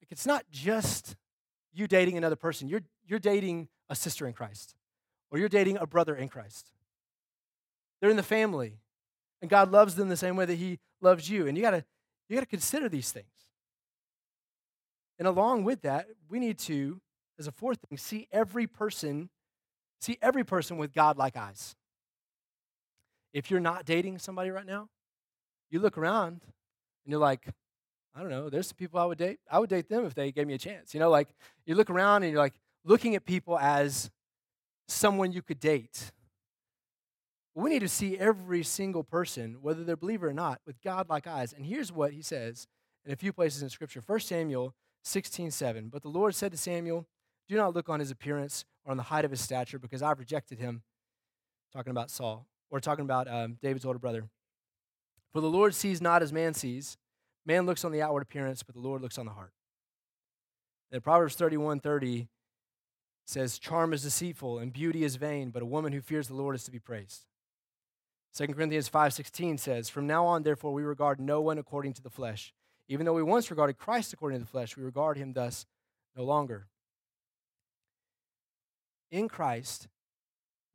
Like 0.00 0.10
it's 0.10 0.26
not 0.26 0.44
just 0.50 1.16
you 1.72 1.86
dating 1.86 2.16
another 2.16 2.36
person. 2.36 2.68
You're 2.68 2.82
you're 3.06 3.18
dating 3.18 3.68
a 3.88 3.96
sister 3.96 4.26
in 4.26 4.32
Christ 4.32 4.74
or 5.30 5.38
you're 5.38 5.48
dating 5.48 5.78
a 5.78 5.86
brother 5.86 6.14
in 6.14 6.28
Christ. 6.28 6.70
They're 8.00 8.10
in 8.10 8.16
the 8.16 8.22
family. 8.22 8.78
And 9.40 9.50
God 9.50 9.70
loves 9.70 9.94
them 9.94 10.08
the 10.08 10.16
same 10.16 10.34
way 10.34 10.46
that 10.46 10.56
he 10.56 10.80
loves 11.00 11.30
you. 11.30 11.46
And 11.46 11.56
you 11.56 11.62
got 11.62 11.70
to 11.70 11.84
you 12.28 12.36
got 12.36 12.40
to 12.40 12.46
consider 12.46 12.88
these 12.88 13.12
things. 13.12 13.26
And 15.18 15.26
along 15.26 15.64
with 15.64 15.82
that, 15.82 16.06
we 16.28 16.38
need 16.38 16.58
to 16.60 17.00
as 17.38 17.46
a 17.46 17.52
fourth 17.52 17.78
thing 17.88 17.98
see 17.98 18.28
every 18.32 18.66
person 18.66 19.30
see 20.00 20.18
every 20.22 20.44
person 20.44 20.76
with 20.76 20.92
God-like 20.92 21.36
eyes. 21.36 21.74
If 23.32 23.50
you're 23.50 23.60
not 23.60 23.84
dating 23.84 24.18
somebody 24.18 24.50
right 24.50 24.66
now, 24.66 24.88
you 25.70 25.80
look 25.80 25.98
around 25.98 26.40
and 27.04 27.10
you're 27.12 27.20
like, 27.20 27.48
I 28.14 28.20
don't 28.20 28.30
know, 28.30 28.48
there's 28.48 28.68
some 28.68 28.76
people 28.76 28.98
I 28.98 29.04
would 29.04 29.18
date. 29.18 29.38
I 29.50 29.58
would 29.58 29.70
date 29.70 29.88
them 29.88 30.04
if 30.04 30.14
they 30.14 30.32
gave 30.32 30.46
me 30.46 30.54
a 30.54 30.58
chance. 30.58 30.94
You 30.94 31.00
know, 31.00 31.10
like 31.10 31.28
you 31.66 31.74
look 31.74 31.90
around 31.90 32.22
and 32.22 32.32
you're 32.32 32.40
like 32.40 32.58
looking 32.84 33.14
at 33.14 33.24
people 33.24 33.58
as 33.58 34.10
someone 34.88 35.32
you 35.32 35.42
could 35.42 35.60
date. 35.60 36.10
We 37.54 37.70
need 37.70 37.80
to 37.80 37.88
see 37.88 38.16
every 38.16 38.62
single 38.62 39.02
person, 39.02 39.58
whether 39.60 39.84
they're 39.84 39.96
believer 39.96 40.28
or 40.28 40.32
not, 40.32 40.60
with 40.66 40.80
God 40.80 41.08
like 41.08 41.26
eyes. 41.26 41.52
And 41.52 41.66
here's 41.66 41.92
what 41.92 42.12
he 42.12 42.22
says 42.22 42.66
in 43.04 43.12
a 43.12 43.16
few 43.16 43.32
places 43.32 43.62
in 43.62 43.68
Scripture. 43.68 44.00
1 44.04 44.20
Samuel 44.20 44.74
16 45.04 45.50
7. 45.50 45.88
But 45.88 46.02
the 46.02 46.08
Lord 46.08 46.34
said 46.34 46.52
to 46.52 46.58
Samuel, 46.58 47.06
Do 47.48 47.56
not 47.56 47.74
look 47.74 47.88
on 47.88 48.00
his 48.00 48.10
appearance 48.10 48.64
or 48.84 48.92
on 48.92 48.96
the 48.96 49.04
height 49.04 49.24
of 49.24 49.30
his 49.30 49.40
stature, 49.40 49.78
because 49.78 50.02
I've 50.02 50.18
rejected 50.18 50.58
him. 50.58 50.82
Talking 51.72 51.90
about 51.90 52.10
Saul. 52.10 52.46
We're 52.70 52.80
talking 52.80 53.04
about 53.04 53.28
um, 53.28 53.58
David's 53.62 53.84
older 53.84 53.98
brother. 53.98 54.24
For 55.32 55.40
the 55.40 55.48
Lord 55.48 55.74
sees 55.74 56.00
not 56.00 56.22
as 56.22 56.32
man 56.32 56.54
sees. 56.54 56.96
Man 57.46 57.66
looks 57.66 57.84
on 57.84 57.92
the 57.92 58.02
outward 58.02 58.22
appearance, 58.22 58.62
but 58.62 58.74
the 58.74 58.80
Lord 58.80 59.00
looks 59.00 59.18
on 59.18 59.26
the 59.26 59.32
heart. 59.32 59.52
And 60.90 61.02
Proverbs 61.02 61.34
31 61.34 61.80
30 61.80 62.28
says, 63.26 63.58
Charm 63.58 63.92
is 63.92 64.02
deceitful 64.02 64.58
and 64.58 64.72
beauty 64.72 65.04
is 65.04 65.16
vain, 65.16 65.50
but 65.50 65.62
a 65.62 65.66
woman 65.66 65.92
who 65.92 66.00
fears 66.00 66.28
the 66.28 66.34
Lord 66.34 66.54
is 66.54 66.64
to 66.64 66.70
be 66.70 66.78
praised. 66.78 67.26
2 68.34 68.54
Corinthians 68.54 68.88
5:16 68.88 69.58
says, 69.58 69.88
"From 69.88 70.06
now 70.06 70.24
on 70.26 70.42
therefore 70.42 70.72
we 70.72 70.82
regard 70.82 71.18
no 71.18 71.40
one 71.40 71.58
according 71.58 71.94
to 71.94 72.02
the 72.02 72.10
flesh. 72.10 72.54
Even 72.86 73.04
though 73.04 73.14
we 73.14 73.22
once 73.22 73.50
regarded 73.50 73.78
Christ 73.78 74.12
according 74.12 74.38
to 74.38 74.44
the 74.44 74.50
flesh, 74.50 74.76
we 74.76 74.82
regard 74.82 75.16
him 75.16 75.32
thus 75.32 75.66
no 76.14 76.24
longer." 76.24 76.68
In 79.10 79.28
Christ, 79.28 79.88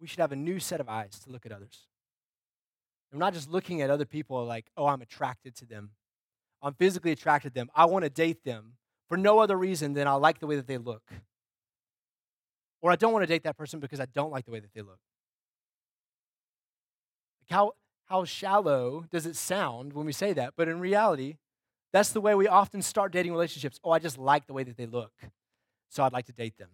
we 0.03 0.07
should 0.07 0.19
have 0.19 0.33
a 0.33 0.35
new 0.35 0.59
set 0.59 0.81
of 0.81 0.89
eyes 0.89 1.17
to 1.17 1.29
look 1.29 1.45
at 1.45 1.53
others. 1.53 1.87
I'm 3.13 3.19
not 3.19 3.33
just 3.33 3.49
looking 3.49 3.81
at 3.81 3.89
other 3.89 4.03
people 4.03 4.43
like, 4.43 4.65
oh, 4.75 4.87
I'm 4.87 5.01
attracted 5.01 5.55
to 5.55 5.65
them. 5.65 5.91
I'm 6.61 6.73
physically 6.73 7.13
attracted 7.13 7.53
to 7.53 7.55
them. 7.55 7.69
I 7.73 7.85
want 7.85 8.03
to 8.03 8.09
date 8.09 8.43
them 8.43 8.73
for 9.07 9.15
no 9.15 9.39
other 9.39 9.57
reason 9.57 9.93
than 9.93 10.05
I 10.05 10.15
like 10.15 10.39
the 10.39 10.45
way 10.45 10.57
that 10.57 10.67
they 10.67 10.77
look. 10.77 11.03
Or 12.81 12.91
I 12.91 12.97
don't 12.97 13.13
want 13.13 13.23
to 13.23 13.27
date 13.27 13.43
that 13.43 13.55
person 13.55 13.79
because 13.79 14.01
I 14.01 14.07
don't 14.07 14.29
like 14.29 14.43
the 14.43 14.51
way 14.51 14.59
that 14.59 14.73
they 14.73 14.81
look. 14.81 14.99
Like 17.39 17.57
how, 17.57 17.71
how 18.07 18.25
shallow 18.25 19.05
does 19.09 19.25
it 19.25 19.37
sound 19.37 19.93
when 19.93 20.05
we 20.05 20.11
say 20.11 20.33
that? 20.33 20.55
But 20.57 20.67
in 20.67 20.81
reality, 20.81 21.37
that's 21.93 22.09
the 22.09 22.19
way 22.19 22.35
we 22.35 22.49
often 22.49 22.81
start 22.81 23.13
dating 23.13 23.31
relationships. 23.31 23.79
Oh, 23.85 23.91
I 23.91 23.99
just 23.99 24.17
like 24.17 24.47
the 24.47 24.53
way 24.53 24.65
that 24.65 24.75
they 24.75 24.85
look, 24.85 25.13
so 25.87 26.03
I'd 26.03 26.11
like 26.11 26.25
to 26.25 26.33
date 26.33 26.57
them. 26.57 26.71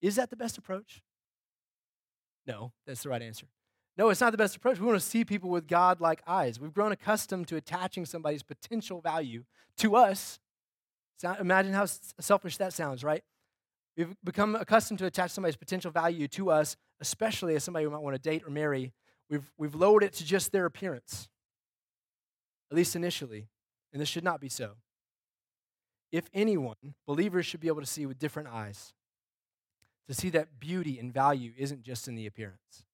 Is 0.00 0.14
that 0.14 0.30
the 0.30 0.36
best 0.36 0.58
approach? 0.58 1.02
No, 2.46 2.72
that's 2.86 3.02
the 3.02 3.08
right 3.08 3.22
answer. 3.22 3.46
No, 3.96 4.08
it's 4.08 4.20
not 4.20 4.32
the 4.32 4.38
best 4.38 4.56
approach. 4.56 4.80
We 4.80 4.86
want 4.86 5.00
to 5.00 5.06
see 5.06 5.24
people 5.24 5.50
with 5.50 5.68
God 5.68 6.00
like 6.00 6.22
eyes. 6.26 6.58
We've 6.58 6.72
grown 6.72 6.92
accustomed 6.92 7.46
to 7.48 7.56
attaching 7.56 8.04
somebody's 8.04 8.42
potential 8.42 9.00
value 9.00 9.44
to 9.78 9.94
us. 9.94 10.40
Imagine 11.38 11.72
how 11.72 11.86
selfish 11.86 12.56
that 12.56 12.72
sounds, 12.72 13.04
right? 13.04 13.22
We've 13.96 14.14
become 14.24 14.56
accustomed 14.56 14.98
to 14.98 15.06
attach 15.06 15.30
somebody's 15.30 15.56
potential 15.56 15.92
value 15.92 16.26
to 16.28 16.50
us, 16.50 16.76
especially 17.00 17.54
as 17.54 17.62
somebody 17.62 17.86
we 17.86 17.92
might 17.92 18.02
want 18.02 18.16
to 18.16 18.20
date 18.20 18.42
or 18.44 18.50
marry. 18.50 18.92
We've, 19.30 19.50
we've 19.56 19.74
lowered 19.76 20.02
it 20.02 20.12
to 20.14 20.24
just 20.24 20.50
their 20.50 20.66
appearance, 20.66 21.28
at 22.70 22.76
least 22.76 22.96
initially. 22.96 23.48
And 23.92 24.02
this 24.02 24.08
should 24.08 24.24
not 24.24 24.40
be 24.40 24.48
so. 24.48 24.72
If 26.10 26.24
anyone, 26.34 26.94
believers 27.06 27.46
should 27.46 27.60
be 27.60 27.68
able 27.68 27.80
to 27.80 27.86
see 27.86 28.06
with 28.06 28.18
different 28.18 28.48
eyes 28.48 28.92
to 30.08 30.14
see 30.14 30.30
that 30.30 30.60
beauty 30.60 30.98
and 30.98 31.12
value 31.12 31.52
isn't 31.56 31.82
just 31.82 32.08
in 32.08 32.14
the 32.14 32.26
appearance. 32.26 32.84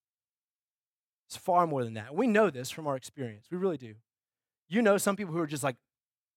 It's 1.26 1.36
far 1.36 1.66
more 1.66 1.84
than 1.84 1.94
that. 1.94 2.14
We 2.14 2.26
know 2.26 2.50
this 2.50 2.70
from 2.70 2.86
our 2.86 2.96
experience. 2.96 3.46
We 3.50 3.56
really 3.56 3.76
do. 3.76 3.94
You 4.68 4.82
know 4.82 4.98
some 4.98 5.16
people 5.16 5.34
who 5.34 5.40
are 5.40 5.46
just 5.46 5.64
like 5.64 5.76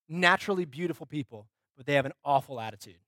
naturally 0.08 0.64
beautiful 0.64 1.06
people, 1.06 1.46
but 1.76 1.86
they 1.86 1.94
have 1.94 2.06
an 2.06 2.12
awful 2.24 2.60
attitude. 2.60 2.98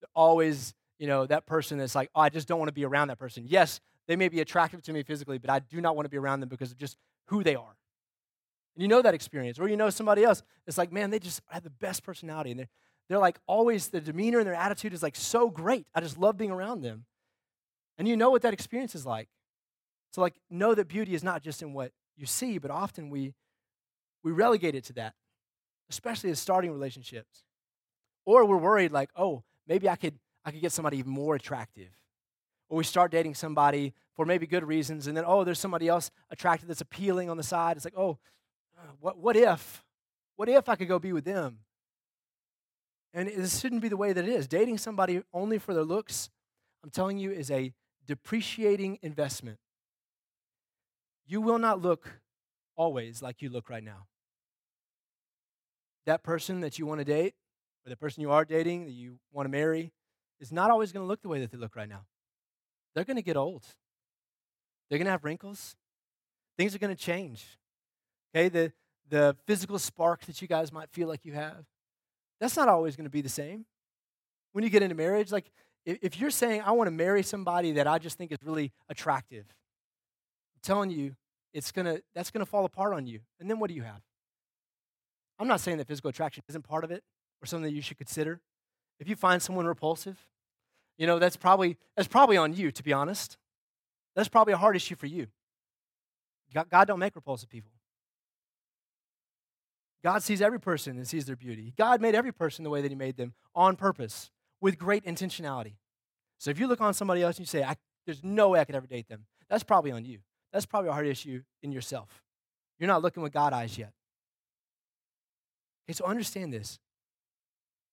They're 0.00 0.08
always, 0.14 0.74
you 0.98 1.06
know, 1.06 1.26
that 1.26 1.46
person 1.46 1.78
that's 1.78 1.94
like, 1.94 2.10
oh, 2.14 2.20
I 2.20 2.28
just 2.28 2.48
don't 2.48 2.58
want 2.58 2.68
to 2.68 2.74
be 2.74 2.84
around 2.84 3.08
that 3.08 3.18
person. 3.18 3.44
Yes, 3.46 3.80
they 4.06 4.16
may 4.16 4.28
be 4.28 4.40
attractive 4.40 4.82
to 4.82 4.92
me 4.92 5.02
physically, 5.02 5.38
but 5.38 5.50
I 5.50 5.58
do 5.60 5.80
not 5.80 5.96
want 5.96 6.06
to 6.06 6.10
be 6.10 6.18
around 6.18 6.40
them 6.40 6.48
because 6.48 6.70
of 6.70 6.78
just 6.78 6.96
who 7.26 7.42
they 7.42 7.56
are. 7.56 7.76
And 8.74 8.82
you 8.82 8.88
know 8.88 9.02
that 9.02 9.14
experience. 9.14 9.58
Or 9.58 9.68
you 9.68 9.76
know 9.76 9.90
somebody 9.90 10.22
else, 10.22 10.42
it's 10.66 10.78
like, 10.78 10.92
man, 10.92 11.10
they 11.10 11.18
just 11.18 11.40
have 11.48 11.64
the 11.64 11.70
best 11.70 12.02
personality. 12.02 12.50
And 12.50 12.60
they're, 12.60 12.68
they're 13.08 13.18
like 13.18 13.38
always, 13.46 13.88
their 13.88 14.00
demeanor 14.00 14.38
and 14.38 14.46
their 14.46 14.54
attitude 14.54 14.92
is 14.92 15.02
like 15.02 15.16
so 15.16 15.48
great. 15.50 15.86
I 15.94 16.00
just 16.00 16.18
love 16.18 16.36
being 16.36 16.50
around 16.50 16.82
them. 16.82 17.04
And 17.98 18.06
you 18.06 18.16
know 18.16 18.30
what 18.30 18.42
that 18.42 18.52
experience 18.52 18.94
is 18.94 19.06
like. 19.06 19.28
So, 20.12 20.20
like, 20.20 20.34
know 20.50 20.74
that 20.74 20.88
beauty 20.88 21.14
is 21.14 21.22
not 21.22 21.42
just 21.42 21.62
in 21.62 21.72
what 21.72 21.92
you 22.16 22.26
see, 22.26 22.58
but 22.58 22.70
often 22.70 23.10
we, 23.10 23.34
we 24.22 24.32
relegate 24.32 24.74
it 24.74 24.84
to 24.84 24.92
that, 24.94 25.14
especially 25.90 26.30
as 26.30 26.38
starting 26.38 26.72
relationships. 26.72 27.44
Or 28.24 28.44
we're 28.44 28.56
worried, 28.56 28.92
like, 28.92 29.10
oh, 29.16 29.44
maybe 29.68 29.88
I 29.88 29.96
could, 29.96 30.18
I 30.44 30.50
could 30.50 30.60
get 30.60 30.72
somebody 30.72 30.98
even 30.98 31.12
more 31.12 31.34
attractive. 31.34 31.90
Or 32.68 32.78
we 32.78 32.84
start 32.84 33.12
dating 33.12 33.34
somebody 33.34 33.92
for 34.14 34.24
maybe 34.24 34.46
good 34.46 34.64
reasons, 34.64 35.06
and 35.06 35.16
then, 35.16 35.24
oh, 35.26 35.44
there's 35.44 35.58
somebody 35.58 35.86
else 35.86 36.10
attractive 36.30 36.68
that's 36.68 36.80
appealing 36.80 37.28
on 37.28 37.36
the 37.36 37.42
side. 37.42 37.76
It's 37.76 37.84
like, 37.84 37.96
oh, 37.96 38.18
uh, 38.78 38.92
what, 39.00 39.18
what 39.18 39.36
if? 39.36 39.84
What 40.36 40.48
if 40.48 40.68
I 40.68 40.76
could 40.76 40.88
go 40.88 40.98
be 40.98 41.12
with 41.12 41.24
them? 41.24 41.58
And 43.16 43.28
this 43.28 43.58
shouldn't 43.58 43.82
be 43.82 43.88
the 43.88 43.96
way 43.96 44.12
that 44.12 44.24
it 44.24 44.30
is. 44.30 44.46
Dating 44.46 44.78
somebody 44.78 45.22
only 45.32 45.58
for 45.58 45.74
their 45.74 45.82
looks, 45.82 46.30
I'm 46.84 46.90
telling 46.90 47.18
you, 47.18 47.32
is 47.32 47.50
a 47.50 47.72
depreciating 48.06 49.00
investment 49.02 49.58
you 51.26 51.40
will 51.40 51.58
not 51.58 51.82
look 51.82 52.20
always 52.76 53.20
like 53.20 53.42
you 53.42 53.50
look 53.50 53.68
right 53.68 53.82
now. 53.82 54.06
That 56.06 56.22
person 56.22 56.60
that 56.60 56.78
you 56.78 56.86
want 56.86 57.00
to 57.00 57.04
date, 57.04 57.34
or 57.84 57.90
the 57.90 57.96
person 57.96 58.20
you 58.20 58.30
are 58.30 58.44
dating 58.44 58.86
that 58.86 58.92
you 58.92 59.18
want 59.32 59.46
to 59.46 59.50
marry, 59.50 59.92
is 60.40 60.52
not 60.52 60.70
always 60.70 60.92
going 60.92 61.02
to 61.02 61.08
look 61.08 61.22
the 61.22 61.28
way 61.28 61.40
that 61.40 61.50
they 61.50 61.58
look 61.58 61.74
right 61.74 61.88
now. 61.88 62.04
They're 62.94 63.04
going 63.04 63.16
to 63.16 63.22
get 63.22 63.36
old. 63.36 63.64
They're 64.88 64.98
going 64.98 65.06
to 65.06 65.10
have 65.10 65.24
wrinkles. 65.24 65.74
Things 66.56 66.74
are 66.74 66.78
going 66.78 66.94
to 66.94 67.02
change. 67.02 67.44
Okay, 68.34 68.48
the, 68.48 68.72
the 69.08 69.36
physical 69.46 69.78
spark 69.78 70.24
that 70.26 70.40
you 70.40 70.46
guys 70.46 70.72
might 70.72 70.90
feel 70.90 71.08
like 71.08 71.24
you 71.24 71.32
have, 71.32 71.64
that's 72.40 72.56
not 72.56 72.68
always 72.68 72.96
going 72.96 73.04
to 73.04 73.10
be 73.10 73.20
the 73.20 73.28
same. 73.28 73.64
When 74.52 74.64
you 74.64 74.70
get 74.70 74.82
into 74.82 74.94
marriage, 74.94 75.32
like 75.32 75.50
if 75.84 76.18
you're 76.18 76.30
saying, 76.30 76.62
I 76.62 76.72
want 76.72 76.88
to 76.88 76.92
marry 76.92 77.22
somebody 77.22 77.72
that 77.72 77.86
I 77.86 77.98
just 77.98 78.18
think 78.18 78.32
is 78.32 78.38
really 78.42 78.72
attractive, 78.88 79.44
telling 80.62 80.90
you, 80.90 81.14
it's 81.52 81.72
gonna, 81.72 82.00
that's 82.14 82.30
going 82.30 82.44
to 82.44 82.50
fall 82.50 82.64
apart 82.64 82.92
on 82.92 83.06
you. 83.06 83.20
And 83.40 83.48
then 83.48 83.58
what 83.58 83.68
do 83.68 83.74
you 83.74 83.82
have? 83.82 84.00
I'm 85.38 85.48
not 85.48 85.60
saying 85.60 85.78
that 85.78 85.86
physical 85.86 86.08
attraction 86.08 86.42
isn't 86.48 86.62
part 86.62 86.84
of 86.84 86.90
it 86.90 87.02
or 87.42 87.46
something 87.46 87.64
that 87.64 87.74
you 87.74 87.82
should 87.82 87.98
consider. 87.98 88.40
If 88.98 89.08
you 89.08 89.16
find 89.16 89.40
someone 89.40 89.66
repulsive, 89.66 90.18
you 90.98 91.06
know, 91.06 91.18
that's 91.18 91.36
probably, 91.36 91.76
that's 91.94 92.08
probably 92.08 92.36
on 92.36 92.54
you, 92.54 92.72
to 92.72 92.82
be 92.82 92.92
honest. 92.92 93.36
That's 94.14 94.28
probably 94.28 94.54
a 94.54 94.56
hard 94.56 94.76
issue 94.76 94.96
for 94.96 95.06
you. 95.06 95.26
God, 96.54 96.70
God 96.70 96.88
don't 96.88 96.98
make 96.98 97.14
repulsive 97.14 97.50
people. 97.50 97.70
God 100.06 100.22
sees 100.22 100.40
every 100.40 100.60
person 100.60 100.96
and 100.98 101.04
sees 101.04 101.24
their 101.24 101.34
beauty. 101.34 101.74
God 101.76 102.00
made 102.00 102.14
every 102.14 102.30
person 102.30 102.62
the 102.62 102.70
way 102.70 102.80
that 102.80 102.92
He 102.92 102.94
made 102.94 103.16
them 103.16 103.34
on 103.56 103.74
purpose 103.74 104.30
with 104.60 104.78
great 104.78 105.04
intentionality. 105.04 105.78
So 106.38 106.48
if 106.48 106.60
you 106.60 106.68
look 106.68 106.80
on 106.80 106.94
somebody 106.94 107.22
else 107.22 107.38
and 107.38 107.42
you 107.42 107.48
say, 107.48 107.66
There's 108.04 108.22
no 108.22 108.50
way 108.50 108.60
I 108.60 108.64
could 108.64 108.76
ever 108.76 108.86
date 108.86 109.08
them, 109.08 109.26
that's 109.50 109.64
probably 109.64 109.90
on 109.90 110.04
you. 110.04 110.20
That's 110.52 110.64
probably 110.64 110.90
a 110.90 110.92
hard 110.92 111.08
issue 111.08 111.42
in 111.60 111.72
yourself. 111.72 112.22
You're 112.78 112.86
not 112.86 113.02
looking 113.02 113.20
with 113.20 113.32
God 113.32 113.52
eyes 113.52 113.76
yet. 113.76 113.90
Okay, 115.84 115.94
so 115.94 116.04
understand 116.04 116.52
this. 116.52 116.78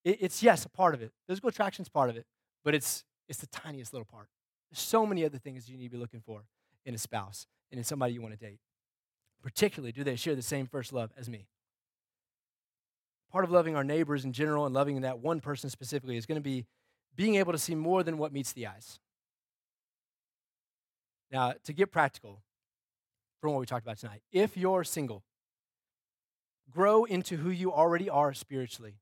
It, 0.04 0.18
it's, 0.20 0.40
yes, 0.40 0.64
a 0.64 0.68
part 0.68 0.94
of 0.94 1.02
it. 1.02 1.10
Physical 1.26 1.48
attraction 1.48 1.82
is 1.82 1.88
part 1.88 2.10
of 2.10 2.16
it, 2.16 2.26
but 2.62 2.76
it's, 2.76 3.02
it's 3.28 3.40
the 3.40 3.48
tiniest 3.48 3.92
little 3.92 4.06
part. 4.06 4.28
There's 4.70 4.78
so 4.78 5.04
many 5.04 5.24
other 5.24 5.38
things 5.38 5.68
you 5.68 5.76
need 5.76 5.88
to 5.88 5.96
be 5.96 5.98
looking 5.98 6.22
for 6.24 6.44
in 6.86 6.94
a 6.94 6.98
spouse 6.98 7.48
and 7.72 7.78
in 7.78 7.84
somebody 7.84 8.12
you 8.12 8.22
want 8.22 8.38
to 8.38 8.46
date. 8.46 8.60
Particularly, 9.42 9.90
do 9.90 10.04
they 10.04 10.14
share 10.14 10.36
the 10.36 10.42
same 10.42 10.68
first 10.68 10.92
love 10.92 11.10
as 11.18 11.28
me? 11.28 11.48
Part 13.34 13.44
of 13.44 13.50
loving 13.50 13.74
our 13.74 13.82
neighbors 13.82 14.24
in 14.24 14.32
general 14.32 14.64
and 14.64 14.72
loving 14.72 15.00
that 15.00 15.18
one 15.18 15.40
person 15.40 15.68
specifically 15.68 16.16
is 16.16 16.24
going 16.24 16.36
to 16.36 16.40
be 16.40 16.66
being 17.16 17.34
able 17.34 17.50
to 17.50 17.58
see 17.58 17.74
more 17.74 18.04
than 18.04 18.16
what 18.16 18.32
meets 18.32 18.52
the 18.52 18.68
eyes. 18.68 19.00
Now, 21.32 21.54
to 21.64 21.72
get 21.72 21.90
practical, 21.90 22.44
from 23.40 23.54
what 23.54 23.58
we 23.58 23.66
talked 23.66 23.84
about 23.84 23.98
tonight. 23.98 24.22
If 24.30 24.56
you're 24.56 24.84
single, 24.84 25.24
grow 26.70 27.02
into 27.02 27.38
who 27.38 27.50
you 27.50 27.72
already 27.72 28.08
are 28.08 28.32
spiritually. 28.32 29.00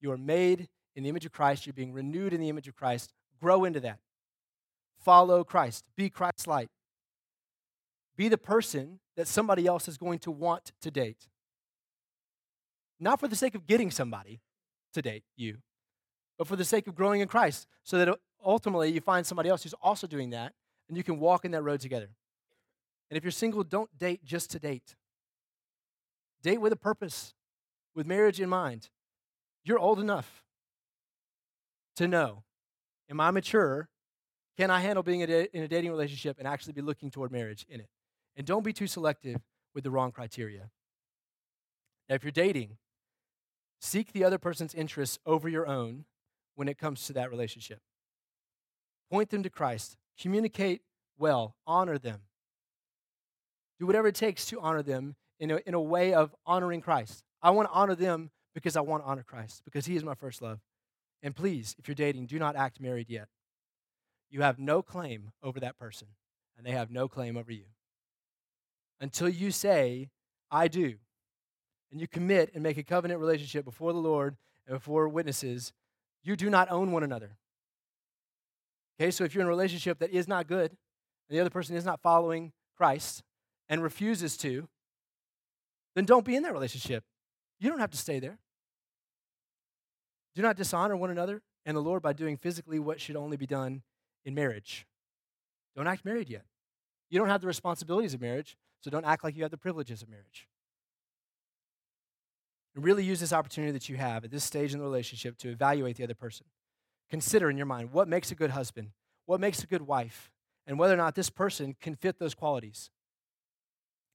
You 0.00 0.12
are 0.12 0.16
made 0.16 0.68
in 0.94 1.02
the 1.02 1.08
image 1.08 1.26
of 1.26 1.32
Christ, 1.32 1.66
you're 1.66 1.72
being 1.72 1.92
renewed 1.92 2.32
in 2.32 2.40
the 2.40 2.48
image 2.48 2.68
of 2.68 2.76
Christ. 2.76 3.12
Grow 3.42 3.64
into 3.64 3.80
that. 3.80 3.98
Follow 4.96 5.42
Christ, 5.42 5.86
be 5.96 6.08
Christ 6.08 6.46
like. 6.46 6.68
Be 8.16 8.28
the 8.28 8.38
person 8.38 9.00
that 9.16 9.26
somebody 9.26 9.66
else 9.66 9.88
is 9.88 9.98
going 9.98 10.20
to 10.20 10.30
want 10.30 10.70
to 10.82 10.90
date. 10.92 11.26
Not 13.00 13.20
for 13.20 13.28
the 13.28 13.36
sake 13.36 13.54
of 13.54 13.66
getting 13.66 13.90
somebody 13.90 14.40
to 14.92 15.02
date 15.02 15.24
you, 15.36 15.58
but 16.38 16.46
for 16.46 16.56
the 16.56 16.64
sake 16.64 16.86
of 16.86 16.94
growing 16.94 17.20
in 17.20 17.28
Christ, 17.28 17.66
so 17.82 17.98
that 17.98 18.18
ultimately 18.44 18.90
you 18.90 19.00
find 19.00 19.26
somebody 19.26 19.48
else 19.48 19.62
who's 19.62 19.74
also 19.82 20.06
doing 20.06 20.30
that, 20.30 20.52
and 20.88 20.96
you 20.96 21.02
can 21.02 21.18
walk 21.18 21.44
in 21.44 21.50
that 21.52 21.62
road 21.62 21.80
together. 21.80 22.10
And 23.10 23.16
if 23.16 23.24
you're 23.24 23.30
single, 23.30 23.64
don't 23.64 23.90
date 23.98 24.24
just 24.24 24.50
to 24.52 24.58
date. 24.58 24.96
Date 26.42 26.60
with 26.60 26.72
a 26.72 26.76
purpose, 26.76 27.34
with 27.94 28.06
marriage 28.06 28.40
in 28.40 28.48
mind. 28.48 28.90
You're 29.64 29.78
old 29.78 29.98
enough 29.98 30.44
to 31.96 32.06
know 32.06 32.44
Am 33.10 33.20
I 33.20 33.30
mature? 33.30 33.88
Can 34.56 34.70
I 34.70 34.80
handle 34.80 35.02
being 35.02 35.20
in 35.20 35.30
a 35.30 35.68
dating 35.68 35.90
relationship 35.90 36.38
and 36.38 36.46
actually 36.46 36.72
be 36.72 36.80
looking 36.80 37.10
toward 37.10 37.32
marriage 37.32 37.66
in 37.68 37.80
it? 37.80 37.88
And 38.36 38.46
don't 38.46 38.64
be 38.64 38.72
too 38.72 38.86
selective 38.86 39.40
with 39.74 39.84
the 39.84 39.90
wrong 39.90 40.12
criteria. 40.12 40.70
Now, 42.08 42.14
if 42.14 42.24
you're 42.24 42.30
dating, 42.30 42.76
seek 43.84 44.12
the 44.12 44.24
other 44.24 44.38
person's 44.38 44.74
interests 44.74 45.18
over 45.26 45.48
your 45.48 45.66
own 45.66 46.04
when 46.54 46.68
it 46.68 46.78
comes 46.78 47.06
to 47.06 47.12
that 47.12 47.30
relationship. 47.30 47.80
Point 49.10 49.30
them 49.30 49.42
to 49.42 49.50
Christ. 49.50 49.96
Communicate 50.18 50.82
well. 51.18 51.56
Honor 51.66 51.98
them. 51.98 52.20
Do 53.78 53.86
whatever 53.86 54.08
it 54.08 54.14
takes 54.14 54.46
to 54.46 54.60
honor 54.60 54.82
them 54.82 55.16
in 55.38 55.50
a, 55.50 55.60
in 55.66 55.74
a 55.74 55.80
way 55.80 56.14
of 56.14 56.34
honoring 56.46 56.80
Christ. 56.80 57.24
I 57.42 57.50
want 57.50 57.68
to 57.68 57.74
honor 57.74 57.94
them 57.94 58.30
because 58.54 58.76
I 58.76 58.80
want 58.80 59.02
to 59.02 59.08
honor 59.08 59.24
Christ, 59.24 59.62
because 59.64 59.86
He 59.86 59.96
is 59.96 60.04
my 60.04 60.14
first 60.14 60.40
love. 60.40 60.60
And 61.22 61.34
please, 61.34 61.74
if 61.78 61.88
you're 61.88 61.94
dating, 61.94 62.26
do 62.26 62.38
not 62.38 62.56
act 62.56 62.80
married 62.80 63.10
yet. 63.10 63.28
You 64.30 64.42
have 64.42 64.58
no 64.58 64.80
claim 64.82 65.32
over 65.42 65.60
that 65.60 65.76
person, 65.76 66.08
and 66.56 66.66
they 66.66 66.70
have 66.70 66.90
no 66.90 67.08
claim 67.08 67.36
over 67.36 67.52
you. 67.52 67.64
Until 69.00 69.28
you 69.28 69.50
say, 69.50 70.10
I 70.50 70.68
do, 70.68 70.94
and 71.94 72.00
you 72.00 72.08
commit 72.08 72.50
and 72.54 72.62
make 72.62 72.76
a 72.76 72.82
covenant 72.82 73.20
relationship 73.20 73.64
before 73.64 73.92
the 73.92 74.00
Lord 74.00 74.36
and 74.66 74.76
before 74.76 75.08
witnesses, 75.08 75.72
you 76.24 76.34
do 76.34 76.50
not 76.50 76.68
own 76.68 76.90
one 76.90 77.04
another. 77.04 77.36
Okay, 79.00 79.12
so 79.12 79.22
if 79.22 79.32
you're 79.32 79.42
in 79.42 79.46
a 79.46 79.50
relationship 79.50 80.00
that 80.00 80.10
is 80.10 80.26
not 80.26 80.48
good, 80.48 80.72
and 80.72 81.38
the 81.38 81.38
other 81.38 81.50
person 81.50 81.76
is 81.76 81.84
not 81.84 82.02
following 82.02 82.50
Christ, 82.76 83.22
and 83.68 83.80
refuses 83.80 84.36
to, 84.38 84.66
then 85.94 86.04
don't 86.04 86.24
be 86.24 86.34
in 86.34 86.42
that 86.42 86.52
relationship. 86.52 87.04
You 87.60 87.70
don't 87.70 87.78
have 87.78 87.92
to 87.92 87.96
stay 87.96 88.18
there. 88.18 88.40
Do 90.34 90.42
not 90.42 90.56
dishonor 90.56 90.96
one 90.96 91.10
another 91.10 91.42
and 91.64 91.76
the 91.76 91.80
Lord 91.80 92.02
by 92.02 92.12
doing 92.12 92.36
physically 92.36 92.80
what 92.80 93.00
should 93.00 93.14
only 93.14 93.36
be 93.36 93.46
done 93.46 93.82
in 94.24 94.34
marriage. 94.34 94.84
Don't 95.76 95.86
act 95.86 96.04
married 96.04 96.28
yet. 96.28 96.42
You 97.08 97.20
don't 97.20 97.28
have 97.28 97.40
the 97.40 97.46
responsibilities 97.46 98.14
of 98.14 98.20
marriage, 98.20 98.56
so 98.80 98.90
don't 98.90 99.04
act 99.04 99.22
like 99.22 99.36
you 99.36 99.42
have 99.42 99.52
the 99.52 99.56
privileges 99.56 100.02
of 100.02 100.08
marriage. 100.08 100.48
And 102.74 102.84
really 102.84 103.04
use 103.04 103.20
this 103.20 103.32
opportunity 103.32 103.72
that 103.72 103.88
you 103.88 103.96
have 103.96 104.24
at 104.24 104.30
this 104.30 104.44
stage 104.44 104.72
in 104.72 104.78
the 104.78 104.84
relationship 104.84 105.38
to 105.38 105.50
evaluate 105.50 105.96
the 105.96 106.04
other 106.04 106.14
person. 106.14 106.46
Consider 107.08 107.48
in 107.48 107.56
your 107.56 107.66
mind 107.66 107.92
what 107.92 108.08
makes 108.08 108.30
a 108.30 108.34
good 108.34 108.50
husband, 108.50 108.90
what 109.26 109.40
makes 109.40 109.62
a 109.62 109.66
good 109.66 109.82
wife, 109.82 110.32
and 110.66 110.78
whether 110.78 110.94
or 110.94 110.98
not 110.98 111.14
this 111.14 111.30
person 111.30 111.76
can 111.80 111.94
fit 111.94 112.18
those 112.18 112.34
qualities 112.34 112.90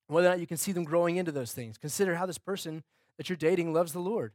whether 0.09 0.27
or 0.27 0.31
not 0.31 0.39
you 0.39 0.47
can 0.47 0.57
see 0.57 0.71
them 0.71 0.83
growing 0.83 1.17
into 1.17 1.31
those 1.31 1.51
things. 1.51 1.77
Consider 1.77 2.15
how 2.15 2.25
this 2.25 2.37
person 2.37 2.83
that 3.17 3.29
you're 3.29 3.37
dating 3.37 3.73
loves 3.73 3.93
the 3.93 3.99
Lord. 3.99 4.33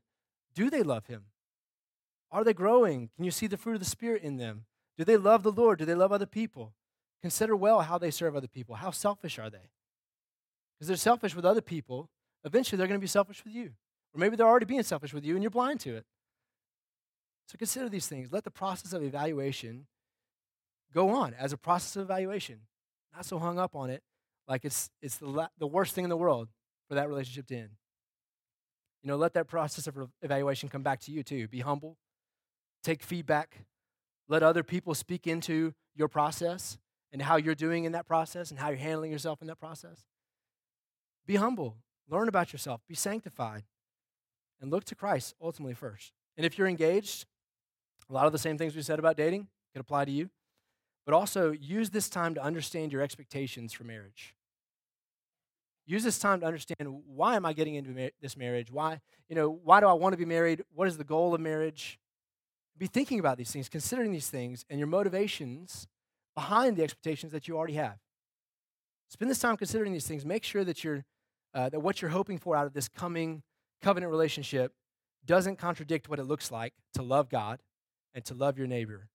Do 0.54 0.70
they 0.70 0.82
love 0.82 1.06
Him? 1.06 1.24
Are 2.30 2.44
they 2.44 2.54
growing? 2.54 3.10
Can 3.16 3.24
you 3.24 3.30
see 3.30 3.46
the 3.46 3.56
fruit 3.56 3.74
of 3.74 3.80
the 3.80 3.86
Spirit 3.86 4.22
in 4.22 4.36
them? 4.36 4.66
Do 4.96 5.04
they 5.04 5.16
love 5.16 5.42
the 5.42 5.52
Lord? 5.52 5.80
Do 5.80 5.84
they 5.84 5.94
love 5.94 6.12
other 6.12 6.26
people? 6.26 6.74
Consider 7.22 7.56
well 7.56 7.80
how 7.82 7.98
they 7.98 8.10
serve 8.10 8.36
other 8.36 8.48
people. 8.48 8.76
How 8.76 8.92
selfish 8.92 9.38
are 9.38 9.50
they? 9.50 9.70
Because 10.76 10.88
they're 10.88 10.96
selfish 10.96 11.34
with 11.34 11.44
other 11.44 11.60
people, 11.60 12.08
eventually 12.44 12.76
they're 12.76 12.86
going 12.86 13.00
to 13.00 13.04
be 13.04 13.08
selfish 13.08 13.44
with 13.44 13.54
you. 13.54 13.72
Or 14.14 14.18
maybe 14.18 14.36
they're 14.36 14.46
already 14.46 14.66
being 14.66 14.82
selfish 14.82 15.12
with 15.12 15.24
you 15.24 15.34
and 15.34 15.42
you're 15.42 15.50
blind 15.50 15.80
to 15.80 15.96
it. 15.96 16.04
So 17.48 17.58
consider 17.58 17.88
these 17.88 18.06
things. 18.06 18.32
Let 18.32 18.44
the 18.44 18.50
process 18.50 18.92
of 18.92 19.02
evaluation 19.02 19.86
go 20.92 21.10
on 21.10 21.34
as 21.34 21.52
a 21.52 21.56
process 21.56 21.96
of 21.96 22.02
evaluation. 22.02 22.60
Not 23.14 23.26
so 23.26 23.38
hung 23.38 23.58
up 23.58 23.74
on 23.74 23.90
it 23.90 24.02
like 24.48 24.64
it's, 24.64 24.90
it's 25.02 25.16
the, 25.18 25.28
la- 25.28 25.48
the 25.58 25.66
worst 25.66 25.94
thing 25.94 26.04
in 26.04 26.10
the 26.10 26.16
world 26.16 26.48
for 26.88 26.94
that 26.94 27.08
relationship 27.08 27.46
to 27.48 27.56
end. 27.56 27.70
You 29.02 29.08
know, 29.08 29.16
let 29.16 29.34
that 29.34 29.48
process 29.48 29.86
of 29.86 29.96
evaluation 30.22 30.68
come 30.68 30.82
back 30.82 31.00
to 31.00 31.12
you 31.12 31.22
too. 31.22 31.48
Be 31.48 31.60
humble, 31.60 31.98
take 32.82 33.02
feedback, 33.02 33.64
let 34.28 34.42
other 34.42 34.62
people 34.62 34.94
speak 34.94 35.26
into 35.26 35.74
your 35.94 36.08
process 36.08 36.78
and 37.12 37.20
how 37.20 37.36
you're 37.36 37.54
doing 37.54 37.84
in 37.84 37.92
that 37.92 38.06
process 38.06 38.50
and 38.50 38.58
how 38.58 38.68
you're 38.68 38.78
handling 38.78 39.12
yourself 39.12 39.40
in 39.42 39.48
that 39.48 39.60
process. 39.60 40.06
Be 41.26 41.36
humble, 41.36 41.76
learn 42.08 42.28
about 42.28 42.52
yourself, 42.52 42.80
be 42.88 42.94
sanctified, 42.94 43.64
and 44.64 44.72
look 44.72 44.84
to 44.84 44.94
Christ 44.94 45.34
ultimately 45.40 45.74
first. 45.74 46.12
And 46.36 46.44
if 46.44 46.56
you're 46.58 46.66
engaged, 46.66 47.26
a 48.08 48.12
lot 48.12 48.26
of 48.26 48.32
the 48.32 48.38
same 48.38 48.56
things 48.56 48.74
we 48.74 48.82
said 48.82 48.98
about 48.98 49.16
dating 49.16 49.46
could 49.72 49.80
apply 49.80 50.06
to 50.06 50.10
you. 50.10 50.30
But 51.04 51.14
also 51.14 51.52
use 51.52 51.90
this 51.90 52.08
time 52.08 52.34
to 52.34 52.42
understand 52.42 52.90
your 52.90 53.02
expectations 53.02 53.74
for 53.74 53.84
marriage. 53.84 54.34
Use 55.86 56.02
this 56.02 56.18
time 56.18 56.40
to 56.40 56.46
understand 56.46 57.02
why 57.06 57.36
am 57.36 57.44
I 57.44 57.52
getting 57.52 57.74
into 57.74 58.10
this 58.22 58.38
marriage? 58.38 58.72
Why, 58.72 59.00
you 59.28 59.36
know, 59.36 59.50
why 59.50 59.80
do 59.80 59.86
I 59.86 59.92
want 59.92 60.14
to 60.14 60.16
be 60.16 60.24
married? 60.24 60.64
What 60.74 60.88
is 60.88 60.96
the 60.96 61.04
goal 61.04 61.34
of 61.34 61.42
marriage? 61.42 61.98
Be 62.78 62.86
thinking 62.86 63.20
about 63.20 63.36
these 63.36 63.50
things, 63.50 63.68
considering 63.68 64.12
these 64.12 64.28
things, 64.30 64.64
and 64.70 64.78
your 64.78 64.88
motivations 64.88 65.86
behind 66.34 66.78
the 66.78 66.82
expectations 66.82 67.32
that 67.32 67.46
you 67.46 67.56
already 67.56 67.74
have. 67.74 67.98
Spend 69.10 69.30
this 69.30 69.38
time 69.38 69.58
considering 69.58 69.92
these 69.92 70.06
things. 70.06 70.24
Make 70.24 70.42
sure 70.42 70.64
that 70.64 70.82
you're 70.82 71.04
uh, 71.52 71.68
that 71.68 71.80
what 71.80 72.02
you're 72.02 72.10
hoping 72.10 72.38
for 72.38 72.56
out 72.56 72.66
of 72.66 72.72
this 72.72 72.88
coming 72.88 73.42
covenant 73.82 74.10
relationship 74.10 74.72
doesn't 75.26 75.56
contradict 75.56 76.08
what 76.08 76.18
it 76.18 76.24
looks 76.24 76.50
like 76.50 76.74
to 76.94 77.02
love 77.02 77.28
God 77.28 77.60
and 78.14 78.24
to 78.26 78.34
love 78.34 78.58
your 78.58 78.66
neighbor 78.66 79.08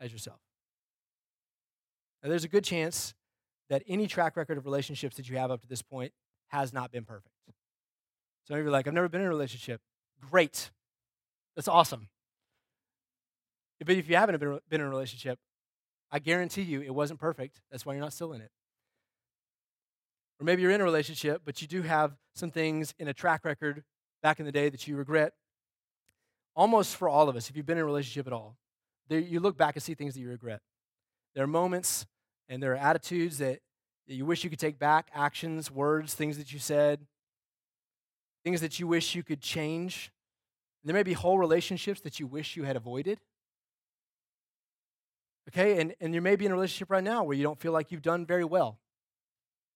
as 0.00 0.12
yourself. 0.12 0.40
Now, 2.22 2.30
there's 2.30 2.44
a 2.44 2.48
good 2.48 2.64
chance 2.64 3.14
that 3.70 3.82
any 3.86 4.06
track 4.06 4.36
record 4.36 4.58
of 4.58 4.64
relationships 4.64 5.16
that 5.16 5.28
you 5.28 5.36
have 5.36 5.50
up 5.50 5.60
to 5.62 5.68
this 5.68 5.82
point 5.82 6.12
has 6.48 6.72
not 6.72 6.90
been 6.90 7.04
perfect. 7.04 7.34
Some 8.46 8.56
of 8.56 8.62
you 8.62 8.68
are 8.68 8.72
like, 8.72 8.86
I've 8.86 8.94
never 8.94 9.08
been 9.08 9.20
in 9.20 9.26
a 9.26 9.30
relationship. 9.30 9.80
Great. 10.30 10.70
That's 11.54 11.68
awesome. 11.68 12.08
But 13.78 13.96
if 13.96 14.08
you 14.08 14.16
haven't 14.16 14.40
been 14.40 14.80
in 14.80 14.80
a 14.80 14.88
relationship, 14.88 15.38
I 16.10 16.18
guarantee 16.18 16.62
you 16.62 16.80
it 16.80 16.94
wasn't 16.94 17.20
perfect. 17.20 17.60
That's 17.70 17.84
why 17.84 17.92
you're 17.92 18.02
not 18.02 18.12
still 18.12 18.32
in 18.32 18.40
it. 18.40 18.50
Or 20.40 20.44
maybe 20.44 20.62
you're 20.62 20.70
in 20.70 20.80
a 20.80 20.84
relationship, 20.84 21.42
but 21.44 21.60
you 21.60 21.68
do 21.68 21.82
have 21.82 22.16
some 22.34 22.50
things 22.50 22.94
in 22.98 23.08
a 23.08 23.14
track 23.14 23.44
record 23.44 23.82
back 24.22 24.38
in 24.38 24.46
the 24.46 24.52
day 24.52 24.68
that 24.68 24.86
you 24.86 24.96
regret. 24.96 25.32
Almost 26.54 26.96
for 26.96 27.08
all 27.08 27.28
of 27.28 27.36
us, 27.36 27.50
if 27.50 27.56
you've 27.56 27.66
been 27.66 27.78
in 27.78 27.82
a 27.82 27.86
relationship 27.86 28.26
at 28.26 28.32
all, 28.32 28.56
there, 29.08 29.18
you 29.18 29.40
look 29.40 29.56
back 29.56 29.74
and 29.74 29.82
see 29.82 29.94
things 29.94 30.14
that 30.14 30.20
you 30.20 30.28
regret. 30.28 30.60
There 31.34 31.44
are 31.44 31.48
moments 31.48 32.06
and 32.48 32.62
there 32.62 32.72
are 32.72 32.76
attitudes 32.76 33.38
that, 33.38 33.60
that 34.06 34.14
you 34.14 34.26
wish 34.26 34.44
you 34.44 34.50
could 34.50 34.58
take 34.58 34.78
back, 34.78 35.08
actions, 35.14 35.70
words, 35.70 36.14
things 36.14 36.38
that 36.38 36.52
you 36.52 36.58
said, 36.58 37.00
things 38.44 38.60
that 38.60 38.78
you 38.78 38.86
wish 38.86 39.14
you 39.14 39.22
could 39.22 39.40
change. 39.40 40.10
There 40.84 40.94
may 40.94 41.02
be 41.02 41.12
whole 41.12 41.38
relationships 41.38 42.00
that 42.02 42.20
you 42.20 42.26
wish 42.26 42.56
you 42.56 42.62
had 42.62 42.76
avoided. 42.76 43.18
Okay, 45.48 45.80
and, 45.80 45.94
and 46.00 46.14
you 46.14 46.20
may 46.20 46.36
be 46.36 46.44
in 46.46 46.52
a 46.52 46.54
relationship 46.54 46.90
right 46.90 47.02
now 47.02 47.24
where 47.24 47.36
you 47.36 47.42
don't 47.42 47.58
feel 47.58 47.72
like 47.72 47.90
you've 47.90 48.02
done 48.02 48.26
very 48.26 48.44
well. 48.44 48.78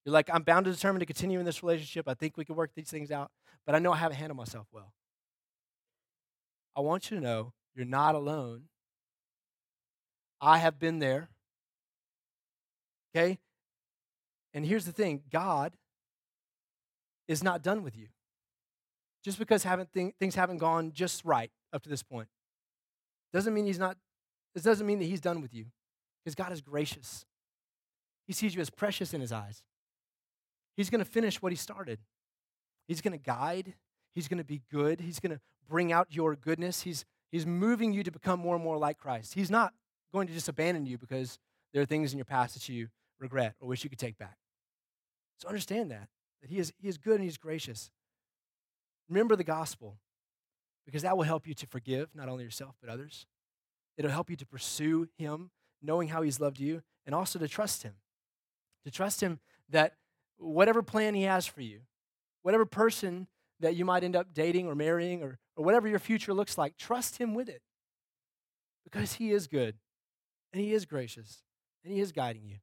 You're 0.05 0.13
like, 0.13 0.29
I'm 0.33 0.43
bound 0.43 0.67
to 0.67 0.73
determine 0.73 1.01
to 1.01 1.07
continue 1.07 1.39
in 1.39 1.47
this 1.47 1.63
relationship. 1.63 2.09
I 2.09 2.15
think 2.15 2.37
we 2.37 2.45
can 2.45 2.57
work 2.57 2.71
these 2.75 2.91
things 2.91 3.11
out, 3.11 3.31
but 3.65 3.75
I 3.75 3.79
know 3.79 3.93
I 3.93 3.97
haven't 3.97 4.17
handled 4.17 4.37
myself 4.37 4.67
well. 4.73 4.93
I 6.75 6.81
want 6.81 7.11
you 7.11 7.19
to 7.19 7.23
know 7.23 7.53
you're 7.75 7.87
not 7.87 8.15
alone. 8.15 8.65
I 10.41 10.59
have 10.59 10.79
been 10.79 10.99
there. 10.99 11.29
Okay? 13.15 13.39
And 14.55 14.67
here's 14.67 14.85
the 14.85 14.93
thing 14.93 15.23
God 15.31 15.73
is 17.29 17.43
not 17.43 17.63
done 17.63 17.83
with 17.83 17.97
you. 17.97 18.09
Just 19.25 19.39
because 19.39 19.63
haven't 19.63 19.93
th- 19.93 20.15
things 20.19 20.35
haven't 20.35 20.59
gone 20.59 20.93
just 20.93 21.25
right 21.25 21.51
up 21.73 21.83
to 21.83 21.89
this 21.89 22.03
point 22.03 22.29
doesn't 23.33 23.55
mean 23.55 23.67
he's 23.67 23.79
not 23.79 23.97
this 24.55 24.65
doesn't 24.65 24.87
mean 24.87 24.99
that 24.99 25.07
he's 25.07 25.21
done 25.21 25.41
with 25.41 25.55
you. 25.55 25.67
Because 26.23 26.35
God 26.35 26.53
is 26.53 26.61
gracious. 26.61 27.25
He 28.27 28.33
sees 28.33 28.55
you 28.55 28.61
as 28.61 28.71
precious 28.71 29.15
in 29.15 29.21
his 29.21 29.33
eyes. 29.33 29.63
He's 30.77 30.91
going 30.91 31.05
to 31.05 31.11
finish 31.11 31.41
what 31.43 31.53
he 31.53 31.57
started. 31.57 31.99
He's 32.89 33.01
going 33.01 33.13
to 33.13 33.23
guide. 33.23 33.75
He's 34.15 34.29
going 34.29 34.39
to 34.39 34.45
be 34.45 34.63
good. 34.71 35.01
He's 35.01 35.21
going 35.21 35.33
to 35.33 35.41
bring 35.69 35.93
out 35.93 36.09
your 36.11 36.35
goodness. 36.37 36.83
He's, 36.83 37.05
he's 37.31 37.47
moving 37.47 37.93
you 37.93 38.03
to 38.03 38.11
become 38.11 38.41
more 38.41 38.55
and 38.55 38.65
more 38.65 38.79
like 38.79 38.99
Christ. 38.99 39.35
He's 39.35 39.51
not 39.51 39.73
going 40.13 40.27
to 40.27 40.35
just 40.35 40.49
abandon 40.49 40.87
you 40.87 40.99
because 40.99 41.39
there 41.73 41.83
are 41.83 41.87
things 41.87 42.13
in 42.13 42.19
your 42.19 42.25
past 42.25 42.55
that 42.55 42.69
you 42.69 42.89
regret 43.19 43.55
or 43.61 43.69
wish 43.69 43.85
you 43.85 43.91
could 43.91 43.99
take 43.99 44.19
back. 44.19 44.37
So 45.39 45.49
understand 45.49 45.91
that, 45.91 46.09
that 46.41 46.51
he 46.51 46.59
is, 46.59 46.73
he 46.79 46.89
is 46.89 46.99
good 46.99 47.17
and 47.17 47.25
he's 47.25 47.39
gracious. 47.39 47.91
Remember 49.09 49.37
the 49.37 49.45
gospel 49.45 49.97
because 50.85 51.03
that 51.03 51.17
will 51.17 51.25
help 51.25 51.47
you 51.47 51.55
to 51.55 51.67
forgive 51.67 52.15
not 52.15 52.29
only 52.29 52.45
yourself 52.45 52.77
but 52.81 52.91
others. 52.91 53.27
It'll 53.97 54.11
help 54.11 54.31
you 54.31 54.37
to 54.37 54.47
pursue 54.47 55.09
him, 55.17 55.51
knowing 55.83 56.09
how 56.09 56.23
he's 56.23 56.41
loved 56.41 56.59
you, 56.59 56.83
and 57.05 57.15
also 57.15 57.39
to 57.39 57.49
trust 57.49 57.83
him. 57.83 57.95
To 58.85 58.91
trust 58.91 59.21
him 59.21 59.39
that 59.69 59.95
whatever 60.43 60.83
plan 60.83 61.15
he 61.15 61.23
has 61.23 61.47
for 61.47 61.63
you, 61.63 61.81
whatever 62.43 62.67
person 62.67 63.27
that 63.61 63.77
you 63.77 63.85
might 63.85 64.05
end 64.05 64.17
up 64.17 64.35
dating 64.35 64.67
or 64.67 64.75
marrying 64.75 65.23
or, 65.23 65.39
or 65.57 65.65
whatever 65.65 65.89
your 65.89 65.99
future 65.99 66.35
looks 66.35 66.59
like, 66.59 66.77
trust 66.77 67.19
him 67.19 67.35
with 67.35 67.49
it. 67.49 67.63
Because 68.85 69.15
he 69.15 69.31
is 69.31 69.47
good 69.47 69.77
and 70.53 70.63
he 70.63 70.73
is 70.73 70.85
gracious 70.85 71.43
and 71.85 71.93
he 71.93 72.01
is 72.01 72.13
guiding 72.13 72.49
you. 72.49 72.57